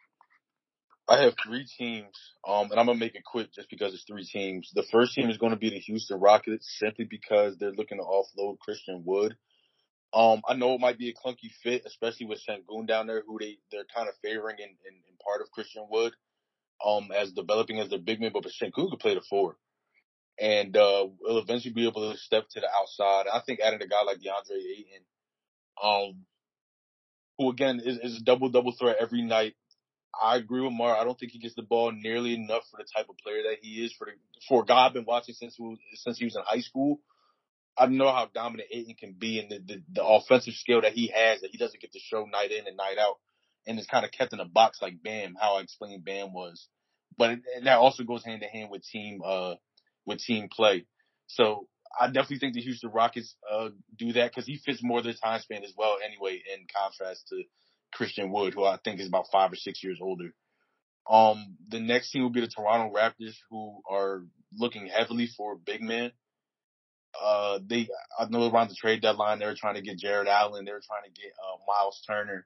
I 1.10 1.24
have 1.24 1.34
three 1.44 1.68
teams, 1.78 2.16
um, 2.48 2.72
and 2.72 2.80
I'm 2.80 2.86
gonna 2.86 2.98
make 2.98 3.16
it 3.16 3.26
quick 3.26 3.54
just 3.54 3.70
because 3.70 3.94
it's 3.94 4.06
three 4.06 4.26
teams. 4.26 4.72
The 4.74 4.86
first 4.92 5.14
team 5.14 5.30
is 5.30 5.38
going 5.38 5.52
to 5.52 5.58
be 5.58 5.70
the 5.70 5.80
Houston 5.80 6.20
Rockets 6.20 6.78
simply 6.80 7.06
because 7.06 7.58
they're 7.58 7.74
looking 7.74 7.98
to 7.98 8.06
offload 8.06 8.60
Christian 8.60 9.04
Wood. 9.06 9.36
Um, 10.14 10.42
I 10.48 10.56
know 10.56 10.76
it 10.76 10.82
might 10.82 10.98
be 10.98 11.10
a 11.10 11.14
clunky 11.14 11.52
fit, 11.64 11.84
especially 11.86 12.28
with 12.28 12.42
Sengun 12.48 12.88
down 12.88 13.08
there, 13.08 13.24
who 13.28 13.38
they 13.40 13.58
they're 13.72 13.86
kind 13.94 14.08
of 14.08 14.16
favoring 14.24 14.58
in, 14.60 14.70
in, 14.70 14.96
in 14.96 15.16
part 15.26 15.42
of 15.42 15.52
Christian 15.52 15.88
Wood. 15.90 16.14
um, 16.86 17.12
as 17.12 17.32
developing 17.34 17.80
as 17.80 17.90
their 17.90 18.00
big 18.00 18.22
man, 18.22 18.32
but 18.34 18.46
Sengun 18.46 18.90
could 18.90 19.00
play 19.00 19.16
the 19.16 19.22
four. 19.30 19.58
And, 20.42 20.76
uh, 20.76 21.08
will 21.20 21.38
eventually 21.38 21.74
be 21.74 21.88
able 21.88 22.12
to 22.12 22.18
step 22.18 22.50
to 22.50 22.60
the 22.60 22.68
outside. 22.68 23.28
I 23.32 23.42
think 23.46 23.60
adding 23.60 23.82
a 23.82 23.88
guy 23.88 24.02
like 24.04 24.18
DeAndre 24.18 24.58
Ayton, 24.58 25.04
um, 25.82 26.26
who 27.38 27.52
again 27.52 27.80
is, 27.84 28.00
is 28.00 28.18
a 28.18 28.24
double 28.24 28.50
double 28.50 28.72
threat 28.72 28.98
every 29.00 29.22
night. 29.22 29.56
I 30.20 30.38
agree 30.38 30.62
with 30.62 30.74
Mar. 30.74 30.98
I 30.98 31.04
don't 31.04 31.18
think 31.18 31.32
he 31.32 31.40
gets 31.40 31.56
the 31.56 31.62
ball 31.62 31.92
nearly 31.92 32.34
enough 32.34 32.64
for 32.70 32.78
the 32.78 32.88
type 32.96 33.08
of 33.10 33.18
player 33.18 33.44
that 33.44 33.60
he 33.62 33.86
is 33.86 33.94
for 33.94 34.06
the 34.06 34.12
for 34.48 34.64
a 34.64 34.66
guy 34.66 34.88
I've 34.88 34.94
been 34.94 35.06
watching 35.06 35.36
since 35.36 35.58
since 35.96 36.18
he 36.18 36.26
was 36.26 36.36
in 36.36 36.42
high 36.44 36.62
school. 36.62 37.00
I 37.78 37.86
know 37.86 38.12
how 38.12 38.30
dominant 38.34 38.70
Ayton 38.72 38.96
can 38.96 39.14
be 39.14 39.40
and 39.40 39.50
the, 39.50 39.60
the, 39.60 39.84
the 39.94 40.06
offensive 40.06 40.54
skill 40.56 40.82
that 40.82 40.94
he 40.94 41.08
has 41.08 41.42
that 41.42 41.52
he 41.52 41.58
doesn't 41.58 41.82
get 41.82 41.94
to 41.94 42.00
show 42.00 42.26
night 42.26 42.52
in 42.52 42.68
and 42.68 42.78
night 42.78 42.98
out. 43.00 43.18
And 43.66 43.80
is 43.80 43.86
kind 43.86 44.06
of 44.06 44.12
kept 44.12 44.34
in 44.34 44.40
a 44.40 44.46
box 44.46 44.82
like 44.82 45.04
Bam, 45.04 45.36
how 45.40 45.58
I 45.58 45.62
explained 45.62 46.04
Bam 46.04 46.34
was. 46.34 46.68
But 47.18 47.40
that 47.64 47.78
also 47.78 48.04
goes 48.04 48.26
hand 48.26 48.42
in 48.42 48.50
hand 48.50 48.72
with 48.72 48.84
team, 48.84 49.22
uh, 49.24 49.56
with 50.06 50.20
team 50.20 50.50
play. 50.52 50.86
So 51.28 51.68
I 52.00 52.08
definitely 52.08 52.40
think 52.40 52.54
the 52.54 52.62
Houston 52.62 52.92
Rockets, 52.92 53.36
uh, 53.52 53.70
do 53.98 54.14
that 54.14 54.32
because 54.32 54.46
he 54.46 54.58
fits 54.58 54.82
more 54.82 55.00
of 55.00 55.04
their 55.04 55.14
time 55.14 55.40
span 55.42 55.64
as 55.64 55.74
well 55.78 55.98
anyway, 56.04 56.42
in 56.54 56.66
contrast 56.76 57.28
to 57.30 57.44
Christian 57.94 58.32
Wood, 58.32 58.54
who 58.54 58.64
I 58.64 58.78
think 58.84 59.00
is 59.00 59.08
about 59.08 59.28
five 59.32 59.52
or 59.52 59.58
six 59.58 59.84
years 59.84 60.00
older. 60.02 60.34
Um, 61.10 61.58
the 61.68 61.80
next 61.80 62.12
team 62.12 62.24
will 62.24 62.30
be 62.30 62.42
the 62.42 62.48
Toronto 62.48 62.96
Raptors, 62.96 63.36
who 63.50 63.82
are 63.90 64.24
looking 64.58 64.88
heavily 64.88 65.28
for 65.36 65.56
big 65.56 65.82
men. 65.82 66.12
Uh, 67.22 67.60
they, 67.66 67.90
I 68.18 68.26
know 68.30 68.50
around 68.50 68.70
the 68.70 68.76
trade 68.76 69.02
deadline, 69.02 69.40
they 69.40 69.46
were 69.46 69.56
trying 69.56 69.76
to 69.76 69.82
get 69.82 69.98
Jarrett 69.98 70.30
Allen, 70.30 70.64
they 70.64 70.72
were 70.72 70.82
trying 70.86 71.04
to 71.04 71.22
get, 71.22 71.34
uh, 71.34 71.58
Miles 71.68 72.02
Turner, 72.08 72.46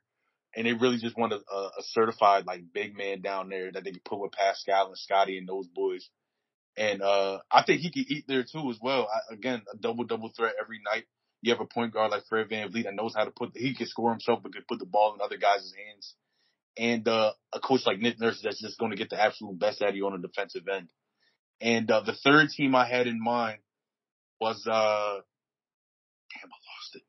and 0.56 0.66
they 0.66 0.74
really 0.74 0.98
just 0.98 1.18
wanted 1.18 1.42
a, 1.52 1.56
a 1.56 1.84
certified, 1.84 2.48
like, 2.48 2.74
big 2.74 2.98
man 2.98 3.22
down 3.22 3.50
there 3.50 3.72
that 3.72 3.84
they 3.84 3.92
could 3.92 4.04
put 4.04 4.20
with 4.20 4.32
Pascal 4.32 4.88
and 4.88 4.98
Scotty 4.98 5.38
and 5.38 5.48
those 5.48 5.68
boys. 5.68 6.10
And, 6.78 7.02
uh, 7.02 7.40
I 7.50 7.64
think 7.64 7.82
he 7.82 7.90
could 7.90 8.12
eat 8.12 8.26
there 8.28 8.44
too 8.44 8.70
as 8.70 8.78
well. 8.82 9.08
I, 9.14 9.34
again, 9.34 9.62
a 9.74 9.78
double, 9.78 10.04
double 10.04 10.30
threat 10.36 10.56
every 10.62 10.82
night. 10.86 11.06
You 11.42 11.54
have 11.54 11.62
a 11.62 11.66
point 11.66 11.94
guard 11.94 12.12
like 12.12 12.26
Fred 12.28 12.50
VanVleet 12.50 12.84
that 12.84 12.96
knows 12.96 13.14
how 13.16 13.24
to 13.24 13.32
put, 13.32 13.54
the, 13.54 13.60
he 13.60 13.76
can 13.76 13.88
score 13.88 14.12
himself, 14.12 14.40
but 14.44 14.54
can 14.54 14.64
put 14.68 14.80
the 14.80 14.86
ball 14.86 15.14
in 15.14 15.22
other 15.22 15.38
guys' 15.38 15.74
hands. 15.86 16.16
And, 16.78 17.08
uh, 17.08 17.32
a 17.54 17.60
coach 17.60 17.86
like 17.86 18.00
Nick 18.00 18.20
Nurse 18.20 18.42
that's 18.44 18.62
just 18.62 18.78
going 18.78 18.92
to 18.92 18.98
get 18.98 19.10
the 19.10 19.22
absolute 19.22 19.58
best 19.58 19.82
out 19.82 19.90
of 19.90 19.96
you 19.96 20.06
on 20.08 20.20
the 20.20 20.28
defensive 20.28 20.68
end. 20.68 20.90
And, 21.62 21.90
uh, 21.90 22.02
the 22.02 22.16
third 22.16 22.50
team 22.50 22.76
I 22.76 22.86
had 22.88 23.08
in 23.08 23.24
mind 23.24 23.60
was, 24.42 24.66
uh, 24.68 25.20
damn, 26.34 26.50
I 26.50 26.60
lost 26.60 26.96
it. 26.96 27.04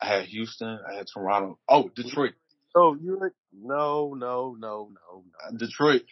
I 0.00 0.06
had 0.06 0.24
Houston, 0.26 0.78
I 0.90 0.94
had 0.96 1.06
Toronto. 1.12 1.58
Oh, 1.68 1.90
Detroit. 1.94 2.32
Oh, 2.74 2.96
you're 2.98 3.34
no, 3.52 4.14
no, 4.14 4.56
no, 4.58 4.88
no, 4.90 5.24
no. 5.50 5.58
Detroit. 5.58 6.02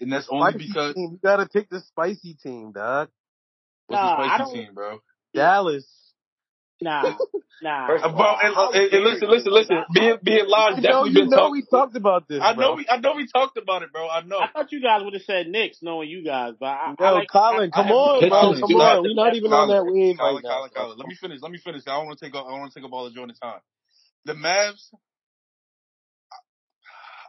And 0.00 0.12
that's 0.12 0.28
only 0.30 0.52
Spicy 0.52 0.66
because, 0.68 0.94
team. 0.94 1.10
You 1.12 1.18
gotta 1.22 1.46
pick 1.46 1.68
the 1.70 1.80
spicy 1.80 2.34
team, 2.34 2.72
dog. 2.72 3.08
what's 3.86 4.00
Nah, 4.00 4.16
the 4.16 4.36
spicy 4.36 4.52
team, 4.64 4.74
bro? 4.74 4.98
Dallas. 5.34 5.86
Nah, 6.82 7.02
nah. 7.62 7.86
First 7.88 8.04
of 8.04 8.16
bro, 8.16 8.24
and, 8.42 8.56
and, 8.56 8.92
and 8.94 9.04
listen, 9.04 9.28
listen, 9.28 9.52
listen. 9.52 9.76
Me, 9.90 10.10
and- 10.12 10.22
me 10.22 10.40
and 10.40 10.48
Lodge 10.48 10.74
I 10.78 10.80
know 10.80 11.04
you 11.04 11.12
been 11.12 11.28
know 11.28 11.36
talking. 11.36 11.52
we 11.52 11.62
talked 11.70 11.94
about 11.94 12.26
this. 12.26 12.40
I 12.42 12.52
know 12.52 12.56
bro. 12.72 12.74
we, 12.76 12.86
I 12.88 12.96
know 12.96 13.12
we 13.16 13.26
talked 13.26 13.58
about 13.58 13.82
it, 13.82 13.92
bro. 13.92 14.08
I 14.08 14.22
know. 14.22 14.38
I 14.38 14.48
thought 14.50 14.72
you 14.72 14.80
guys 14.80 15.02
would 15.04 15.12
have 15.12 15.22
said 15.22 15.46
Knicks, 15.46 15.78
knowing 15.82 16.08
you 16.08 16.24
guys, 16.24 16.54
but 16.58 16.66
I, 16.66 16.94
I 16.98 17.10
like 17.10 17.28
Colin, 17.28 17.70
I- 17.70 17.76
come 17.76 17.86
I 17.88 17.90
on, 17.90 18.28
bro. 18.30 18.40
Come 18.60 18.68
dude. 18.68 18.80
I 18.80 18.88
have 18.88 18.98
on. 18.98 19.02
We're 19.04 19.14
not 19.14 19.34
even 19.36 19.52
on 19.52 19.68
that 19.68 19.84
wave 19.84 20.16
Colin, 20.16 20.34
right 20.36 20.42
now. 20.42 20.56
Colin, 20.56 20.70
Colin. 20.74 20.98
Let 20.98 21.06
me 21.06 21.14
finish. 21.16 21.40
Let 21.42 21.50
me 21.52 21.58
finish. 21.58 21.82
I 21.86 21.90
don't 21.98 22.06
want 22.06 22.18
to 22.18 22.24
take. 22.24 22.34
I 22.34 22.38
don't 22.38 22.60
want 22.60 22.72
to 22.72 22.78
take 22.80 22.86
up 22.86 22.92
all 22.94 23.04
the 23.04 23.10
joint 23.14 23.36
time. 23.42 23.60
The 24.24 24.32
Mavs. 24.32 24.88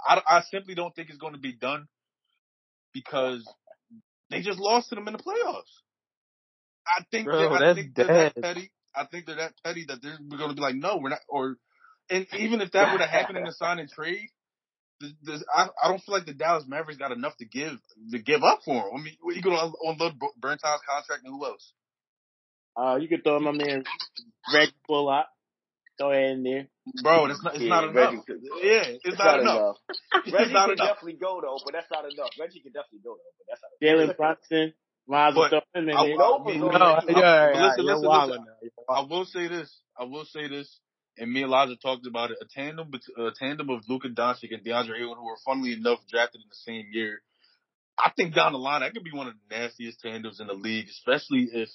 I, 0.06 0.22
I 0.28 0.42
simply 0.50 0.76
don't 0.76 0.96
think 0.96 1.10
it's 1.10 1.18
going 1.18 1.34
to 1.34 1.40
be 1.40 1.54
done 1.54 1.88
because 2.94 3.48
they 4.30 4.42
just 4.42 4.60
lost 4.60 4.90
to 4.90 4.96
them 4.96 5.08
in 5.08 5.14
the 5.14 5.20
playoffs. 5.20 5.64
I 6.88 7.04
think 7.12 7.26
Bro, 7.26 7.40
that, 7.40 7.52
I 7.52 7.60
that's 7.60 7.80
think 7.80 7.96
they're 7.96 8.08
that 8.08 8.36
petty. 8.42 8.72
I 8.96 9.06
think 9.06 9.26
they're 9.26 9.36
that 9.36 9.54
petty 9.64 9.86
that 9.88 10.02
they're 10.02 10.18
going 10.38 10.50
to 10.50 10.56
be 10.56 10.62
like, 10.62 10.76
no, 10.76 10.98
we're 10.98 11.10
not. 11.10 11.20
Or, 11.30 11.56
and 12.10 12.28
even 12.38 12.62
if 12.62 12.72
that 12.72 12.92
were 12.92 13.00
to 13.00 13.08
happen 13.08 13.38
in 13.38 13.44
the 13.44 13.54
sign 13.54 13.80
and 13.80 13.90
trade, 13.90 14.28
the, 15.00 15.14
the, 15.24 15.46
I, 15.54 15.70
I 15.84 15.88
don't 15.88 16.02
feel 16.02 16.16
like 16.16 16.26
the 16.26 16.34
Dallas 16.34 16.66
Mavericks 16.68 16.98
got 16.98 17.12
enough 17.12 17.38
to 17.38 17.46
give 17.46 17.74
to 18.12 18.20
give 18.20 18.44
up 18.44 18.62
for 18.66 18.76
him. 18.76 18.96
I 18.96 19.02
mean, 19.02 19.16
you 19.24 19.42
going 19.42 19.58
to 19.58 19.74
unload 19.84 20.14
Bertans's 20.40 20.82
contract 20.88 21.24
and 21.24 21.34
who 21.34 21.46
else? 21.46 21.74
Uh, 22.76 22.98
you 23.02 23.08
could 23.08 23.24
throw 23.24 23.38
him 23.38 23.48
on 23.48 23.58
there, 23.58 23.84
Reggie 24.54 24.74
Bullock. 24.88 25.26
Throw 26.02 26.12
it 26.12 26.32
in 26.34 26.44
there. 26.44 26.68
Bro, 27.04 27.26
it's 27.30 27.44
not. 27.44 27.54
It's 27.56 27.64
Yeah, 27.64 27.70
not 27.70 27.84
enough. 27.86 27.96
Reggie- 28.26 28.42
Yeah, 28.66 28.84
it's, 28.98 29.06
It's 29.06 29.20
not, 29.20 29.40
enough. 29.40 29.78
Reggie 30.26 30.32
It's 30.34 30.52
not 30.52 30.66
can 30.66 30.74
enough. 30.74 30.88
definitely 30.98 31.20
go 31.22 31.40
though, 31.42 31.60
but 31.64 31.74
that's 31.74 31.92
not 31.92 32.06
enough. 32.12 32.30
Reggie 32.40 32.60
can 32.62 32.74
definitely 32.74 33.06
go 33.06 33.14
though, 33.22 33.34
but 33.38 33.46
that's 33.48 33.62
not 33.62 33.72
enough. 33.78 34.10
Jalen 34.10 34.18
Brunson. 34.18 34.74
Might 35.08 35.30
as 35.30 35.36
well 35.36 35.44
But 35.44 35.50
throw 35.50 35.82
him 35.82 35.90
in 35.90 35.96
I- 35.96 36.04
there. 36.06 36.14
I- 36.14 36.18
no, 36.18 36.38
No, 36.38 37.00
yeah, 37.10 37.52
yeah, 37.54 37.66
listen, 37.70 37.86
listen, 37.86 38.10
listen. 38.10 38.46
I 38.90 39.02
will 39.02 39.26
say 39.26 39.48
this. 39.48 39.70
I 39.98 40.04
will 40.06 40.26
say 40.26 40.48
this. 40.48 40.80
And 41.18 41.32
me 41.32 41.44
and 41.44 41.50
Elijah 41.52 41.76
talked 41.76 42.08
about 42.08 42.32
it. 42.32 42.38
A 42.42 42.46
tandem, 42.46 42.90
bet- 42.90 43.02
a 43.18 43.32
tandem 43.38 43.70
of 43.70 43.82
Luka 43.90 44.08
Doncic 44.10 44.54
and 44.54 44.64
DeAndre 44.66 44.96
Ayton, 44.98 45.16
who 45.18 45.26
were 45.26 45.38
funnily 45.46 45.74
enough 45.74 46.00
drafted 46.10 46.42
in 46.42 46.48
the 46.50 46.56
same 46.56 46.88
year. 46.92 47.22
I 48.00 48.10
think 48.16 48.34
down 48.34 48.54
the 48.54 48.60
line 48.60 48.82
that 48.82 48.94
could 48.94 49.04
be 49.04 49.12
one 49.12 49.28
of 49.28 49.34
the 49.50 49.56
nastiest 49.56 50.00
tandems 50.00 50.40
in 50.40 50.48
the 50.48 50.54
league, 50.54 50.88
especially 50.88 51.50
if 51.52 51.70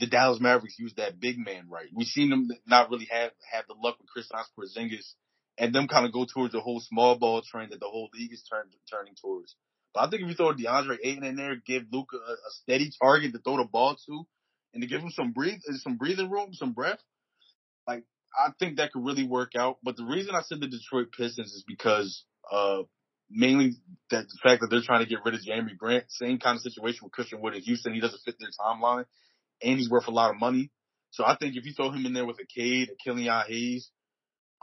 the 0.00 0.06
Dallas 0.06 0.40
Mavericks 0.40 0.78
use 0.78 0.94
that 0.96 1.20
big 1.20 1.38
man 1.38 1.68
right. 1.68 1.88
We've 1.94 2.06
seen 2.06 2.30
them 2.30 2.48
not 2.66 2.90
really 2.90 3.08
have 3.10 3.30
have 3.50 3.66
the 3.68 3.74
luck 3.74 3.96
with 4.00 4.08
Kristaps 4.10 4.50
Porzingis, 4.58 5.12
and 5.58 5.74
them 5.74 5.88
kind 5.88 6.06
of 6.06 6.12
go 6.12 6.24
towards 6.24 6.52
the 6.52 6.60
whole 6.60 6.80
small 6.80 7.16
ball 7.18 7.42
trend 7.42 7.72
that 7.72 7.80
the 7.80 7.88
whole 7.88 8.08
league 8.14 8.32
is 8.32 8.42
turn, 8.42 8.66
turning 8.90 9.14
towards. 9.20 9.54
But 9.94 10.00
I 10.00 10.10
think 10.10 10.22
if 10.22 10.28
you 10.28 10.34
throw 10.34 10.54
DeAndre 10.54 10.98
Ayton 11.04 11.24
in 11.24 11.36
there, 11.36 11.56
give 11.56 11.84
Luka 11.92 12.16
a, 12.16 12.32
a 12.32 12.50
steady 12.62 12.90
target 13.00 13.32
to 13.32 13.38
throw 13.38 13.58
the 13.58 13.64
ball 13.64 13.96
to, 14.06 14.26
and 14.72 14.82
to 14.82 14.88
give 14.88 15.02
him 15.02 15.10
some 15.10 15.32
breathe, 15.32 15.60
some 15.82 15.96
breathing 15.96 16.30
room, 16.30 16.54
some 16.54 16.72
breath, 16.72 17.00
like 17.86 18.04
I 18.36 18.52
think 18.58 18.78
that 18.78 18.92
could 18.92 19.04
really 19.04 19.26
work 19.26 19.52
out. 19.56 19.78
But 19.82 19.96
the 19.96 20.04
reason 20.04 20.34
I 20.34 20.42
said 20.42 20.60
the 20.60 20.68
Detroit 20.68 21.08
Pistons 21.16 21.52
is 21.52 21.64
because 21.66 22.24
uh 22.50 22.82
mainly 23.30 23.74
that 24.10 24.28
the 24.28 24.38
fact 24.42 24.60
that 24.60 24.68
they're 24.70 24.82
trying 24.82 25.04
to 25.04 25.08
get 25.08 25.20
rid 25.24 25.34
of 25.34 25.40
Jerami 25.40 25.76
Grant, 25.76 26.04
same 26.08 26.38
kind 26.38 26.56
of 26.56 26.62
situation 26.62 27.00
with 27.02 27.12
Christian 27.12 27.40
Wood 27.40 27.54
in 27.54 27.62
Houston. 27.62 27.94
He 27.94 28.00
doesn't 28.00 28.22
fit 28.24 28.36
their 28.38 28.50
timeline, 28.60 29.06
and 29.62 29.78
he's 29.78 29.90
worth 29.90 30.08
a 30.08 30.12
lot 30.12 30.30
of 30.30 30.40
money. 30.40 30.70
So 31.10 31.24
I 31.24 31.36
think 31.36 31.56
if 31.56 31.66
you 31.66 31.72
throw 31.72 31.90
him 31.90 32.06
in 32.06 32.14
there 32.14 32.26
with 32.26 32.38
a 32.40 32.46
Cade, 32.46 32.90
a 32.90 32.96
Killian 33.02 33.44
Hayes, 33.46 33.90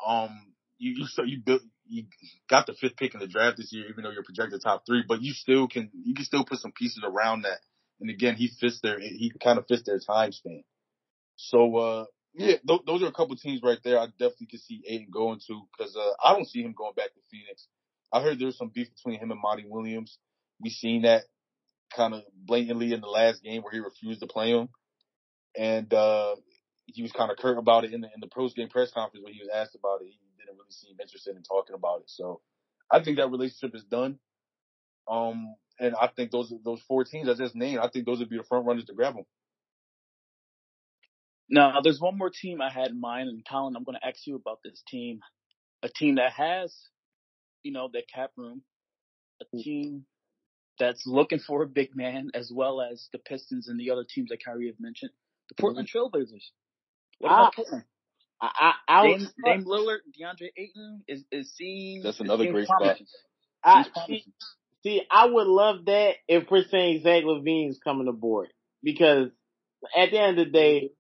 um, 0.06 0.54
you 0.78 0.94
you 0.98 1.06
so 1.08 1.24
you 1.24 1.42
built 1.46 1.62
you 1.86 2.06
got 2.50 2.66
the 2.66 2.74
fifth 2.74 2.96
pick 2.98 3.14
in 3.14 3.20
the 3.20 3.28
draft 3.28 3.58
this 3.58 3.72
year, 3.72 3.86
even 3.90 4.04
though 4.04 4.12
you're 4.12 4.24
projected 4.24 4.62
top 4.62 4.86
three, 4.86 5.04
but 5.08 5.22
you 5.22 5.34
still 5.34 5.68
can 5.68 5.90
you 5.94 6.16
can 6.16 6.26
still 6.26 6.46
put 6.46 6.60
some 6.60 6.72
pieces 6.72 7.04
around 7.04 7.44
that. 7.44 7.60
And 8.00 8.10
again, 8.10 8.36
he 8.36 8.50
fits 8.60 8.80
their 8.82 9.00
he 9.00 9.32
kind 9.44 9.60
of 9.60 9.68
fits 9.68 9.84
their 9.86 10.00
time 10.00 10.32
span. 10.32 10.64
So 11.36 11.78
uh 11.78 12.06
yeah, 12.34 12.58
th- 12.68 12.82
those 12.86 13.04
are 13.04 13.08
a 13.08 13.12
couple 13.12 13.36
teams 13.36 13.62
right 13.64 13.80
there. 13.84 14.00
I 14.00 14.06
definitely 14.08 14.48
could 14.52 14.62
see 14.62 14.84
Ayton 14.88 15.08
going 15.12 15.40
to 15.48 15.62
because 15.78 15.96
uh, 15.96 16.12
I 16.24 16.34
don't 16.34 16.48
see 16.48 16.62
him 16.62 16.76
going 16.78 16.94
back 16.96 17.14
to 17.14 17.20
Phoenix. 17.32 17.68
I 18.14 18.22
heard 18.22 18.40
there's 18.40 18.58
some 18.58 18.72
beef 18.74 18.88
between 18.96 19.20
him 19.20 19.32
and 19.32 19.42
Monty 19.42 19.66
Williams. 19.68 20.18
We 20.62 20.70
seen 20.70 21.04
that 21.04 21.24
kind 21.96 22.14
of 22.14 22.22
blatantly 22.36 22.94
in 22.94 23.02
the 23.02 23.08
last 23.08 23.44
game 23.44 23.62
where 23.62 23.74
he 23.74 23.80
refused 23.80 24.22
to 24.22 24.28
play 24.28 24.52
him, 24.52 24.70
and 25.58 25.94
uh 25.94 26.36
he 26.86 27.04
was 27.04 27.12
kind 27.12 27.32
of 27.32 27.38
curt 27.38 27.58
about 27.58 27.86
it 27.86 27.94
in 27.94 28.02
the 28.02 28.08
in 28.14 28.20
the 28.20 28.28
post 28.28 28.56
game 28.56 28.70
press 28.70 28.92
conference 28.92 29.24
when 29.24 29.34
he 29.34 29.40
was 29.40 29.50
asked 29.54 29.76
about 29.76 30.02
it. 30.02 30.08
He 30.08 30.20
didn't 30.38 30.58
really 30.58 30.72
seem 30.72 30.96
interested 31.00 31.36
in 31.36 31.44
talking 31.44 31.76
about 31.76 32.02
it. 32.02 32.10
So 32.10 32.42
I 32.92 33.04
think 33.04 33.18
that 33.18 33.30
relationship 33.30 33.76
is 33.76 33.84
done. 33.84 34.20
Um, 35.08 35.56
and 35.80 35.96
I 36.00 36.08
think 36.08 36.32
those 36.32 36.54
those 36.64 36.82
four 36.88 37.04
teams 37.04 37.30
I 37.30 37.34
just 37.34 37.56
named, 37.56 37.80
I 37.80 37.90
think 37.90 38.06
those 38.06 38.20
would 38.20 38.30
be 38.30 38.38
the 38.38 38.44
front 38.44 38.66
runners 38.66 38.86
to 38.86 38.94
grab 38.94 39.16
them. 39.16 39.26
Now, 41.50 41.82
there's 41.82 42.00
one 42.00 42.18
more 42.18 42.30
team 42.30 42.62
I 42.62 42.72
had 42.72 42.90
in 42.92 43.00
mind, 43.00 43.30
and 43.30 43.44
Colin, 43.48 43.76
I'm 43.76 43.84
going 43.84 43.98
to 44.00 44.08
ask 44.08 44.26
you 44.28 44.36
about 44.36 44.60
this 44.64 44.84
team. 44.88 45.20
A 45.82 45.90
team 45.90 46.16
that 46.16 46.34
has, 46.34 46.76
you 47.64 47.72
know, 47.72 47.90
their 47.92 48.04
cap 48.14 48.32
room. 48.38 48.62
A 49.42 49.58
team 49.58 50.06
that's 50.80 51.08
looking 51.08 51.40
for 51.40 51.64
a 51.64 51.68
big 51.68 51.96
man, 51.96 52.30
as 52.36 52.52
well 52.54 52.82
as 52.82 53.10
the 53.14 53.20
Pistons 53.20 53.68
and 53.68 53.80
the 53.80 53.92
other 53.92 54.06
teams 54.08 54.30
that 54.30 54.44
Kyrie 54.44 54.68
have 54.68 54.80
mentioned. 54.80 55.12
The 55.50 55.56
Portland 55.62 55.90
Trailblazers. 55.94 56.44
What 57.20 57.30
about 57.30 57.40
Ah. 57.48 57.52
Portland? 57.56 57.84
I, 58.42 58.50
I, 58.60 58.74
I 58.88 59.04
Dame, 59.04 59.20
was, 59.20 59.34
Dame 59.44 59.66
Lillard, 59.66 59.98
DeAndre 60.18 60.50
Ayton 60.58 61.04
is 61.08 61.26
is 61.32 61.52
seen. 61.56 62.02
That's 62.04 62.20
another 62.22 62.46
seen 62.46 62.54
great 62.54 62.66
spot. 62.68 62.98
I, 63.62 63.86
see, 64.08 64.24
see, 64.84 65.02
I 65.12 65.26
would 65.26 65.48
love 65.48 65.86
that 65.86 66.16
if 66.30 66.50
we're 66.50 66.64
saying 66.64 67.02
Zach 67.04 67.24
LaVine's 67.24 67.80
coming 67.84 68.08
aboard 68.08 68.48
because 68.82 69.30
at 69.98 70.12
the 70.12 70.20
end 70.20 70.40
of 70.40 70.46
the 70.46 70.52
day, 70.52 70.92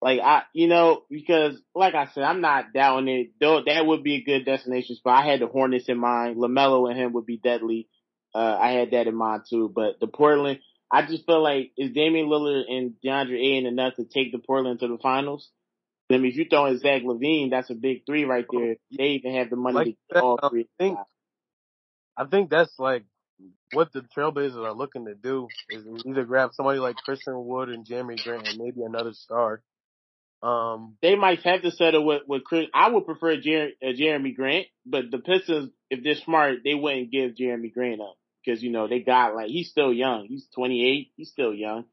like 0.00 0.20
I, 0.20 0.44
you 0.54 0.68
know, 0.68 1.02
because 1.10 1.60
like 1.74 1.94
I 1.94 2.06
said, 2.06 2.22
I'm 2.22 2.40
not 2.40 2.72
doubting 2.72 3.08
it. 3.08 3.30
Though 3.40 3.62
that 3.66 3.84
would 3.84 4.02
be 4.02 4.14
a 4.16 4.22
good 4.24 4.46
destination 4.46 4.96
spot. 4.96 5.22
I 5.22 5.30
had 5.30 5.40
the 5.40 5.46
Hornets 5.48 5.88
in 5.88 5.98
mind. 5.98 6.36
LaMelo 6.36 6.88
and 6.88 6.98
him 6.98 7.12
would 7.12 7.26
be 7.26 7.36
deadly. 7.36 7.88
Uh, 8.34 8.56
I 8.58 8.72
had 8.72 8.92
that 8.92 9.06
in 9.06 9.14
mind 9.14 9.42
too. 9.50 9.70
But 9.74 10.00
the 10.00 10.06
Portland, 10.06 10.60
I 10.90 11.06
just 11.06 11.26
feel 11.26 11.42
like 11.42 11.72
is 11.76 11.92
Damian 11.92 12.26
Lillard 12.26 12.64
and 12.68 12.94
DeAndre 13.04 13.38
Ayton 13.38 13.66
enough 13.66 13.96
to 13.96 14.04
take 14.04 14.32
the 14.32 14.38
Portland 14.38 14.80
to 14.80 14.88
the 14.88 14.98
finals? 14.98 15.48
I 16.10 16.16
mean, 16.16 16.30
if 16.30 16.36
you 16.36 16.46
throw 16.48 16.66
in 16.66 16.78
Zach 16.78 17.02
LaVine, 17.02 17.50
that's 17.50 17.68
a 17.68 17.74
big 17.74 18.06
three 18.06 18.24
right 18.24 18.46
there. 18.50 18.76
They 18.96 19.04
even 19.08 19.34
have 19.34 19.50
the 19.50 19.56
money 19.56 19.74
Like 19.76 19.84
to 19.86 19.90
get 19.90 19.98
that, 20.14 20.22
all 20.22 20.38
I 20.42 20.48
three. 20.48 20.68
think- 20.78 20.98
I 22.16 22.24
think 22.24 22.50
that's 22.50 22.76
like 22.78 23.04
what 23.72 23.92
the 23.92 24.00
Trailblazers 24.16 24.56
are 24.56 24.72
looking 24.72 25.04
to 25.06 25.14
do 25.14 25.46
is 25.70 25.84
either 26.04 26.24
grab 26.24 26.50
somebody 26.54 26.80
like 26.80 26.96
Christian 26.96 27.34
Wood 27.46 27.68
and 27.68 27.86
Jerami 27.86 28.20
Grant 28.24 28.48
and 28.48 28.58
maybe 28.58 28.82
another 28.82 29.12
star. 29.12 29.62
Um, 30.42 30.96
they 31.00 31.14
might 31.14 31.40
have 31.42 31.62
to 31.62 31.70
settle 31.70 32.04
with 32.04 32.22
with 32.26 32.42
Chris. 32.42 32.66
I 32.74 32.90
would 32.90 33.06
prefer 33.06 33.36
Jer- 33.36 33.70
uh, 33.82 33.86
Jerami 33.92 34.34
Grant, 34.34 34.66
but 34.84 35.10
the 35.12 35.18
Pistons, 35.18 35.70
if 35.90 36.02
they're 36.02 36.14
smart, 36.16 36.58
they 36.64 36.74
wouldn't 36.74 37.12
give 37.12 37.34
Jerami 37.36 37.72
Grant 37.72 38.00
up 38.00 38.16
because 38.44 38.62
you 38.62 38.70
know 38.70 38.88
they 38.88 39.00
got 39.00 39.34
like 39.34 39.48
he's 39.48 39.70
still 39.70 39.92
young. 39.92 40.26
He's 40.28 40.46
28. 40.54 41.12
He's 41.16 41.30
still 41.30 41.54
young. 41.54 41.84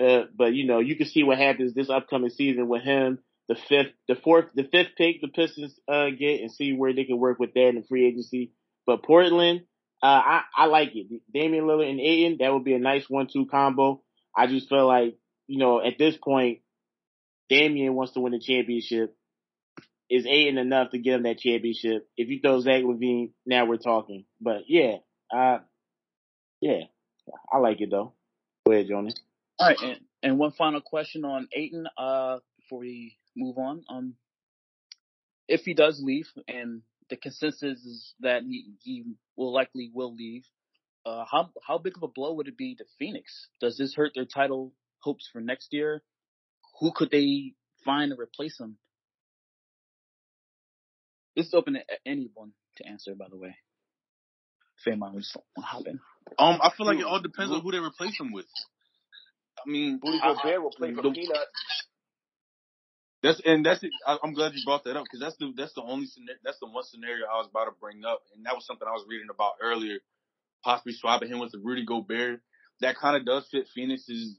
Uh, 0.00 0.22
but 0.36 0.54
you 0.54 0.66
know 0.66 0.78
you 0.78 0.96
can 0.96 1.06
see 1.06 1.24
what 1.24 1.38
happens 1.38 1.74
this 1.74 1.90
upcoming 1.90 2.30
season 2.30 2.68
with 2.68 2.82
him. 2.82 3.18
The 3.48 3.56
fifth, 3.68 3.92
the 4.06 4.14
fourth, 4.14 4.46
the 4.54 4.64
fifth 4.64 4.90
pick 4.96 5.22
the 5.22 5.28
Pistons 5.28 5.74
uh, 5.88 6.10
get 6.10 6.42
and 6.42 6.52
see 6.52 6.74
where 6.74 6.92
they 6.92 7.04
can 7.04 7.18
work 7.18 7.38
with 7.38 7.54
that 7.54 7.68
in 7.68 7.82
free 7.88 8.06
agency. 8.06 8.52
But 8.86 9.02
Portland, 9.02 9.62
uh, 10.02 10.06
I, 10.06 10.42
I 10.56 10.66
like 10.66 10.90
it. 10.94 11.22
Damian 11.32 11.64
Lillard 11.64 11.90
and 11.90 12.00
Ayton, 12.00 12.38
that 12.40 12.52
would 12.52 12.64
be 12.64 12.74
a 12.74 12.78
nice 12.78 13.04
one-two 13.08 13.46
combo. 13.46 14.02
I 14.36 14.46
just 14.46 14.68
feel 14.68 14.86
like, 14.86 15.16
you 15.46 15.58
know, 15.58 15.84
at 15.84 15.98
this 15.98 16.16
point, 16.16 16.60
Damian 17.48 17.94
wants 17.94 18.12
to 18.12 18.20
win 18.20 18.32
the 18.32 18.38
championship. 18.38 19.16
Is 20.10 20.26
Ayton 20.26 20.58
enough 20.58 20.90
to 20.92 20.98
get 20.98 21.14
him 21.14 21.24
that 21.24 21.38
championship? 21.38 22.06
If 22.16 22.28
you 22.28 22.40
throw 22.40 22.60
Zach 22.60 22.82
LaVine, 22.82 23.30
now 23.44 23.66
we're 23.66 23.76
talking. 23.76 24.24
But 24.40 24.62
yeah, 24.68 24.96
uh, 25.34 25.58
yeah, 26.60 26.80
I 27.52 27.58
like 27.58 27.80
it 27.80 27.90
though. 27.90 28.12
Go 28.66 28.72
ahead, 28.72 28.86
Jonas. 28.88 29.14
All 29.58 29.68
right, 29.68 29.78
and, 29.82 30.00
and 30.22 30.38
one 30.38 30.52
final 30.52 30.80
question 30.80 31.24
on 31.24 31.48
Ayton, 31.52 31.86
uh, 31.96 32.38
before 32.58 32.80
we 32.80 33.16
move 33.36 33.58
on. 33.58 33.82
Um, 33.88 34.14
if 35.48 35.62
he 35.62 35.74
does 35.74 36.00
leave, 36.02 36.28
and 36.46 36.82
the 37.10 37.16
consensus 37.16 37.84
is 37.84 38.14
that 38.20 38.42
he, 38.42 38.72
he 38.82 39.04
will 39.36 39.52
likely 39.52 39.90
will 39.92 40.14
leave, 40.14 40.44
uh, 41.06 41.24
how 41.30 41.50
how 41.66 41.78
big 41.78 41.96
of 41.96 42.02
a 42.02 42.08
blow 42.08 42.34
would 42.34 42.48
it 42.48 42.56
be 42.56 42.74
to 42.76 42.84
Phoenix? 42.98 43.48
Does 43.60 43.78
this 43.78 43.94
hurt 43.94 44.12
their 44.14 44.26
title 44.26 44.74
hopes 45.00 45.28
for 45.32 45.40
next 45.40 45.72
year? 45.72 46.02
Who 46.80 46.92
could 46.94 47.10
they 47.10 47.54
find 47.84 48.10
to 48.10 48.20
replace 48.20 48.60
him? 48.60 48.76
This 51.34 51.46
is 51.46 51.54
open 51.54 51.74
to 51.74 51.80
anyone 52.04 52.52
to 52.76 52.86
answer, 52.86 53.14
by 53.14 53.26
the 53.30 53.36
way. 53.36 53.56
If 54.78 54.86
anyone 54.88 55.14
wants 55.14 55.32
to 55.32 55.40
hop 55.60 55.86
in. 55.86 55.98
Um, 56.38 56.60
I 56.62 56.70
feel 56.76 56.86
like 56.86 56.98
it 56.98 57.04
all 57.04 57.20
depends 57.20 57.52
on 57.52 57.60
who 57.60 57.72
they 57.72 57.78
replace 57.78 58.18
him 58.18 58.32
with. 58.32 58.46
I 59.64 59.70
mean, 59.70 60.00
Rudy 60.02 60.20
Gobert 60.20 60.62
will 60.62 60.70
play 60.70 60.94
for 60.94 61.02
the- 61.02 61.10
peanuts. 61.10 61.50
That's 63.22 63.40
and 63.44 63.66
that's 63.66 63.82
it. 63.82 63.90
I, 64.06 64.16
I'm 64.22 64.32
glad 64.32 64.52
you 64.54 64.64
brought 64.64 64.84
that 64.84 64.96
up 64.96 65.04
because 65.04 65.20
that's 65.20 65.36
the 65.38 65.52
that's 65.56 65.74
the 65.74 65.82
only 65.82 66.06
scenario, 66.06 66.38
that's 66.44 66.58
the 66.60 66.66
one 66.68 66.84
scenario 66.84 67.26
I 67.26 67.38
was 67.38 67.48
about 67.50 67.64
to 67.64 67.72
bring 67.80 68.04
up, 68.04 68.22
and 68.34 68.46
that 68.46 68.54
was 68.54 68.64
something 68.64 68.86
I 68.86 68.92
was 68.92 69.04
reading 69.08 69.26
about 69.30 69.54
earlier. 69.60 69.98
Possibly 70.64 70.92
swapping 70.92 71.28
him 71.28 71.40
with 71.40 71.50
the 71.50 71.58
Rudy 71.58 71.84
Gobert. 71.84 72.40
That 72.80 72.96
kind 72.96 73.16
of 73.16 73.26
does 73.26 73.48
fit 73.50 73.66
Phoenix's, 73.74 74.38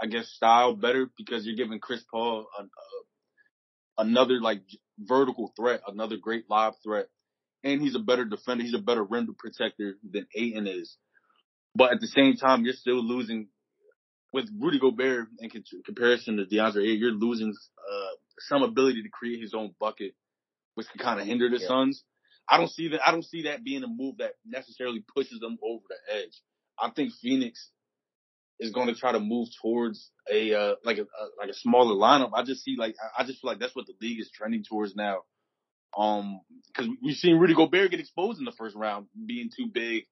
I 0.00 0.06
guess, 0.06 0.28
style 0.28 0.74
better 0.76 1.08
because 1.16 1.46
you're 1.46 1.56
giving 1.56 1.78
Chris 1.78 2.02
Paul 2.10 2.46
a, 2.58 2.62
a, 2.64 2.66
another 4.04 4.40
like 4.42 4.60
vertical 4.98 5.52
threat, 5.56 5.80
another 5.86 6.16
great 6.20 6.50
lob 6.50 6.74
threat, 6.84 7.08
and 7.64 7.80
he's 7.80 7.94
a 7.94 7.98
better 8.00 8.26
defender. 8.26 8.62
He's 8.62 8.74
a 8.74 8.78
better 8.78 9.04
rim 9.04 9.34
protector 9.38 9.94
than 10.08 10.26
Ayton 10.34 10.66
is. 10.66 10.98
But 11.78 11.92
at 11.92 12.00
the 12.00 12.08
same 12.08 12.34
time, 12.34 12.64
you're 12.64 12.74
still 12.74 13.00
losing 13.02 13.46
with 14.32 14.48
Rudy 14.58 14.80
Gobert 14.80 15.28
in 15.38 15.48
con- 15.48 15.62
comparison 15.86 16.36
to 16.36 16.44
DeAndre 16.44 16.82
Ayton, 16.82 16.98
you're 16.98 17.12
losing 17.12 17.50
uh, 17.50 18.14
some 18.40 18.62
ability 18.64 19.04
to 19.04 19.08
create 19.08 19.40
his 19.40 19.54
own 19.54 19.74
bucket, 19.78 20.14
which 20.74 20.88
can 20.88 20.98
kind 20.98 21.20
of 21.20 21.26
hinder 21.26 21.48
the 21.48 21.60
Yeah. 21.60 21.68
Suns. 21.68 22.02
I 22.48 22.56
don't 22.56 22.70
see 22.70 22.88
that. 22.88 23.06
I 23.06 23.12
don't 23.12 23.24
see 23.24 23.42
that 23.42 23.62
being 23.62 23.84
a 23.84 23.86
move 23.86 24.16
that 24.18 24.32
necessarily 24.44 25.04
pushes 25.14 25.38
them 25.38 25.56
over 25.62 25.84
the 25.88 26.14
edge. 26.16 26.42
I 26.80 26.90
think 26.90 27.12
Phoenix 27.22 27.70
is 28.58 28.72
going 28.72 28.88
to 28.88 28.94
try 28.94 29.12
to 29.12 29.20
move 29.20 29.48
towards 29.62 30.10
a 30.30 30.54
uh, 30.54 30.74
like 30.84 30.98
a, 30.98 31.02
a 31.02 31.24
like 31.38 31.50
a 31.50 31.54
smaller 31.54 31.94
lineup. 31.94 32.30
I 32.34 32.42
just 32.42 32.64
see 32.64 32.74
like 32.76 32.96
I 33.00 33.22
I 33.22 33.26
just 33.26 33.40
feel 33.40 33.50
like 33.50 33.60
that's 33.60 33.76
what 33.76 33.86
the 33.86 33.94
league 34.00 34.20
is 34.20 34.30
trending 34.34 34.64
towards 34.64 34.96
now. 34.96 35.18
Um, 35.96 36.40
because 36.66 36.90
we've 37.02 37.16
seen 37.16 37.38
Rudy 37.38 37.54
Gobert 37.54 37.90
get 37.90 38.00
exposed 38.00 38.38
in 38.40 38.44
the 38.44 38.52
first 38.52 38.74
round, 38.76 39.06
being 39.26 39.50
too 39.54 39.68
big 39.72 40.04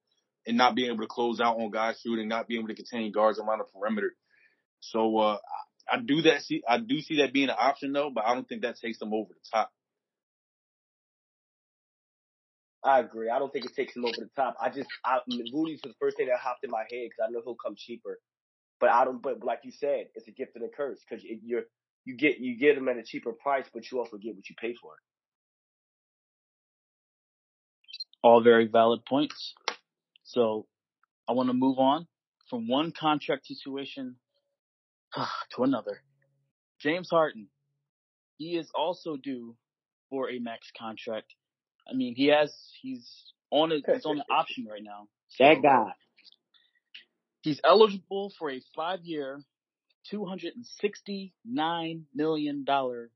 and 0.47 0.57
not 0.57 0.75
being 0.75 0.91
able 0.91 1.03
to 1.03 1.09
close 1.09 1.41
out 1.41 1.59
on 1.59 1.71
guys 1.71 2.01
shooting, 2.03 2.29
not 2.29 2.49
being 2.49 2.61
able 2.61 2.69
to 2.69 2.75
contain 2.75 3.13
guards 3.13 3.39
around 3.39 3.59
the 3.59 3.65
perimeter. 3.65 4.15
So 4.81 5.19
uh, 5.19 5.39
I, 5.91 5.97
I 5.97 6.01
do 6.01 6.23
that 6.23 6.43
see 6.43 6.63
I 6.69 6.79
do 6.79 7.01
see 7.01 7.19
that 7.19 7.33
being 7.33 7.49
an 7.49 7.57
option 7.59 7.93
though, 7.93 8.11
but 8.15 8.25
I 8.27 8.35
don't 8.35 8.49
think 8.49 8.63
that 8.63 8.79
takes 8.79 8.99
them 8.99 9.13
over 9.13 9.31
the 9.33 9.51
top. 9.53 9.71
I 12.87 13.01
agree. 13.01 13.29
I 13.29 13.41
don't 13.41 13.53
think 13.53 13.65
it 13.65 13.75
takes 13.75 13.97
him 13.97 14.05
over 14.05 14.15
the 14.17 14.31
top. 14.37 14.57
I 14.61 14.69
just, 14.69 14.89
I, 15.05 15.19
Rudy's 15.29 15.81
was 15.83 15.93
the 15.93 15.99
first 15.99 16.17
thing 16.17 16.29
that 16.29 16.39
hopped 16.39 16.63
in 16.63 16.71
my 16.71 16.83
head 16.83 17.09
because 17.11 17.27
I 17.27 17.33
know 17.33 17.41
he'll 17.45 17.57
come 17.57 17.75
cheaper. 17.77 18.21
But 18.79 18.91
I 18.91 19.05
don't. 19.05 19.21
But 19.21 19.43
like 19.43 19.61
you 19.65 19.73
said, 19.73 20.07
it's 20.15 20.29
a 20.29 20.31
gift 20.31 20.55
and 20.55 20.65
a 20.65 20.69
curse 20.69 21.01
because 21.09 21.25
you're 21.25 21.63
you 22.05 22.17
get 22.17 22.39
you 22.39 22.59
get 22.59 22.77
him 22.77 22.89
at 22.89 22.97
a 22.97 23.03
cheaper 23.03 23.33
price, 23.33 23.65
but 23.73 23.91
you 23.91 23.99
also 23.99 24.19
get 24.19 24.37
what 24.37 24.49
you 24.49 24.55
pay 24.61 24.75
for. 24.75 24.93
All 28.23 28.43
very 28.43 28.67
valid 28.67 29.05
points. 29.05 29.55
So 30.27 30.67
I 31.29 31.33
want 31.33 31.49
to 31.49 31.55
move 31.55 31.79
on 31.79 32.07
from 32.51 32.69
one 32.69 32.93
contract 32.93 33.47
situation 33.47 34.17
ah, 35.17 35.33
to 35.55 35.63
another. 35.63 36.03
James 36.81 37.09
Harden, 37.11 37.49
he 38.37 38.57
is 38.57 38.69
also 38.75 39.17
due 39.17 39.57
for 40.11 40.31
a 40.31 40.39
max 40.39 40.71
contract. 40.79 41.33
I 41.89 41.95
mean, 41.95 42.15
he 42.15 42.27
has 42.27 42.53
he's 42.83 43.09
on 43.51 43.73
a, 43.73 43.77
he's 43.77 44.05
on 44.05 44.19
an 44.19 44.25
option 44.31 44.67
right 44.71 44.83
now. 44.83 45.09
That 45.39 45.63
guy. 45.63 45.93
He's 47.43 47.61
eligible 47.65 48.33
for 48.37 48.51
a 48.51 48.61
five-year, 48.75 49.41
two 50.11 50.25
hundred 50.25 50.55
and 50.57 50.67
sixty-nine 50.67 52.07
million 52.13 52.65
dollar 52.65 53.11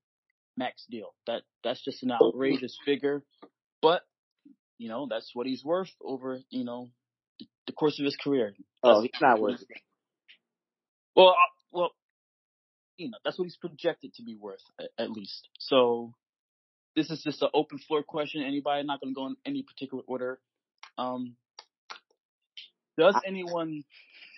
max 0.56 0.86
deal. 0.88 1.14
That 1.26 1.42
that's 1.64 1.82
just 1.84 2.04
an 2.04 2.12
oh. 2.12 2.28
outrageous 2.28 2.78
figure, 2.84 3.24
but 3.82 4.02
you 4.78 4.88
know 4.88 5.06
that's 5.10 5.30
what 5.34 5.46
he's 5.46 5.64
worth 5.64 5.90
over 6.02 6.38
you 6.48 6.64
know 6.64 6.90
the, 7.66 7.72
course 7.72 7.98
of 7.98 8.04
his 8.04 8.16
career. 8.16 8.52
Oh, 8.82 9.02
he's 9.02 9.10
not 9.20 9.40
worth 9.40 9.62
Well, 11.16 11.28
uh, 11.30 11.34
well, 11.72 11.90
you 12.96 13.10
know 13.10 13.18
that's 13.24 13.38
what 13.38 13.44
he's 13.44 13.56
projected 13.56 14.14
to 14.14 14.22
be 14.22 14.36
worth 14.36 14.62
at, 14.78 14.90
at 14.98 15.10
least. 15.10 15.48
So 15.58 16.12
this 16.96 17.10
is 17.10 17.22
just 17.22 17.42
an 17.42 17.48
open 17.54 17.78
floor 17.78 18.02
question. 18.02 18.42
Anybody 18.42 18.86
not 18.86 19.00
going 19.00 19.14
to 19.14 19.18
go 19.18 19.26
in 19.26 19.36
any 19.46 19.62
particular 19.62 20.02
order. 20.06 20.38
Um, 20.98 21.36
does 22.98 23.14
anyone 23.26 23.84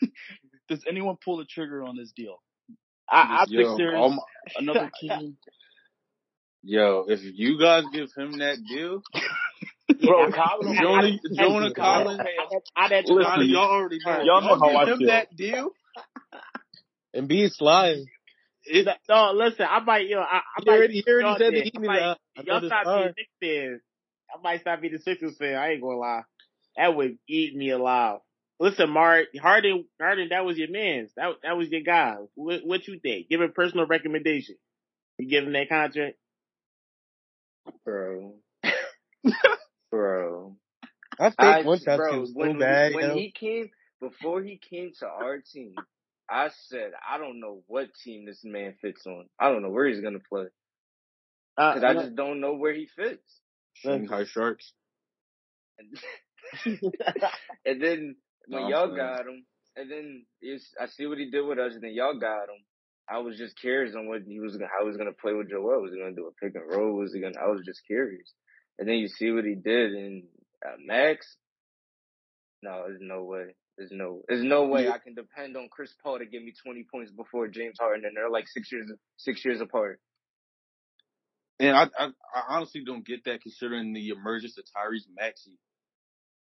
does 0.68 0.84
anyone 0.88 1.16
pull 1.24 1.38
the 1.38 1.44
trigger 1.44 1.82
on 1.82 1.96
this 1.96 2.12
deal? 2.14 2.42
I, 3.10 3.42
I 3.42 3.44
Yo, 3.48 3.76
Sixers. 3.76 3.94
oh 3.96 4.18
Another 4.56 4.90
team. 5.00 5.36
yo, 6.62 7.04
if 7.08 7.20
you 7.22 7.58
guys 7.58 7.84
give 7.92 8.08
him 8.16 8.38
that 8.38 8.58
deal, 8.68 9.02
Bro, 10.06 10.32
Colin, 10.32 10.76
Jonah, 10.80 11.06
I- 11.08 11.18
Jonah 11.34 11.66
I- 11.66 11.72
Collins, 11.72 12.20
I, 12.20 12.84
I, 12.84 12.88
that 12.88 13.04
Listen, 13.06 13.48
y'all 13.48 13.70
already 13.70 13.98
know. 14.04 14.22
y'all 14.22 14.40
know 14.40 14.58
how 14.58 14.68
give 14.68 14.76
I 14.76 14.92
him 14.92 14.98
feel. 14.98 15.06
that 15.08 15.36
deal. 15.36 15.70
and 17.14 17.28
be 17.28 17.48
sliding. 17.48 18.06
It, 18.64 18.86
No, 19.08 19.32
listen, 19.34 19.66
I 19.68 19.80
might, 19.80 20.06
yo, 20.08 20.20
I, 20.20 20.36
I 20.36 20.40
He 20.58 20.70
might. 20.70 20.76
already, 20.76 20.94
he 21.00 21.04
already 21.12 21.38
said 21.44 21.50
did. 21.50 21.64
that 21.64 21.64
he 21.64 21.72
I 21.76 21.80
might- 22.36 22.46
Y'all 22.46 22.66
stop 22.66 22.84
being 22.84 23.14
Knicks 23.16 23.30
fans. 23.42 23.80
I 24.34 24.40
might 24.42 24.60
stop 24.60 24.80
being 24.80 24.94
a 24.94 24.98
Sixers 25.00 25.36
fan. 25.36 25.56
I 25.56 25.72
ain't 25.72 25.82
gonna 25.82 25.96
lie. 25.98 26.22
That 26.76 26.94
would 26.96 27.18
eat 27.28 27.54
me 27.54 27.70
alive. 27.70 28.20
Listen, 28.60 28.88
Mark 28.90 29.26
Harden, 29.40 29.84
Harden, 30.00 30.28
that 30.30 30.44
was 30.44 30.56
your 30.56 30.70
man's. 30.70 31.10
That 31.16 31.34
that 31.42 31.56
was 31.56 31.68
your 31.68 31.80
guy. 31.82 32.14
What, 32.34 32.60
what 32.64 32.86
you 32.88 32.98
think? 33.00 33.28
Give 33.28 33.40
a 33.40 33.48
personal 33.48 33.86
recommendation. 33.86 34.54
You 35.18 35.28
give 35.28 35.44
him 35.44 35.52
that 35.52 35.68
contract. 35.68 36.16
bro. 37.84 38.34
bro. 39.92 40.56
I 41.20 41.30
think 41.30 41.38
once 41.40 41.40
I, 41.40 41.62
one 41.62 41.78
shot 41.78 41.96
bro, 41.98 42.20
was 42.20 42.32
when, 42.34 42.58
bad. 42.58 42.94
when 42.94 43.16
he 43.16 43.32
came, 43.38 43.70
before 44.00 44.42
he 44.42 44.58
came 44.58 44.90
to 44.98 45.06
our 45.06 45.38
team, 45.52 45.74
I 46.28 46.48
said, 46.68 46.92
I 47.08 47.18
don't 47.18 47.38
know 47.38 47.62
what 47.68 47.88
team 48.02 48.24
this 48.26 48.40
man 48.42 48.74
fits 48.80 49.06
on. 49.06 49.26
I 49.38 49.50
don't 49.50 49.62
know 49.62 49.70
where 49.70 49.86
he's 49.86 50.00
going 50.00 50.14
to 50.14 50.22
play. 50.28 50.46
Uh, 51.56 51.74
Cause 51.74 51.84
I 51.84 51.92
just 51.92 52.16
don't 52.16 52.40
know 52.40 52.54
where 52.54 52.72
he 52.72 52.88
fits. 52.96 53.22
Shanghai 53.74 54.24
Sharks. 54.24 54.72
And, 55.78 56.80
and 57.66 57.82
then 57.82 58.16
when 58.48 58.62
No, 58.62 58.68
y'all 58.68 58.96
got 58.96 59.20
him, 59.20 59.44
and 59.76 59.90
then 59.90 60.24
I 60.80 60.86
see 60.86 61.06
what 61.06 61.18
he 61.18 61.30
did 61.30 61.42
with 61.42 61.58
us, 61.58 61.74
and 61.74 61.82
then 61.82 61.92
y'all 61.92 62.18
got 62.18 62.44
him. 62.44 62.62
I 63.08 63.18
was 63.18 63.36
just 63.36 63.58
curious 63.60 63.94
on 63.94 64.08
what 64.08 64.22
he 64.26 64.40
was 64.40 64.56
gonna, 64.56 64.70
how 64.72 64.84
he 64.84 64.88
was 64.88 64.96
gonna 64.96 65.12
play 65.12 65.34
with 65.34 65.50
Joel. 65.50 65.82
Was 65.82 65.92
he 65.92 66.00
gonna 66.00 66.14
do 66.14 66.28
a 66.28 66.44
pick 66.44 66.54
and 66.54 66.64
roll? 66.70 66.96
Was 66.96 67.12
he 67.12 67.20
gonna? 67.20 67.38
I 67.38 67.48
was 67.48 67.62
just 67.66 67.82
curious. 67.86 68.32
And 68.78 68.88
then 68.88 68.96
you 68.96 69.08
see 69.08 69.30
what 69.30 69.44
he 69.44 69.54
did 69.54 69.92
in 69.92 70.24
uh, 70.64 70.76
Max. 70.84 71.36
No, 72.62 72.84
there's 72.86 73.00
no 73.00 73.24
way. 73.24 73.54
There's 73.76 73.90
no, 73.92 74.22
there's 74.28 74.44
no 74.44 74.66
way 74.66 74.84
Yeah. 74.84 74.92
I 74.92 74.98
can 74.98 75.14
depend 75.14 75.56
on 75.56 75.68
Chris 75.70 75.92
Paul 76.02 76.18
to 76.18 76.26
give 76.26 76.42
me 76.42 76.52
20 76.64 76.86
points 76.92 77.10
before 77.10 77.48
James 77.48 77.76
Harden, 77.80 78.04
and 78.04 78.16
they're 78.16 78.30
like 78.30 78.46
six 78.48 78.70
years, 78.70 78.90
six 79.16 79.44
years 79.44 79.60
apart. 79.60 80.00
And 81.58 81.76
I, 81.76 81.84
I, 81.98 82.06
I 82.06 82.42
honestly 82.48 82.82
don't 82.84 83.06
get 83.06 83.24
that 83.24 83.40
considering 83.42 83.92
the 83.92 84.08
emergence 84.08 84.58
of 84.58 84.64
Tyrese 84.64 85.06
Maxey. 85.16 85.58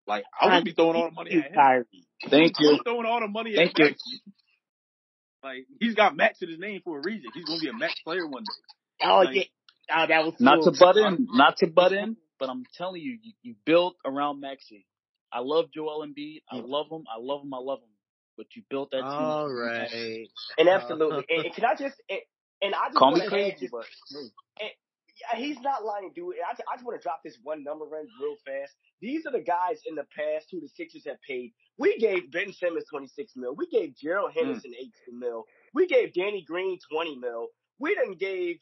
Like 0.07 0.25
I 0.39 0.57
would 0.57 0.65
be 0.65 0.73
throwing 0.73 0.97
all 0.97 1.09
the 1.09 1.15
money 1.15 1.31
at 1.33 1.47
him. 1.47 1.55
Kyrie. 1.55 1.85
Thank 2.29 2.61
you. 2.61 2.69
was 2.73 2.81
throwing 2.85 3.07
all 3.07 3.21
the 3.21 3.29
money 3.29 3.55
Thank 3.57 3.71
at 3.71 3.79
you. 3.79 3.85
Maxey. 3.87 4.23
Like 5.43 5.67
he's 5.81 5.95
got 5.95 6.17
Max 6.17 6.43
in 6.43 6.49
his 6.51 6.59
name 6.59 6.81
for 6.85 6.99
a 6.99 7.03
reason. 7.03 7.25
He's 7.33 7.45
gonna 7.45 7.61
be 7.61 7.69
a 7.69 7.73
Max 7.73 7.95
player 8.05 8.27
one 8.27 8.43
day. 8.43 9.07
Oh 9.07 9.21
Like- 9.21 9.35
yeah, 9.35 9.43
oh, 9.91 10.07
that 10.07 10.25
was 10.25 10.35
Not 10.39 10.63
to 10.65 10.73
butt 10.79 10.97
in, 10.97 11.27
not 11.33 11.57
to 11.59 11.67
butt 11.67 11.93
in, 11.93 12.17
but 12.39 12.49
I'm 12.49 12.65
telling 12.77 13.03
you, 13.03 13.19
you, 13.23 13.33
you 13.43 13.55
built 13.65 13.97
around 14.05 14.41
Maxey. 14.41 14.87
I 15.33 15.41
love 15.41 15.67
Joel 15.75 16.07
Embiid. 16.07 16.43
I 16.51 16.57
mm-hmm. 16.57 16.67
love 16.67 16.87
him. 16.91 17.05
I 17.13 17.19
love 17.21 17.43
him. 17.43 17.53
I 17.53 17.59
love 17.59 17.81
him. 17.81 17.89
But 18.37 18.47
you 18.55 18.63
built 18.69 18.91
that 18.93 18.99
team. 18.99 19.07
All 19.07 19.53
right. 19.53 19.89
And 20.59 20.69
uh, 20.69 20.73
absolutely. 20.73 21.25
and, 21.29 21.47
and 21.47 21.55
can 21.55 21.65
I 21.65 21.75
just 21.75 22.01
and, 22.09 22.21
and 22.63 22.75
I 22.75 22.89
just 22.89 22.97
Call 22.97 23.13
me 23.13 23.21
want 23.21 23.31
to 23.31 23.37
add 23.37 23.51
crazy, 23.53 23.67
just 23.67 23.73
but 23.73 23.85
hey, 24.59 24.71
yeah, 25.21 25.39
he's 25.39 25.59
not 25.61 25.85
lying, 25.85 26.11
dude. 26.15 26.35
I, 26.43 26.53
I 26.53 26.77
just 26.77 26.85
want 26.85 27.01
to 27.01 27.03
drop 27.03 27.21
this 27.25 27.39
one 27.43 27.63
number 27.63 27.85
in 27.99 28.07
real 28.21 28.37
fast. 28.45 28.75
These 29.01 29.27
are 29.27 29.33
the 29.33 29.45
guys 29.45 29.79
in 29.87 29.95
the 29.95 30.07
past 30.17 30.47
who 30.51 30.61
the 30.61 30.69
Sixers 30.69 31.05
have 31.07 31.21
paid. 31.27 31.53
We 31.79 31.99
gave 31.99 32.31
Ben 32.31 32.53
Simmons 32.53 32.85
26 32.91 33.33
mil. 33.37 33.55
We 33.55 33.67
gave 33.67 33.97
Gerald 33.97 34.31
mm. 34.31 34.41
Henderson 34.41 34.73
18 34.75 35.19
mil. 35.19 35.45
We 35.73 35.87
gave 35.87 36.15
Danny 36.15 36.45
Green 36.47 36.79
20 36.91 37.19
mil. 37.19 37.49
We 37.79 37.95
didn't 37.95 38.19
gave 38.19 38.59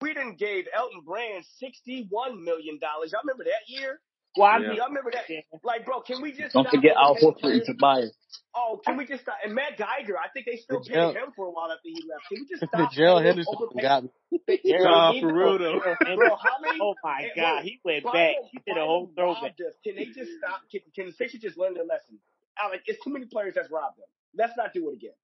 we 0.00 0.12
didn't 0.14 0.38
gave 0.38 0.66
Elton 0.74 1.00
Brand 1.04 1.44
61 1.58 2.44
million 2.44 2.78
dollars. 2.78 3.12
Y'all 3.12 3.22
remember 3.24 3.44
that 3.44 3.68
year? 3.68 4.00
Well, 4.36 4.48
I 4.50 4.58
Yeah. 4.58 4.66
mean, 4.68 4.76
Y'all 4.78 4.88
remember 4.88 5.12
that? 5.12 5.24
Like, 5.62 5.84
bro, 5.86 6.00
can 6.00 6.20
we 6.20 6.32
just 6.32 6.52
don't 6.52 6.64
stop 6.64 6.74
forget 6.74 6.96
Al 6.96 7.12
overpaying 7.12 7.30
Horford 7.62 7.68
and 7.70 7.78
players? 7.78 8.10
Tobias. 8.10 8.16
Oh, 8.52 8.80
can 8.84 8.96
we 8.96 9.06
just 9.06 9.22
stop? 9.22 9.36
And 9.44 9.54
Matt 9.54 9.78
Geiger, 9.78 10.18
I 10.18 10.26
think 10.34 10.46
they 10.46 10.56
still 10.56 10.82
The 10.82 10.90
paid 10.90 11.14
him 11.14 11.30
for 11.36 11.46
a 11.46 11.50
while 11.52 11.70
after 11.70 11.86
he 11.86 11.94
left. 12.10 12.26
Can 12.28 12.42
we 12.42 12.46
just 12.50 12.60
The 12.66 12.66
stop? 12.66 12.90
Gerald 12.92 13.18
over- 13.18 13.26
Henderson 13.28 13.54
overpaying- 13.54 13.82
got 13.82 14.02
me. 14.02 14.10
Nah, 14.82 15.12
He 15.12 15.20
for 15.20 15.32
real 15.32 15.58
though. 15.58 15.78
Bro, 16.16 16.36
how 16.36 16.58
many? 16.60 16.78
Oh 16.82 16.94
my 17.04 17.28
god, 17.36 17.62
wait. 17.62 17.64
he 17.64 17.80
went 17.84 18.04
Biden- 18.04 18.12
back. 18.12 18.34
He 18.50 18.58
did 18.66 18.76
a 18.76 18.84
whole 18.84 19.06
Biden 19.06 19.14
throwback. 19.14 19.52
us. 19.62 19.74
Can 19.84 19.94
they 19.94 20.06
just 20.06 20.30
stop? 20.42 20.62
Can, 20.70 20.80
can 20.96 21.06
the 21.06 21.12
Sixers 21.12 21.40
just 21.40 21.56
learn 21.56 21.74
their 21.74 21.84
lesson? 21.84 22.18
Alex, 22.58 22.82
it's 22.86 23.02
too 23.04 23.10
many 23.10 23.26
players 23.26 23.54
that's 23.54 23.70
robbed 23.70 23.98
them. 23.98 24.06
Let's 24.36 24.54
not 24.56 24.72
do 24.74 24.90
it 24.90 24.94
again. 24.94 25.14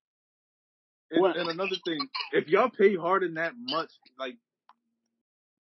And, 1.11 1.27
and 1.35 1.49
another 1.51 1.75
thing, 1.85 1.99
if 2.33 2.47
y'all 2.47 2.71
pay 2.71 2.95
Harden 2.95 3.35
that 3.35 3.53
much, 3.59 3.91
like 4.19 4.37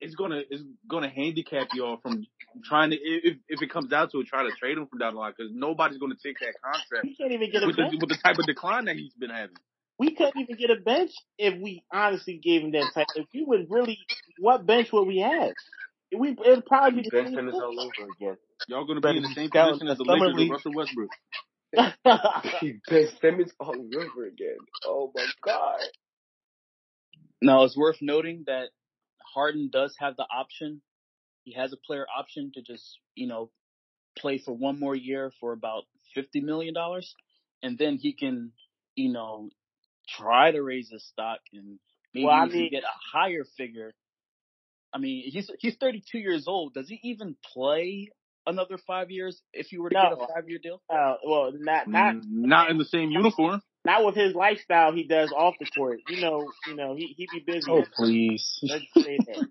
it's 0.01 0.15
gonna 0.15 0.41
it's 0.49 0.63
gonna 0.87 1.09
handicap 1.09 1.69
y'all 1.73 1.97
from 2.01 2.25
trying 2.63 2.91
to 2.91 2.97
if 2.97 3.37
if 3.47 3.61
it 3.61 3.69
comes 3.69 3.89
down 3.89 4.09
to 4.11 4.19
it, 4.19 4.27
try 4.27 4.43
to 4.43 4.51
trade 4.51 4.77
him 4.77 4.87
from 4.87 4.99
down 4.99 5.13
the 5.13 5.19
line 5.19 5.33
because 5.37 5.51
nobody's 5.53 5.97
gonna 5.97 6.15
take 6.21 6.39
that 6.39 6.53
contract 6.63 7.03
We 7.03 7.15
can't 7.15 7.31
even 7.31 7.51
get 7.51 7.63
a 7.63 7.67
with 7.67 7.75
the 7.75 7.83
bench. 7.83 7.95
with 7.99 8.09
the 8.09 8.17
type 8.17 8.37
of 8.39 8.45
decline 8.45 8.85
that 8.85 8.95
he's 8.95 9.13
been 9.13 9.29
having. 9.29 9.55
We 9.97 10.15
couldn't 10.15 10.39
even 10.39 10.55
get 10.55 10.69
a 10.69 10.79
bench 10.79 11.11
if 11.37 11.61
we 11.61 11.83
honestly 11.91 12.39
gave 12.41 12.61
him 12.61 12.71
that 12.71 12.91
type. 12.93 13.07
If 13.15 13.25
we 13.33 13.43
would 13.43 13.67
really, 13.69 13.99
what 14.39 14.65
bench 14.65 14.91
would 14.93 15.07
we 15.07 15.19
have? 15.19 15.51
We 16.17 16.29
it'd 16.43 16.65
probably 16.65 17.01
be 17.01 17.09
the 17.09 17.11
Ben 17.11 17.25
same 17.25 17.35
Simmons 17.35 17.55
all 17.55 17.79
over 17.79 18.09
again. 18.17 18.37
Y'all 18.67 18.85
gonna 18.85 19.01
Better 19.01 19.13
be 19.13 19.17
in 19.17 19.23
the 19.23 19.35
same 19.35 19.47
scouting 19.49 19.73
position 19.73 19.87
as 19.89 19.97
the 19.97 20.05
the 20.05 20.13
summer 20.13 20.27
Lakers 20.27 20.33
with 20.33 20.41
league. 20.41 20.51
Russell 20.51 20.73
Westbrook. 20.73 21.09
ben 22.89 23.07
Simmons 23.21 23.51
all 23.59 23.75
over 23.75 24.25
again. 24.25 24.57
Oh 24.85 25.11
my 25.13 25.25
god. 25.43 25.81
Now 27.41 27.63
it's 27.63 27.77
worth 27.77 27.97
noting 28.01 28.43
that 28.47 28.69
Harden 29.33 29.69
does 29.71 29.95
have 29.99 30.15
the 30.17 30.25
option. 30.35 30.81
He 31.43 31.53
has 31.53 31.73
a 31.73 31.77
player 31.77 32.05
option 32.15 32.51
to 32.55 32.61
just, 32.61 32.99
you 33.15 33.27
know, 33.27 33.51
play 34.17 34.37
for 34.39 34.53
one 34.53 34.79
more 34.79 34.95
year 34.95 35.31
for 35.39 35.53
about 35.53 35.83
fifty 36.15 36.41
million 36.41 36.73
dollars, 36.73 37.15
and 37.63 37.77
then 37.77 37.97
he 37.97 38.13
can, 38.13 38.51
you 38.95 39.11
know, 39.11 39.49
try 40.07 40.51
to 40.51 40.61
raise 40.61 40.89
his 40.89 41.05
stock 41.07 41.39
and 41.53 41.79
maybe 42.13 42.25
Well, 42.25 42.35
I 42.35 42.45
even 42.45 42.59
mean- 42.59 42.71
get 42.71 42.83
a 42.83 43.17
higher 43.17 43.45
figure. 43.57 43.93
I 44.93 44.97
mean, 44.97 45.29
he's 45.29 45.49
he's 45.59 45.75
32 45.75 46.17
years 46.19 46.47
old. 46.47 46.73
Does 46.73 46.89
he 46.89 46.99
even 47.03 47.35
play 47.53 48.09
another 48.47 48.77
five 48.87 49.11
years 49.11 49.41
if 49.53 49.71
you 49.71 49.83
were 49.83 49.89
to 49.89 49.95
get 49.95 50.11
a 50.11 50.17
five 50.33 50.49
year 50.49 50.59
deal? 50.61 50.81
uh, 50.89 51.15
well, 51.25 51.51
not 51.53 51.87
not 51.87 52.15
Mm, 52.15 52.23
Not 52.25 52.71
in 52.71 52.77
the 52.77 52.85
same 52.85 53.11
uniform. 53.21 53.61
Not 53.85 54.05
with 54.05 54.15
his 54.15 54.33
lifestyle 54.35 54.91
he 54.93 55.05
does 55.07 55.31
off 55.35 55.55
the 55.59 55.65
court. 55.67 55.99
You 56.09 56.21
know, 56.21 56.51
you 56.67 56.75
know, 56.75 56.95
he 56.95 57.13
he 57.17 57.27
be 57.31 57.43
busy. 57.45 57.69
Oh 57.69 57.83
please! 57.95 58.59
Let's 58.63 58.85
say 58.97 59.17
that. 59.17 59.47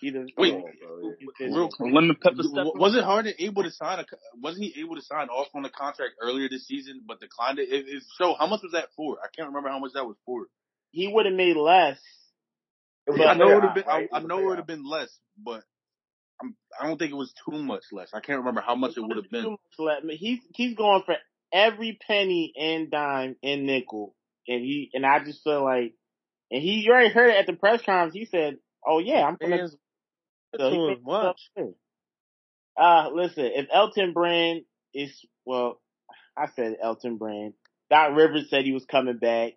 Either 0.00 0.26
Wait, 0.36 0.52
Come 0.52 0.62
on, 0.62 0.72
bro. 0.80 1.12
he's 1.18 1.28
busy. 1.40 1.52
Real 1.56 1.70
Lemon 1.80 2.16
pepper 2.22 2.42
step. 2.44 2.66
Was 2.76 2.94
it 2.94 3.02
Harden 3.02 3.34
able 3.40 3.64
to 3.64 3.70
sign 3.72 3.98
a? 3.98 4.04
Wasn't 4.40 4.62
he 4.62 4.80
able 4.80 4.94
to 4.94 5.02
sign 5.02 5.26
off 5.28 5.48
on 5.54 5.62
the 5.62 5.70
contract 5.70 6.12
earlier 6.22 6.48
this 6.48 6.66
season, 6.68 7.02
but 7.06 7.18
declined 7.18 7.58
it? 7.58 7.68
It, 7.68 7.86
it 7.88 8.02
so 8.16 8.34
how 8.38 8.46
much 8.46 8.60
was 8.62 8.72
that 8.72 8.90
for? 8.96 9.16
I 9.18 9.26
can't 9.34 9.48
remember 9.48 9.70
how 9.70 9.80
much 9.80 9.92
that 9.94 10.04
was 10.04 10.16
for. 10.24 10.46
he 10.92 11.08
would 11.12 11.26
have 11.26 11.34
made 11.34 11.56
less. 11.56 11.98
It 13.08 13.12
was 13.12 13.20
I 13.26 13.32
a 13.32 13.36
know 13.36 13.50
it 13.50 13.54
would 13.56 13.64
have 13.64 13.74
been. 13.74 13.84
right? 13.88 14.08
I, 14.12 14.16
I 14.18 14.20
know 14.20 14.38
it 14.38 14.44
would 14.44 14.58
have 14.58 14.66
been 14.68 14.88
less, 14.88 15.08
but 15.36 15.64
I'm, 16.40 16.54
I 16.80 16.86
don't 16.86 16.96
think 16.98 17.10
it 17.10 17.16
was 17.16 17.32
too 17.50 17.58
much 17.60 17.82
less. 17.90 18.10
I 18.14 18.20
can't 18.20 18.38
remember 18.38 18.60
how 18.60 18.76
much 18.76 18.96
it 18.96 19.00
would 19.00 19.16
have 19.16 19.30
been. 19.32 19.42
Too 19.42 19.50
much 19.50 19.78
left. 19.80 20.02
But 20.06 20.14
He's 20.14 20.38
he's 20.54 20.76
going 20.76 21.02
for 21.06 21.16
every 21.52 21.98
penny 22.06 22.52
and 22.58 22.90
dime 22.90 23.36
and 23.42 23.66
nickel, 23.66 24.14
and 24.46 24.60
he 24.60 24.90
and 24.94 25.04
I 25.04 25.24
just 25.24 25.42
feel 25.44 25.64
like, 25.64 25.94
and 26.50 26.62
he 26.62 26.80
you 26.80 26.92
already 26.92 27.12
heard 27.12 27.30
it 27.30 27.36
at 27.36 27.46
the 27.46 27.52
press 27.52 27.82
conference. 27.82 28.14
He 28.14 28.24
said, 28.26 28.58
"Oh 28.86 28.98
yeah, 28.98 29.22
I'm 29.24 29.36
gonna." 29.40 29.68
So 30.56 30.70
he 30.70 30.76
doing 30.76 30.88
made 30.88 31.04
what? 31.04 31.16
himself 31.16 31.36
clear. 31.54 31.72
Uh, 32.80 33.10
listen, 33.12 33.44
if 33.54 33.66
Elton 33.72 34.12
Brand 34.12 34.62
is, 34.94 35.12
well, 35.44 35.80
I 36.36 36.46
said 36.54 36.76
Elton 36.82 37.16
Brand. 37.16 37.54
Doc 37.90 38.14
Rivers 38.14 38.48
said 38.50 38.64
he 38.64 38.72
was 38.72 38.84
coming 38.84 39.18
back. 39.18 39.54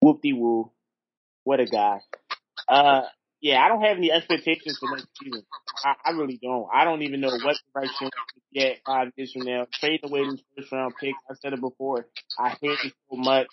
Whoop-de-woo. 0.00 0.70
What 1.44 1.60
a 1.60 1.66
guy. 1.66 2.00
Uh, 2.68 3.02
yeah, 3.42 3.60
I 3.60 3.68
don't 3.68 3.82
have 3.82 3.96
any 3.96 4.12
expectations 4.12 4.78
for 4.78 4.88
next 4.88 5.08
season. 5.20 5.42
I, 5.84 5.94
I 6.04 6.10
really 6.12 6.38
don't. 6.40 6.68
I 6.72 6.84
don't 6.84 7.02
even 7.02 7.20
know 7.20 7.36
what 7.42 7.56
direction 7.74 8.08
we 8.52 8.60
get 8.60 8.78
five 8.86 9.08
years 9.16 9.32
from 9.32 9.42
now. 9.42 9.66
Trade 9.80 10.00
away 10.04 10.22
these 10.30 10.42
first 10.56 10.70
round 10.70 10.94
picks. 10.98 11.18
I 11.28 11.34
said 11.34 11.52
it 11.52 11.60
before. 11.60 12.06
I 12.38 12.50
hate 12.50 12.78
it 12.84 12.92
so 13.10 13.16
much. 13.16 13.48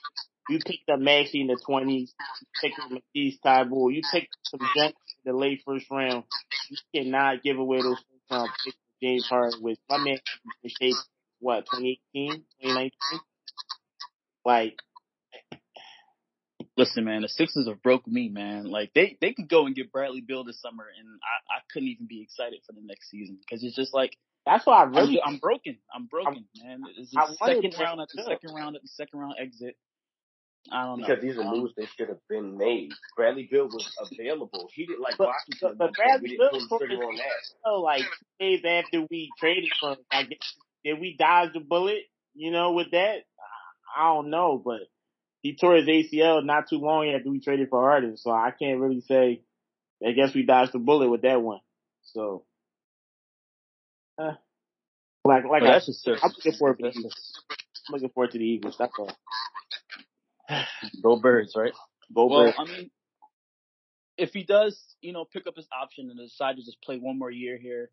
You 0.47 0.59
picked 0.59 0.89
up 0.93 0.99
Maxey 0.99 1.41
in 1.41 1.47
the 1.47 1.59
twenties. 1.65 2.13
You 2.39 2.47
picked 2.61 2.79
up 2.79 2.91
Matisse 2.91 3.39
Thybulle. 3.43 3.93
You 3.93 4.01
picked 4.11 4.35
some 4.43 4.59
junk 4.77 4.93
in 5.25 5.33
the 5.33 5.37
late 5.37 5.61
first 5.65 5.87
round. 5.89 6.23
You 6.69 6.77
cannot 6.93 7.41
give 7.41 7.57
away 7.57 7.81
those 7.81 7.97
first 7.97 8.31
round 8.31 8.49
picks 8.63 8.77
for 8.77 9.05
James 9.05 9.27
Harden, 9.27 9.63
which 9.63 9.79
my 9.89 9.97
man 9.97 10.19
in 10.63 10.69
shape, 10.69 10.95
what, 11.39 11.65
2018, 11.65 12.43
2019? 12.61 12.91
Like, 14.45 14.77
Listen, 16.79 17.03
man, 17.03 17.23
the 17.23 17.27
Sixers 17.27 17.67
have 17.67 17.83
broke 17.83 18.07
me, 18.07 18.29
man. 18.29 18.71
Like 18.71 18.91
they 18.95 19.17
they 19.19 19.33
could 19.33 19.49
go 19.49 19.65
and 19.65 19.75
get 19.75 19.91
Bradley 19.91 20.21
Beal 20.21 20.45
this 20.45 20.61
summer, 20.61 20.85
and 20.97 21.07
I 21.21 21.57
I 21.57 21.59
couldn't 21.73 21.89
even 21.89 22.07
be 22.07 22.21
excited 22.21 22.61
for 22.65 22.71
the 22.71 22.79
next 22.81 23.09
season 23.09 23.37
because 23.37 23.65
it's 23.65 23.75
just 23.75 23.93
like 23.93 24.15
that's 24.45 24.65
why 24.65 24.79
I 24.79 24.83
I'm, 24.83 24.93
really, 24.93 25.21
I'm 25.21 25.39
broken. 25.39 25.77
I'm 25.93 26.05
broken, 26.05 26.45
man. 26.63 26.83
It's 26.97 27.11
the 27.11 27.35
second 27.45 27.75
round 27.77 27.99
at 27.99 28.07
the 28.15 28.23
second 28.23 28.55
round 28.55 28.77
at 28.77 28.81
the 28.81 28.87
second 28.87 29.19
round 29.19 29.35
exit. 29.41 29.75
I 30.71 30.83
don't 30.85 31.01
know. 31.01 31.07
Because 31.07 31.21
these 31.21 31.37
are 31.37 31.43
moves 31.43 31.73
that 31.75 31.87
should 31.97 32.07
have 32.07 32.25
been 32.29 32.57
made. 32.57 32.91
Bradley 33.17 33.49
Beal 33.51 33.65
was 33.65 33.91
available. 33.99 34.69
He 34.73 34.85
didn't 34.85 35.01
like 35.01 35.17
But- 35.17 35.27
Washington. 35.27 35.77
but- 35.77 35.77
but 35.77 35.93
Bradley 35.95 36.37
Beal 36.37 36.77
trigger 36.77 37.03
on 37.03 37.15
that. 37.15 37.25
so 37.65 37.81
like 37.81 38.03
days 38.39 38.61
after 38.65 39.05
we 39.09 39.29
traded 39.37 39.69
for 39.81 39.91
him, 39.91 39.97
I 40.11 40.23
guess, 40.23 40.55
did 40.85 40.99
we 40.99 41.15
dodge 41.17 41.51
the 41.53 41.59
bullet, 41.59 42.03
you 42.35 42.51
know, 42.51 42.71
with 42.71 42.91
that? 42.91 43.23
I 43.97 44.13
don't 44.13 44.29
know, 44.29 44.61
but 44.63 44.81
he 45.41 45.55
tore 45.55 45.75
his 45.75 45.87
ACL 45.87 46.45
not 46.45 46.69
too 46.69 46.79
long 46.79 47.09
after 47.09 47.29
we 47.29 47.39
traded 47.39 47.69
for 47.69 47.81
Harden, 47.81 48.17
so 48.17 48.31
I 48.31 48.51
can't 48.51 48.79
really 48.79 49.01
say, 49.01 49.41
I 50.05 50.11
guess 50.11 50.33
we 50.33 50.43
dodged 50.43 50.73
the 50.73 50.79
bullet 50.79 51.09
with 51.09 51.21
that 51.21 51.41
one. 51.41 51.59
So, 52.03 52.45
uh, 54.17 54.33
like, 55.23 55.45
like 55.45 55.61
but 55.61 55.69
I, 55.69 55.73
that's 55.73 55.85
just, 55.85 56.07
I'm 56.07 56.31
looking 56.35 56.53
forward 56.53 56.79
to 56.79 56.83
the 56.83 56.91
just 56.91 57.43
I'm 57.87 57.93
looking 57.93 58.09
forward 58.09 58.31
to 58.31 58.37
the 58.37 58.45
Eagles. 58.45 58.75
That's 58.77 58.93
all. 58.97 59.11
go 61.03 61.19
birds, 61.19 61.53
right? 61.55 61.73
Go 62.13 62.25
Well, 62.27 62.45
Birds. 62.45 62.55
I 62.59 62.63
mean, 62.65 62.91
if 64.17 64.33
he 64.33 64.43
does, 64.43 64.79
you 65.01 65.13
know, 65.13 65.25
pick 65.25 65.47
up 65.47 65.55
his 65.55 65.67
option 65.71 66.09
and 66.09 66.19
decide 66.19 66.57
to 66.57 66.63
just 66.63 66.81
play 66.83 66.97
one 66.97 67.17
more 67.17 67.31
year 67.31 67.57
here, 67.57 67.89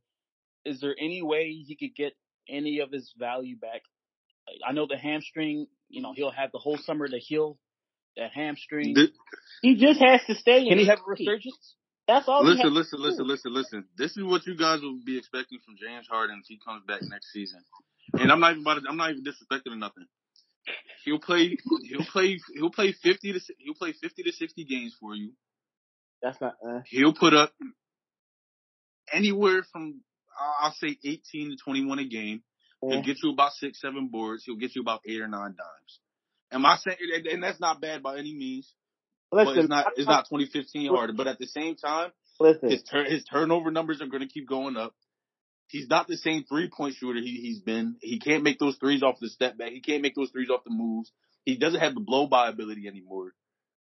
is 0.65 0.81
there 0.81 0.97
any 0.99 1.23
way 1.23 1.51
he 1.51 1.77
could 1.77 1.95
get 1.95 2.15
any 2.49 2.81
of 2.81 2.91
his 2.91 3.13
value 3.17 3.57
back? 3.57 3.83
I 4.67 4.73
know 4.73 4.87
the 4.87 4.97
hamstring, 4.97 5.67
you 5.89 6.03
know, 6.03 6.13
he'll 6.15 6.31
have 6.31 6.53
the 6.53 6.59
whole 6.59 6.79
summer 6.79 7.07
to 7.07 7.19
heal 7.19 7.59
that 8.17 8.31
hamstring. 8.33 8.97
He 9.63 9.77
just 9.77 10.01
has 10.01 10.21
to 10.27 10.35
stay. 10.35 10.69
Can 10.69 10.79
he 10.79 10.87
have 10.87 10.99
a 10.99 11.11
resurgence? 11.11 11.77
That's 12.09 12.29
all. 12.29 12.45
he 12.45 12.51
listen, 12.51 12.65
has 12.65 12.73
listen, 12.73 13.01
listen, 13.01 13.27
listen, 13.27 13.55
listen. 13.55 13.85
This 13.99 14.17
is 14.17 14.25
what 14.25 14.47
you 14.47 14.57
guys 14.57 14.81
will 14.81 14.99
be 15.05 15.19
expecting 15.19 15.59
from 15.65 15.75
James 15.77 16.07
Harden 16.09 16.41
if 16.41 16.47
he 16.47 16.59
comes 16.65 16.83
back 16.87 17.01
next 17.03 17.33
season. 17.33 17.61
And 18.15 18.31
I'm 18.31 18.41
not 18.41 18.53
even 18.53 18.63
about 18.63 18.75
to, 18.75 18.83
I'm 18.89 18.97
not 18.97 19.11
even 19.11 19.25
disrespecting 19.25 19.73
or 19.73 19.77
nothing. 19.77 20.07
He'll 21.05 21.19
play. 21.19 21.57
He'll 21.85 22.05
play. 22.05 22.39
He'll 22.55 22.71
play 22.71 22.93
fifty 22.93 23.33
to. 23.33 23.41
He'll 23.59 23.75
play 23.75 23.93
fifty 23.93 24.23
to 24.23 24.33
sixty 24.33 24.65
games 24.65 24.95
for 25.01 25.15
you. 25.15 25.33
That's 26.23 26.41
not. 26.41 26.55
Uh, 26.67 26.81
He'll 26.87 27.15
put 27.15 27.35
up 27.35 27.53
anywhere 29.13 29.65
from 29.73 30.01
I'll 30.61 30.75
say 30.81 30.97
eighteen 31.05 31.51
to 31.51 31.57
twenty 31.57 31.85
one 31.85 31.99
a 31.99 32.05
game. 32.05 32.43
He'll 32.83 32.91
mm-hmm. 32.91 33.07
get 33.07 33.17
you 33.23 33.33
about 33.33 33.53
six, 33.53 33.81
seven 33.81 34.09
boards. 34.09 34.45
He'll 34.45 34.57
get 34.57 34.75
you 34.75 34.83
about 34.83 35.01
eight 35.07 35.21
or 35.21 35.29
nine 35.29 35.55
dimes. 35.57 36.01
Am 36.53 36.65
I 36.65 36.77
saying? 36.77 36.99
And, 37.31 37.43
that's 37.43 37.61
not 37.61 37.81
bad 37.81 38.03
by 38.03 38.19
any 38.19 38.35
means. 38.35 38.73
but 39.31 39.47
Listen, 39.47 39.63
it's 39.63 39.69
not. 39.69 39.87
It's 39.97 40.07
not 40.07 40.27
2015 40.31 40.95
Harden. 40.95 41.17
But 41.17 41.27
at 41.27 41.39
the 41.39 41.47
same 41.47 41.77
time, 41.77 42.13
Listen, 42.39 42.71
his 42.71 42.83
tur- 42.83 43.05
his 43.05 43.25
turnover 43.25 43.71
numbers 43.71 44.01
are 44.01 44.07
going 44.07 44.23
to 44.23 44.29
keep 44.29 44.49
going 44.49 44.77
up. 44.77 44.95
He's 45.69 45.89
not 45.89 46.07
the 46.07 46.17
same 46.17 46.45
three 46.45 46.71
point 46.75 46.95
shooter 46.95 47.19
he, 47.19 47.41
he's 47.41 47.61
been. 47.61 47.97
He 48.01 48.21
can't 48.21 48.45
make 48.45 48.59
those 48.59 48.77
threes 48.77 49.03
off 49.03 49.17
the 49.21 49.29
step 49.29 49.59
back. 49.59 49.73
He 49.73 49.81
can't 49.81 50.03
make 50.03 50.15
those 50.15 50.31
threes 50.31 50.51
off 50.51 50.63
the 50.65 50.71
moves. 50.71 51.11
He 51.45 51.57
doesn't 51.57 51.81
have 51.81 51.95
the 51.95 52.01
blow 52.01 52.27
by 52.27 52.49
ability 52.49 52.87
anymore. 52.87 53.33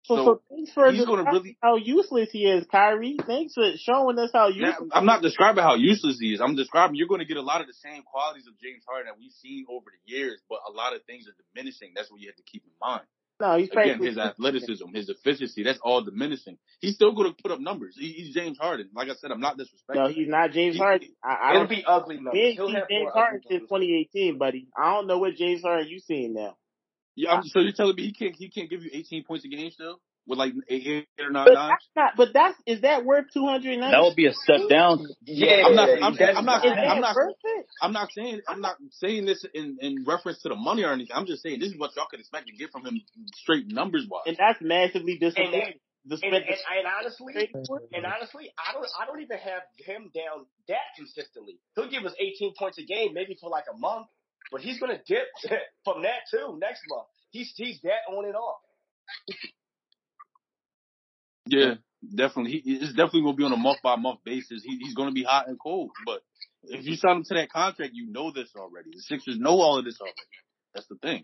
So, 0.07 0.15
So, 0.15 0.25
so 0.25 0.41
thanks 0.49 0.71
for 0.71 0.91
he's 0.91 1.03
gonna 1.03 1.23
describing 1.23 1.41
really- 1.41 1.57
how 1.61 1.75
useless 1.77 2.29
he 2.31 2.45
is, 2.45 2.65
Kyrie. 2.67 3.17
Thanks 3.25 3.55
for 3.55 3.71
showing 3.77 4.19
us 4.19 4.29
how 4.31 4.49
Now, 4.49 4.55
useless. 4.55 4.89
I'm 4.93 5.05
not 5.05 5.23
describing 5.23 5.63
how 5.63 5.75
useless 5.75 6.19
he 6.19 6.33
is. 6.33 6.41
I'm 6.41 6.55
describing 6.55 6.95
you're 6.95 7.07
going 7.07 7.21
to 7.21 7.25
get 7.25 7.37
a 7.37 7.41
lot 7.41 7.61
of 7.61 7.67
the 7.67 7.73
same 7.73 8.03
qualities 8.03 8.45
of 8.47 8.53
James 8.59 8.83
Harden 8.87 9.07
that 9.07 9.17
we've 9.17 9.31
seen 9.31 9.65
over 9.67 9.85
the 9.89 10.11
years, 10.11 10.39
but 10.47 10.59
a 10.67 10.71
lot 10.71 10.95
of 10.95 11.03
things 11.05 11.27
are 11.27 11.33
diminishing. 11.53 11.93
That's 11.95 12.11
what 12.11 12.21
you 12.21 12.27
have 12.27 12.35
to 12.35 12.43
keep 12.43 12.63
in 12.65 12.71
mind. 12.79 13.05
No, 13.41 13.57
he's 13.57 13.67
Again, 13.67 13.75
practically 13.75 14.07
his 14.07 14.17
athleticism, 14.17 14.85
his 14.93 15.09
efficiency, 15.09 15.63
that's 15.63 15.79
all 15.79 16.01
diminishing. 16.01 16.57
He's 16.79 16.95
still 16.95 17.13
going 17.13 17.33
to 17.33 17.41
put 17.41 17.51
up 17.51 17.59
numbers. 17.59 17.97
He, 17.99 18.11
he's 18.13 18.33
James 18.33 18.57
Harden. 18.57 18.89
Like 18.93 19.09
I 19.09 19.15
said, 19.15 19.31
I'm 19.31 19.41
not 19.41 19.57
disrespecting. 19.57 19.95
No, 19.95 20.07
he's 20.07 20.29
not 20.29 20.51
James 20.51 20.75
He- 20.75 20.79
Harden. 20.79 21.09
I, 21.21 21.33
I 21.33 21.55
It'll 21.55 21.67
be 21.67 21.83
ugly 21.85 22.15
numbers. 22.15 22.33
We 22.33 22.39
ain't 22.41 22.55
He'll 22.55 22.67
seen 22.67 22.81
James 22.89 23.11
Harden 23.11 23.41
since 23.49 23.63
2018, 23.63 24.37
buddy. 24.37 24.67
I 24.77 24.93
don't 24.93 25.07
know 25.07 25.17
what 25.17 25.35
James 25.35 25.63
Harden 25.63 25.89
you 25.89 25.99
seeing 25.99 26.33
now. 26.33 26.55
Yeah, 27.15 27.31
I'm, 27.31 27.43
so 27.43 27.59
you're 27.59 27.71
telling 27.71 27.95
me 27.95 28.03
he 28.03 28.13
can't 28.13 28.35
he 28.35 28.49
can't 28.49 28.69
give 28.69 28.83
you 28.83 28.89
18 28.93 29.23
points 29.23 29.45
a 29.45 29.47
game 29.47 29.71
still 29.71 29.99
with 30.27 30.39
like 30.39 30.53
eight, 30.67 30.87
eight 30.87 31.07
or 31.19 31.29
nine 31.29 31.45
But 31.45 31.53
dimes? 31.53 31.71
that's 31.71 31.89
not. 31.95 32.11
But 32.17 32.33
that's 32.33 32.57
is 32.65 32.81
that 32.81 33.05
worth 33.05 33.25
290? 33.33 33.91
That 33.91 34.01
would 34.03 34.15
be 34.15 34.25
a 34.25 34.33
step 34.33 34.67
down. 34.69 35.05
Yeah, 35.23 35.63
I'm 35.65 35.75
not- 35.75 35.89
I'm- 35.89 36.03
I'm 36.03 36.45
not- 36.45 36.63
not- 36.63 36.65
I'm 36.65 37.01
not- 37.01 37.15
I'm 37.81 37.93
not 37.93 38.11
saying 38.11 38.41
I'm 38.47 38.61
not 38.61 38.77
saying 38.91 39.25
this 39.25 39.45
in 39.53 39.77
in 39.81 40.03
reference 40.05 40.41
to 40.41 40.49
the 40.49 40.55
money 40.55 40.83
or 40.83 40.91
anything. 40.91 41.15
I'm 41.15 41.25
just 41.25 41.43
saying 41.43 41.59
this 41.59 41.71
is 41.71 41.77
what 41.77 41.95
y'all 41.95 42.07
could 42.09 42.19
expect 42.19 42.47
to 42.47 42.53
get 42.53 42.71
from 42.71 42.85
him 42.85 43.01
straight 43.35 43.67
numbers 43.67 44.07
wise. 44.09 44.23
And 44.27 44.37
that's 44.37 44.59
massively 44.61 45.17
disappointing. 45.17 45.79
The 46.07 46.19
And, 46.21 46.35
and, 46.35 46.45
and 46.45 46.85
honestly, 47.01 47.33
and 47.93 48.05
honestly, 48.05 48.53
I 48.59 48.73
don't, 48.73 48.85
I 49.01 49.07
don't 49.07 49.21
even 49.21 49.39
have 49.39 49.63
him 49.77 50.11
down 50.13 50.45
that 50.67 50.93
consistently. 50.95 51.57
He'll 51.75 51.89
give 51.89 52.05
us 52.05 52.13
18 52.19 52.53
points 52.59 52.77
a 52.77 52.83
game, 52.83 53.15
maybe 53.15 53.35
for 53.41 53.49
like 53.49 53.63
a 53.73 53.75
month, 53.75 54.05
but 54.51 54.61
he's 54.61 54.79
gonna 54.79 54.99
dip 55.07 55.27
from 55.83 56.03
that 56.03 56.27
too 56.31 56.57
next 56.59 56.81
month. 56.89 57.07
He's, 57.31 57.51
he's 57.55 57.81
that 57.81 58.09
on 58.09 58.25
and 58.25 58.35
off. 58.35 58.61
Yeah, 61.47 61.75
definitely. 62.15 62.61
He, 62.63 62.75
it's 62.75 62.93
definitely 62.93 63.23
going 63.23 63.33
to 63.33 63.37
be 63.37 63.43
on 63.43 63.51
a 63.51 63.57
month 63.57 63.79
by 63.83 63.97
month 63.97 64.19
basis. 64.23 64.63
He, 64.63 64.77
he's 64.77 64.95
going 64.95 65.09
to 65.09 65.13
be 65.13 65.23
hot 65.23 65.49
and 65.49 65.59
cold. 65.59 65.91
But 66.05 66.21
if 66.63 66.85
you 66.85 66.95
sign 66.95 67.17
him 67.17 67.23
to 67.25 67.33
that 67.35 67.51
contract, 67.51 67.91
you 67.93 68.09
know 68.09 68.31
this 68.31 68.49
already. 68.55 68.91
The 68.93 69.01
Sixers 69.01 69.37
know 69.37 69.59
all 69.59 69.77
of 69.77 69.85
this 69.85 69.99
already. 69.99 70.15
That's 70.73 70.87
the 70.87 70.95
thing. 70.95 71.23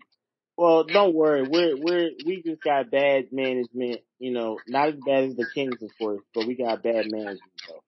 Well, 0.56 0.84
don't 0.84 1.14
worry. 1.14 1.48
We're 1.48 1.76
we're 1.78 2.10
we 2.26 2.42
just 2.44 2.62
got 2.62 2.90
bad 2.90 3.32
management. 3.32 4.00
You 4.18 4.32
know, 4.32 4.58
not 4.68 4.88
as 4.88 4.94
bad 5.04 5.24
as 5.24 5.34
the 5.34 5.46
Kings, 5.54 5.82
of 5.82 5.90
course, 5.98 6.20
but 6.34 6.46
we 6.46 6.56
got 6.56 6.82
bad 6.82 7.06
management 7.10 7.40
though. 7.68 7.82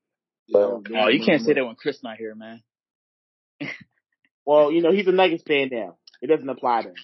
Yeah, 0.47 1.03
Oh, 1.03 1.09
you 1.09 1.24
can't 1.24 1.43
say 1.43 1.53
that 1.53 1.64
when 1.64 1.74
Chris 1.74 2.03
not 2.03 2.16
here, 2.16 2.35
man. 2.35 2.62
Well, 4.47 4.70
you 4.72 4.82
know, 4.82 4.92
he's 4.92 5.07
a 5.07 5.12
Nuggets 5.12 5.42
fan 5.47 5.68
now. 5.72 5.97
It 6.20 6.28
doesn't 6.28 6.49
apply 6.49 6.82
to 6.82 6.88
him. 6.88 6.95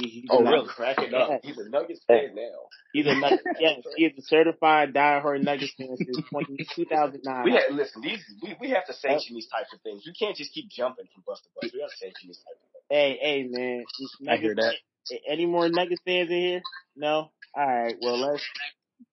He, 0.00 0.08
he's 0.08 0.24
Oh, 0.30 0.38
Nuggets- 0.38 0.52
really? 0.78 0.94
Cracking 0.94 1.14
up. 1.14 1.28
Yeah. 1.30 1.38
He's 1.42 1.58
a 1.58 1.68
Nuggets 1.68 2.00
fan 2.06 2.34
now. 2.34 2.58
He's 2.92 3.06
a 3.06 3.14
Nuggets. 3.14 3.42
yes, 3.60 3.78
he 3.96 4.04
is 4.06 4.18
a 4.18 4.22
certified 4.22 4.94
diehard 4.94 5.42
Nuggets 5.44 5.72
fan 5.76 5.96
since 5.96 6.18
20, 6.30 6.56
2009. 6.74 7.44
We 7.44 7.52
have, 7.52 7.62
listen, 7.72 8.00
these 8.02 8.20
we, 8.42 8.56
we 8.60 8.70
have 8.70 8.86
to 8.86 8.94
sanction 8.94 9.34
these 9.34 9.48
types 9.48 9.72
of 9.74 9.80
things. 9.82 10.02
You 10.06 10.12
can't 10.18 10.36
just 10.36 10.52
keep 10.52 10.70
jumping 10.70 11.04
from 11.12 11.22
bus 11.26 11.40
to 11.42 11.48
bus. 11.60 11.70
We 11.72 11.80
got 11.80 11.90
to 11.90 11.96
sanction 11.96 12.28
these 12.28 12.38
types 12.38 12.58
of 12.62 12.82
Hey, 12.90 13.18
hey, 13.20 13.46
man. 13.48 13.84
I 14.28 14.36
hear 14.36 14.54
that. 14.54 14.62
Nuggets- 14.62 15.24
Any 15.28 15.46
more 15.46 15.68
Nuggets 15.68 16.00
fans 16.06 16.30
in 16.30 16.36
here? 16.36 16.62
No. 16.96 17.30
All 17.54 17.66
right. 17.66 17.94
Well, 18.00 18.18
let's 18.18 18.42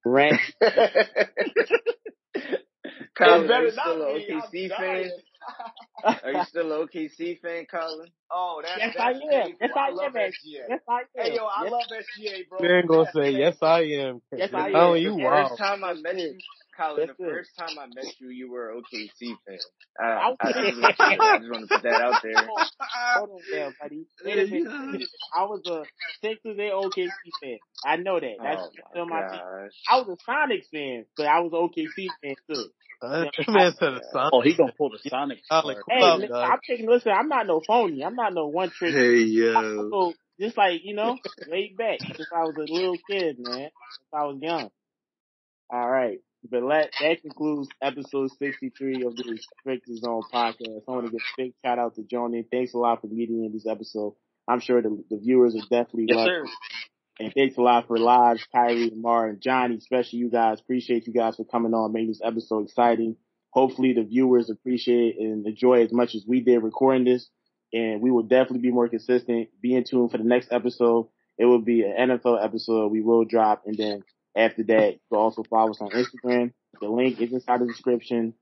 rant. 0.05 0.39
things. 0.61 0.79
Colin, 3.17 3.43
It 3.43 3.45
are 3.45 3.47
better 3.47 3.71
not 3.75 3.95
an 3.95 4.15
be. 4.15 4.31
I'm 4.33 4.41
OKC 4.41 4.69
dying. 4.69 5.11
Fan? 6.03 6.17
Are 6.23 6.31
you 6.33 6.43
still 6.43 6.71
an 6.81 6.87
OKC 6.87 7.39
fan, 7.39 7.65
Colin? 7.69 8.07
Oh, 8.31 8.61
that's 8.63 8.77
Yes, 8.77 8.95
that's 8.95 8.99
I 8.99 9.11
am. 9.11 9.19
painful. 9.29 9.57
Yes, 9.61 9.71
I 9.75 9.89
love 9.91 10.15
am. 10.15 10.31
SGA. 10.31 10.69
Yes, 10.69 10.79
I 10.87 10.99
am. 10.99 11.05
Hey, 11.15 11.35
yo, 11.35 11.45
I 11.45 11.63
yes, 11.63 11.71
love 11.71 11.83
SGA, 11.91 12.49
bro. 12.49 12.59
You 12.59 12.75
ain't 12.75 12.87
gonna 12.87 13.11
say 13.13 13.31
yes, 13.31 13.57
I 13.61 13.81
am. 13.81 14.21
Yes, 14.31 14.53
I 14.53 14.69
am. 14.69 14.73
Colin, 14.73 15.01
you 15.01 15.11
the 15.17 15.23
wow. 15.23 15.47
first 15.49 15.57
time 15.57 15.83
I 15.83 15.93
met 15.93 16.17
you, 16.17 16.37
Colin, 16.79 17.07
That's 17.07 17.17
the 17.17 17.25
it. 17.25 17.31
first 17.31 17.49
time 17.57 17.77
I 17.79 17.87
met 17.87 18.05
you, 18.19 18.29
you 18.29 18.51
were 18.51 18.71
an 18.71 18.81
OKC 18.81 19.35
fan. 19.45 19.57
I 19.99 20.03
I, 20.05 20.27
was- 20.29 20.37
I, 20.39 20.51
just, 20.53 20.81
want 20.81 20.95
to- 20.97 21.03
I 21.03 21.37
just 21.39 21.51
want 21.51 21.69
to 21.69 21.75
put 21.75 21.83
that 21.83 22.01
out 22.01 22.15
there. 22.23 22.47
Hold 23.15 23.29
on 23.29 23.41
there, 23.51 23.73
buddy. 23.81 24.05
Wait 24.23 24.39
a 24.39 24.47
minute. 24.47 24.71
Wait. 24.93 25.09
I 25.35 25.43
was 25.43 25.61
a 25.67 25.83
Sixers 26.21 26.57
and 26.57 26.71
OKC 26.71 27.09
fan. 27.41 27.59
I 27.85 27.95
know 27.97 28.19
that. 28.19 28.35
That's 28.41 28.61
Oh 28.61 28.69
still 28.91 29.05
my 29.05 29.21
my 29.21 29.27
team. 29.27 29.41
I 29.89 29.97
was 29.99 30.07
a 30.09 30.29
Sonics 30.31 30.69
fan, 30.71 31.05
but 31.17 31.25
I 31.27 31.39
was 31.39 31.51
an 31.53 31.59
OKC 31.59 32.07
fan 32.21 32.35
too. 32.49 32.65
That 33.01 33.31
man 33.47 33.71
said 33.79 33.93
a 33.93 34.01
son. 34.11 34.29
Oh, 34.33 34.41
he 34.41 34.55
gonna 34.55 34.73
pull 34.77 34.89
the 34.89 34.99
Sonic 35.09 35.39
Alex, 35.49 35.81
card. 35.85 35.99
Hey, 35.99 36.03
What's 36.03 36.11
up, 36.15 36.19
listen, 36.19 36.35
dog? 36.35 36.51
I'm 36.51 36.59
taking. 36.67 36.89
Listen, 36.89 37.11
I'm 37.13 37.29
not 37.29 37.47
no 37.47 37.61
phony. 37.65 38.03
I'm 38.03 38.15
not 38.15 38.33
no 38.33 38.47
one 38.47 38.71
trick. 38.71 38.93
Hey 38.93 39.19
I'm 39.21 39.63
yo. 39.63 39.77
also 39.93 40.17
just 40.39 40.57
like 40.57 40.81
you 40.83 40.95
know, 40.95 41.17
laid 41.49 41.77
back 41.77 41.99
since 42.17 42.27
I 42.35 42.43
was 42.43 42.55
a 42.57 42.59
little 42.71 42.97
kid, 43.09 43.37
man. 43.39 43.69
Since 43.69 44.09
I 44.13 44.23
was 44.25 44.37
young. 44.41 44.69
All 45.71 45.89
right, 45.89 46.19
but 46.49 46.63
let 46.63 46.91
that 47.01 47.21
concludes 47.21 47.69
episode 47.81 48.31
63 48.31 49.03
of 49.03 49.15
the 49.15 49.23
Restricted 49.29 49.97
Zone 49.97 50.21
podcast. 50.33 50.81
I 50.87 50.91
want 50.91 51.05
to 51.05 51.11
give 51.11 51.21
a 51.21 51.41
big 51.41 51.53
shout 51.63 51.79
out 51.79 51.95
to 51.95 52.01
Joni. 52.01 52.45
Thanks 52.49 52.73
a 52.73 52.77
lot 52.77 53.01
for 53.01 53.07
meeting 53.07 53.43
in 53.45 53.51
this 53.51 53.67
episode. 53.67 54.13
I'm 54.47 54.59
sure 54.59 54.81
the, 54.81 55.03
the 55.09 55.17
viewers 55.17 55.55
are 55.55 55.61
definitely 55.69 56.05
Yes, 56.07 56.17
loving 56.17 56.45
sir. 56.45 56.51
And 57.19 57.33
thanks 57.33 57.57
a 57.57 57.61
lot 57.61 57.87
for 57.87 57.97
Lodge, 57.97 58.47
Kyrie, 58.53 58.91
Mar, 58.95 59.27
and 59.27 59.41
Johnny, 59.41 59.75
especially 59.75 60.19
you 60.19 60.29
guys. 60.29 60.61
Appreciate 60.61 61.05
you 61.05 61.13
guys 61.13 61.35
for 61.35 61.43
coming 61.43 61.73
on, 61.73 61.91
making 61.91 62.09
this 62.09 62.21
episode 62.23 62.65
exciting. 62.65 63.17
Hopefully 63.51 63.93
the 63.93 64.03
viewers 64.03 64.49
appreciate 64.49 65.17
and 65.19 65.45
enjoy 65.45 65.83
as 65.83 65.91
much 65.91 66.15
as 66.15 66.23
we 66.25 66.39
did 66.39 66.63
recording 66.63 67.03
this. 67.03 67.27
And 67.73 68.01
we 68.01 68.09
will 68.09 68.23
definitely 68.23 68.59
be 68.59 68.71
more 68.71 68.87
consistent. 68.87 69.49
Be 69.61 69.75
in 69.75 69.83
tune 69.83 70.09
for 70.09 70.17
the 70.17 70.23
next 70.23 70.47
episode. 70.51 71.09
It 71.37 71.45
will 71.45 71.61
be 71.61 71.83
an 71.83 72.09
NFL 72.09 72.43
episode 72.43 72.91
we 72.91 73.01
will 73.01 73.25
drop. 73.25 73.63
And 73.65 73.77
then 73.77 74.03
after 74.35 74.63
that, 74.63 74.93
you 74.93 74.99
can 75.11 75.17
also 75.17 75.43
follow 75.43 75.71
us 75.71 75.81
on 75.81 75.89
Instagram. 75.89 76.53
The 76.79 76.87
link 76.87 77.19
is 77.19 77.33
inside 77.33 77.61
the 77.61 77.67
description. 77.67 78.33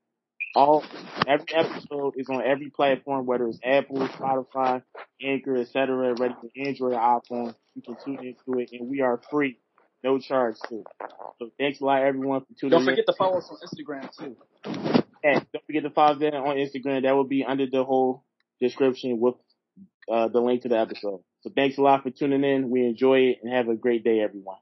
All 0.55 0.83
every 1.27 1.45
episode 1.53 2.13
is 2.17 2.29
on 2.29 2.41
every 2.41 2.69
platform, 2.69 3.25
whether 3.25 3.47
it's 3.47 3.59
Apple, 3.63 4.07
Spotify, 4.07 4.81
Anchor, 5.21 5.57
etc., 5.57 6.15
ready 6.15 6.33
for 6.41 6.49
Android 6.57 6.93
or 6.93 6.99
iPhone. 6.99 7.55
You 7.75 7.81
can 7.81 7.95
tune 8.03 8.25
into 8.25 8.59
it, 8.59 8.69
and 8.71 8.89
we 8.89 9.01
are 9.01 9.21
free, 9.29 9.59
no 10.03 10.17
charge 10.19 10.55
too. 10.67 10.83
So 11.39 11.51
thanks 11.59 11.79
a 11.81 11.85
lot, 11.85 12.01
everyone, 12.01 12.41
for 12.41 12.53
tuning 12.59 12.79
in. 12.79 12.85
Don't 12.85 12.89
in. 12.89 12.95
forget 12.95 13.05
to 13.07 13.13
follow 13.17 13.37
us 13.37 13.49
on 13.51 13.57
Instagram 13.67 14.17
too. 14.17 14.37
And 15.23 15.45
don't 15.51 15.65
forget 15.65 15.83
to 15.83 15.89
follow 15.91 16.15
them 16.15 16.33
on 16.33 16.55
Instagram. 16.55 17.03
That 17.03 17.15
will 17.15 17.23
be 17.23 17.43
under 17.43 17.67
the 17.67 17.83
whole 17.83 18.23
description 18.59 19.19
with 19.19 19.35
uh, 20.11 20.27
the 20.29 20.39
link 20.39 20.63
to 20.63 20.69
the 20.69 20.79
episode. 20.79 21.21
So 21.41 21.51
thanks 21.55 21.77
a 21.77 21.81
lot 21.81 22.03
for 22.03 22.09
tuning 22.09 22.43
in. 22.43 22.69
We 22.69 22.85
enjoy 22.85 23.19
it, 23.19 23.39
and 23.43 23.53
have 23.53 23.67
a 23.67 23.75
great 23.75 24.03
day, 24.03 24.21
everyone. 24.21 24.57